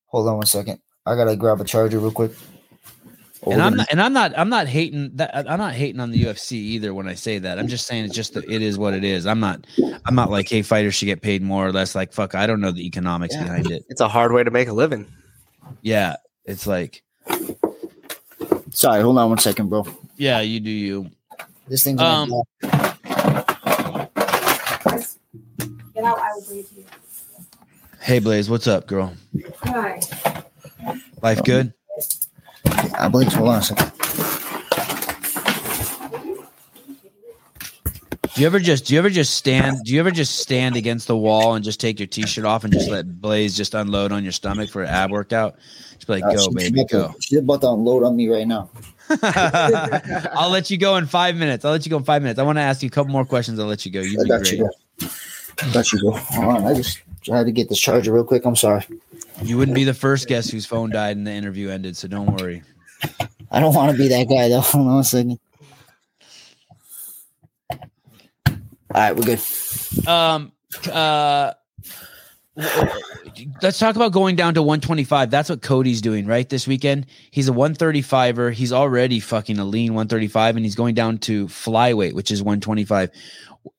[0.07, 0.81] Hold on one second.
[1.07, 2.33] I gotta grab a charger real quick.
[3.47, 6.25] And I'm not, and I'm not I'm not hating that I'm not hating on the
[6.25, 7.59] UFC either when I say that.
[7.59, 9.27] I'm just saying it's just that it is what it is.
[9.27, 9.67] I'm not
[10.07, 11.95] I'm not like hey fighters should get paid more or less.
[11.95, 13.43] Like fuck, I don't know the economics Yeah.
[13.45, 13.85] behind it.
[13.89, 15.07] it's a hard way to make a living.
[15.83, 16.17] Yeah,
[16.47, 17.03] it's like
[18.71, 19.87] Sorry, hold on one second, bro.
[20.17, 21.11] yeah, you do you.
[21.69, 22.31] This thing's Um,
[25.95, 26.85] Get out, I will bring it to you.
[28.01, 29.15] Hey Blaze, what's up, girl?
[29.63, 30.01] Hi.
[31.23, 31.73] Life good?
[32.67, 33.29] I believe.
[33.29, 33.93] A second.
[38.35, 41.07] Do you ever just do you ever just stand do you ever just stand against
[41.07, 44.25] the wall and just take your t-shirt off and just let Blaze just unload on
[44.25, 45.55] your stomach for an ab workout?
[45.93, 47.15] Just be like, Uh, go, she baby, about to- go.
[47.21, 48.71] She's about to unload on me right now.
[49.23, 51.65] I'll let you go in five minutes.
[51.65, 52.41] I'll let you go in five minutes.
[52.41, 53.61] I want to ask you a couple more questions.
[53.61, 54.01] I'll let you go.
[54.01, 54.53] You I be got great.
[54.55, 55.09] you, bro.
[55.63, 56.11] I got you, bro.
[56.13, 56.65] Hold on.
[56.67, 58.45] I just tried to get this charger real quick.
[58.45, 58.85] I'm sorry.
[59.43, 62.39] You wouldn't be the first guest whose phone died and the interview ended, so don't
[62.39, 62.63] worry.
[63.51, 64.61] I don't want to be that guy though.
[64.61, 65.39] Hold on a second.
[67.71, 70.07] All right, we're good.
[70.07, 70.53] Um,
[70.93, 71.53] uh,
[73.61, 75.31] let's talk about going down to 125.
[75.31, 77.07] That's what Cody's doing right this weekend.
[77.33, 78.53] He's a 135er.
[78.53, 83.11] He's already fucking a lean 135, and he's going down to flyweight, which is 125.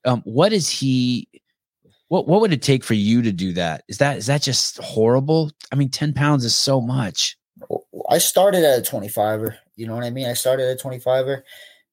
[0.04, 1.30] Um, what is he?
[2.08, 3.84] What what would it take for you to do that?
[3.88, 5.52] Is that is that just horrible?
[5.72, 7.38] I mean, 10 pounds is so much.
[8.10, 9.56] I started at a 25er.
[9.76, 10.28] You know what I mean?
[10.28, 11.42] I started at a 25er.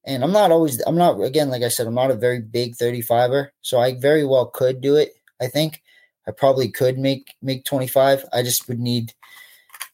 [0.05, 2.75] And I'm not always, I'm not, again, like I said, I'm not a very big
[2.75, 3.49] 35er.
[3.61, 5.13] So I very well could do it.
[5.41, 5.81] I think
[6.27, 8.25] I probably could make, make 25.
[8.33, 9.13] I just would need,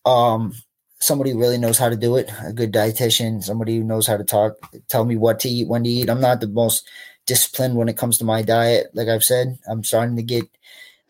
[0.06, 0.54] um,
[1.00, 4.18] somebody who really knows how to do it, a good dietitian, somebody who knows how
[4.18, 4.54] to talk,
[4.90, 6.10] tell me what to eat, when to eat.
[6.10, 6.88] I'm not the most
[7.30, 8.88] disciplined when it comes to my diet.
[8.94, 10.46] Like I've said, I'm starting to get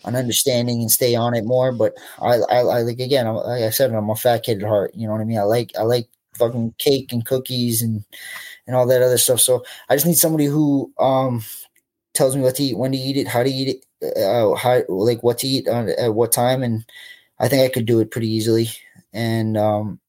[0.03, 1.71] an understanding and stay on it more.
[1.71, 4.67] But I, I, I like again, I'm, like I said, I'm a fat kid at
[4.67, 4.91] heart.
[4.93, 5.39] You know what I mean?
[5.39, 8.03] I like, I like fucking cake and cookies and
[8.67, 9.39] and all that other stuff.
[9.39, 11.43] So I just need somebody who um
[12.13, 14.81] tells me what to eat, when to eat it, how to eat it, uh, how
[14.89, 16.85] like what to eat on, at what time, and
[17.39, 18.67] I think I could do it pretty easily.
[19.13, 19.99] And um,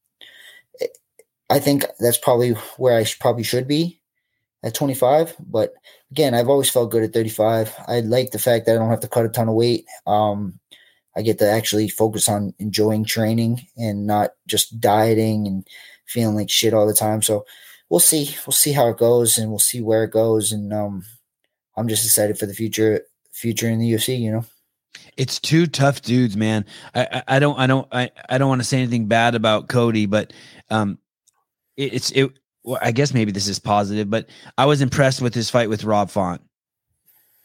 [1.49, 4.00] I think that's probably where I probably should be
[4.63, 5.35] at 25.
[5.39, 5.73] But
[6.11, 7.73] again, I've always felt good at 35.
[7.87, 9.85] I like the fact that I don't have to cut a ton of weight.
[10.05, 10.59] Um,
[11.15, 15.67] I get to actually focus on enjoying training and not just dieting and
[16.05, 17.21] feeling like shit all the time.
[17.21, 17.45] So
[17.89, 18.35] we'll see.
[18.45, 20.51] We'll see how it goes and we'll see where it goes.
[20.51, 21.03] And um,
[21.75, 23.01] I'm just excited for the future
[23.31, 24.45] future in the UFC, you know.
[25.17, 26.65] It's two tough dudes, man.
[26.93, 30.05] I, I, don't I don't I, I don't want to say anything bad about Cody,
[30.05, 30.33] but
[30.69, 30.97] um
[31.77, 32.31] it, it's it
[32.63, 34.27] well, I guess maybe this is positive, but
[34.57, 36.41] I was impressed with his fight with Rob Font.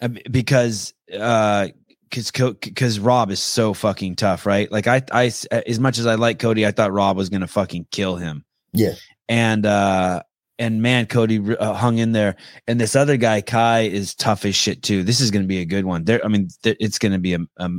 [0.00, 1.68] Uh, because uh
[2.10, 4.70] because because Rob is so fucking tough, right?
[4.70, 7.86] Like I I as much as I like Cody, I thought Rob was gonna fucking
[7.90, 8.44] kill him.
[8.72, 8.92] Yeah.
[9.28, 10.22] and uh
[10.58, 12.36] and man, Cody uh, hung in there.
[12.66, 15.02] And this other guy, Kai, is tough as shit too.
[15.02, 16.04] This is going to be a good one.
[16.04, 17.70] There, I mean, it's going to be a, a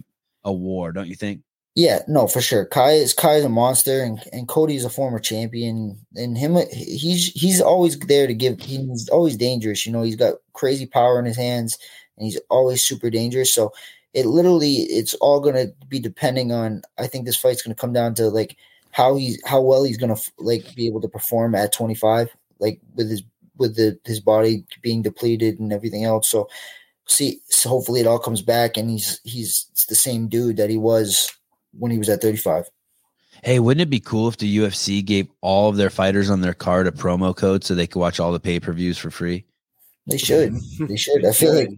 [0.43, 1.41] a war, don't you think?
[1.77, 2.65] Yeah, no, for sure.
[2.65, 7.27] Kai is Kai is a monster, and and Cody's a former champion, and him he's
[7.33, 8.59] he's always there to give.
[8.59, 9.85] He's always dangerous.
[9.85, 11.77] You know, he's got crazy power in his hands,
[12.17, 13.53] and he's always super dangerous.
[13.53, 13.73] So
[14.15, 16.81] it literally, it's all gonna be depending on.
[16.97, 18.57] I think this fight's gonna come down to like
[18.89, 23.07] how he's how well he's gonna like be able to perform at 25, like with
[23.11, 23.21] his
[23.57, 26.27] with the his body being depleted and everything else.
[26.27, 26.49] So
[27.05, 30.77] see, so hopefully it all comes back, and he's he's the same dude that he
[30.77, 31.31] was
[31.77, 32.65] when he was at 35.
[33.43, 36.53] Hey, wouldn't it be cool if the UFC gave all of their fighters on their
[36.55, 39.45] card a promo code so they could watch all the pay per views for free?
[40.07, 40.55] They should.
[40.79, 41.23] They should.
[41.25, 41.69] I feel like,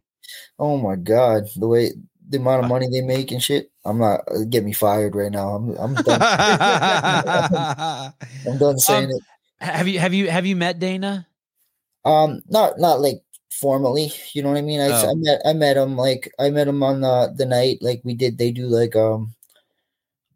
[0.59, 1.91] oh my god, the way
[2.29, 3.71] the amount of money they make and shit.
[3.85, 5.49] I'm not uh, get me fired right now.
[5.55, 6.21] I'm I'm done.
[8.47, 9.21] I'm done saying Um, it.
[9.59, 11.27] have you have you have you met Dana?
[12.05, 13.21] Um, not not like
[13.51, 14.11] formally.
[14.33, 14.79] You know what I mean?
[14.79, 15.11] I, Oh.
[15.11, 18.13] I met I met him like I met him on the the night like we
[18.13, 18.37] did.
[18.37, 19.33] They do like um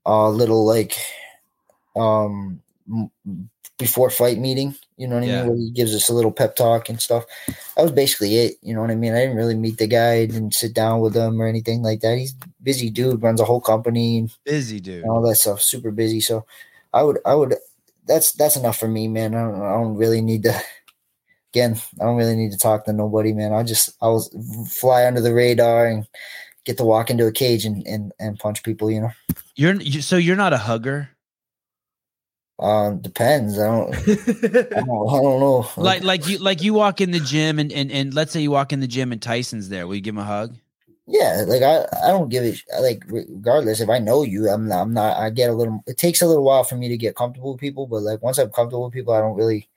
[0.05, 0.95] a little like
[1.95, 2.59] um
[3.77, 4.75] before fight meeting.
[4.97, 5.39] You know what I Yeah.
[5.41, 5.47] mean?
[5.49, 7.25] Where he gives us a little pep talk and stuff.
[7.75, 8.57] That was basically it.
[8.61, 9.13] You know what I mean?
[9.13, 10.13] I didn't really meet the guy.
[10.15, 12.17] I didn't sit down with him or anything like that.
[12.17, 15.05] He's busy dude, runs a whole company and Busy dude.
[15.05, 15.61] all that stuff.
[15.61, 16.21] Super busy.
[16.21, 16.45] So
[16.93, 17.55] I would, I would.
[18.05, 19.34] That's that's enough for me, man.
[19.34, 20.61] I don't, I don't really need to.
[21.53, 23.53] Again, I don't really need to talk to nobody, man.
[23.53, 24.30] I just I was
[24.71, 26.07] fly under the radar and
[26.65, 28.90] get to walk into a cage and and, and punch people.
[28.91, 29.11] You know,
[29.56, 31.10] You're so you're not a hugger.
[32.60, 33.57] um, depends.
[33.60, 33.95] I don't, I
[34.81, 35.69] don't, I don't know.
[35.77, 38.52] Like like you like you walk in the gym and and and let's say you
[38.52, 39.88] walk in the gym and Tyson's there.
[39.88, 40.56] Will you give him a hug?
[41.06, 44.81] Yeah, like I, I don't give it like regardless if I know you, I'm not,
[44.81, 47.15] I'm not I get a little it takes a little while for me to get
[47.15, 49.69] comfortable with people, but like once I'm comfortable with people, I don't really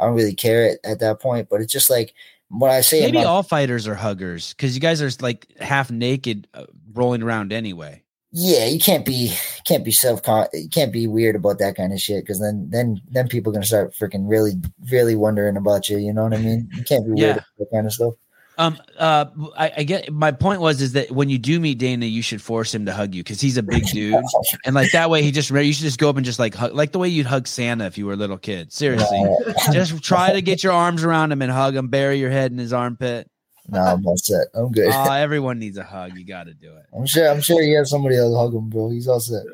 [0.00, 1.48] I don't really care at, at that point.
[1.48, 2.14] But it's just like
[2.52, 5.90] what I say Maybe about- all fighters are huggers because you guys are like half
[5.90, 8.02] naked uh, rolling around anyway.
[8.32, 9.34] yeah, you can't be
[9.64, 10.20] can't be self
[10.54, 13.54] you can't be weird about that kind of shit because then then then people are
[13.54, 14.52] gonna start freaking really
[14.90, 15.98] really wondering about you.
[15.98, 16.68] You know what I mean?
[16.74, 17.30] You can't be weird Yeah.
[17.32, 18.14] about that kind of stuff.
[18.58, 19.26] Um, uh,
[19.56, 22.42] I, I get my point was is that when you do meet Dana, you should
[22.42, 24.22] force him to hug you because he's a big dude,
[24.64, 26.74] and like that way he just you should just go up and just like hug
[26.74, 28.72] like the way you'd hug Santa if you were a little kid.
[28.72, 29.24] Seriously,
[29.72, 32.58] just try to get your arms around him and hug him, bury your head in
[32.58, 33.30] his armpit.
[33.68, 34.48] no, I'm all set.
[34.54, 34.90] I'm good.
[34.90, 36.16] Uh, everyone needs a hug.
[36.16, 36.84] You got to do it.
[36.94, 37.28] I'm sure.
[37.28, 38.90] I'm sure he has somebody else hug him, bro.
[38.90, 39.44] He's all set.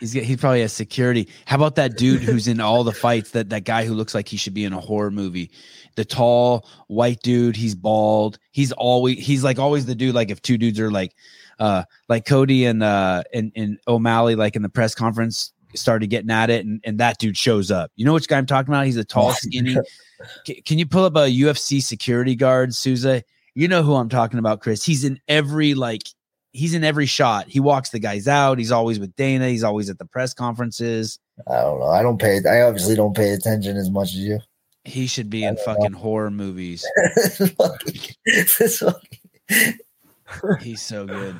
[0.00, 1.28] He's he probably has security.
[1.46, 3.30] How about that dude who's in all the fights?
[3.30, 5.50] That that guy who looks like he should be in a horror movie.
[5.96, 7.56] The tall white dude.
[7.56, 8.38] He's bald.
[8.52, 10.14] He's always he's like always the dude.
[10.14, 11.14] Like if two dudes are like,
[11.58, 16.30] uh, like Cody and uh and and O'Malley, like in the press conference, started getting
[16.30, 17.90] at it, and and that dude shows up.
[17.96, 18.86] You know which guy I'm talking about?
[18.86, 19.76] He's a tall, skinny.
[20.46, 23.22] Can, can you pull up a UFC security guard, Souza?
[23.54, 24.84] You know who I'm talking about, Kris.
[24.84, 26.02] He's in every like
[26.52, 27.48] he's in every shot.
[27.48, 28.58] He walks the guys out.
[28.58, 29.48] He's always with Dana.
[29.48, 31.18] He's always at the press conferences.
[31.48, 31.86] I don't know.
[31.86, 32.40] I don't pay.
[32.48, 34.40] I obviously don't pay attention as much as you.
[34.84, 36.86] He should be in fucking horror movies.
[40.60, 41.36] He's so good.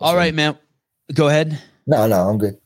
[0.00, 0.58] All right, man.
[1.14, 1.60] Go ahead.
[1.86, 2.58] No, no, I'm good.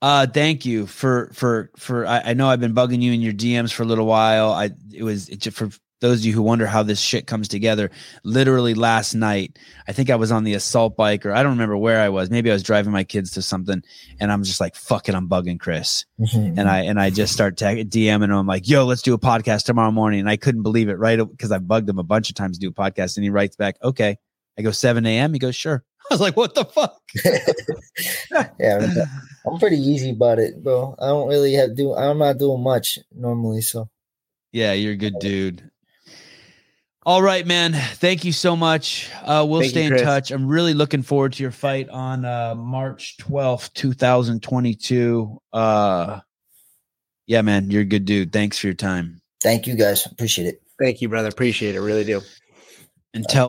[0.00, 2.06] Uh, thank you for for for.
[2.06, 4.52] I, I know I've been bugging you in your DMs for a little while.
[4.52, 5.70] I it was it, just for
[6.00, 7.90] those of you who wonder how this shit comes together.
[8.24, 9.58] Literally last night,
[9.88, 12.30] I think I was on the assault bike, or I don't remember where I was.
[12.30, 13.82] Maybe I was driving my kids to something,
[14.20, 16.58] and I'm just like, "Fuck it, I'm bugging Kris." Mm-hmm.
[16.58, 18.32] and I and I just start tag- DMing him.
[18.32, 21.18] I'm like, "Yo, let's do a podcast tomorrow morning." And I couldn't believe it, right?
[21.18, 23.56] Because I bugged him a bunch of times to do a podcast, and he writes
[23.56, 24.18] back, "Okay."
[24.58, 25.32] I go 7 a.m.
[25.32, 29.08] He goes, "Sure." I was like, "What the fuck?" yeah, I'm-
[29.46, 30.94] I'm pretty easy about it, bro.
[30.98, 31.94] I don't really have do.
[31.94, 33.88] I'm not doing much normally, so
[34.52, 35.70] Yeah, you're a good dude.
[37.08, 37.72] All right, man.
[37.72, 39.08] Thank you so much.
[39.22, 40.30] Uh, we'll Thank you, stay in touch.
[40.30, 45.40] I'm really looking forward to your fight on uh, March 12th, 2022.
[45.50, 46.20] Uh,
[47.26, 48.30] yeah, man, you're a good dude.
[48.30, 49.22] Thanks for your time.
[49.42, 50.04] thank you guys.
[50.04, 50.62] Appreciate it.
[50.78, 51.28] Thank you, brother.
[51.28, 51.80] Appreciate it.
[51.80, 52.20] Really do.
[53.14, 53.46] And tell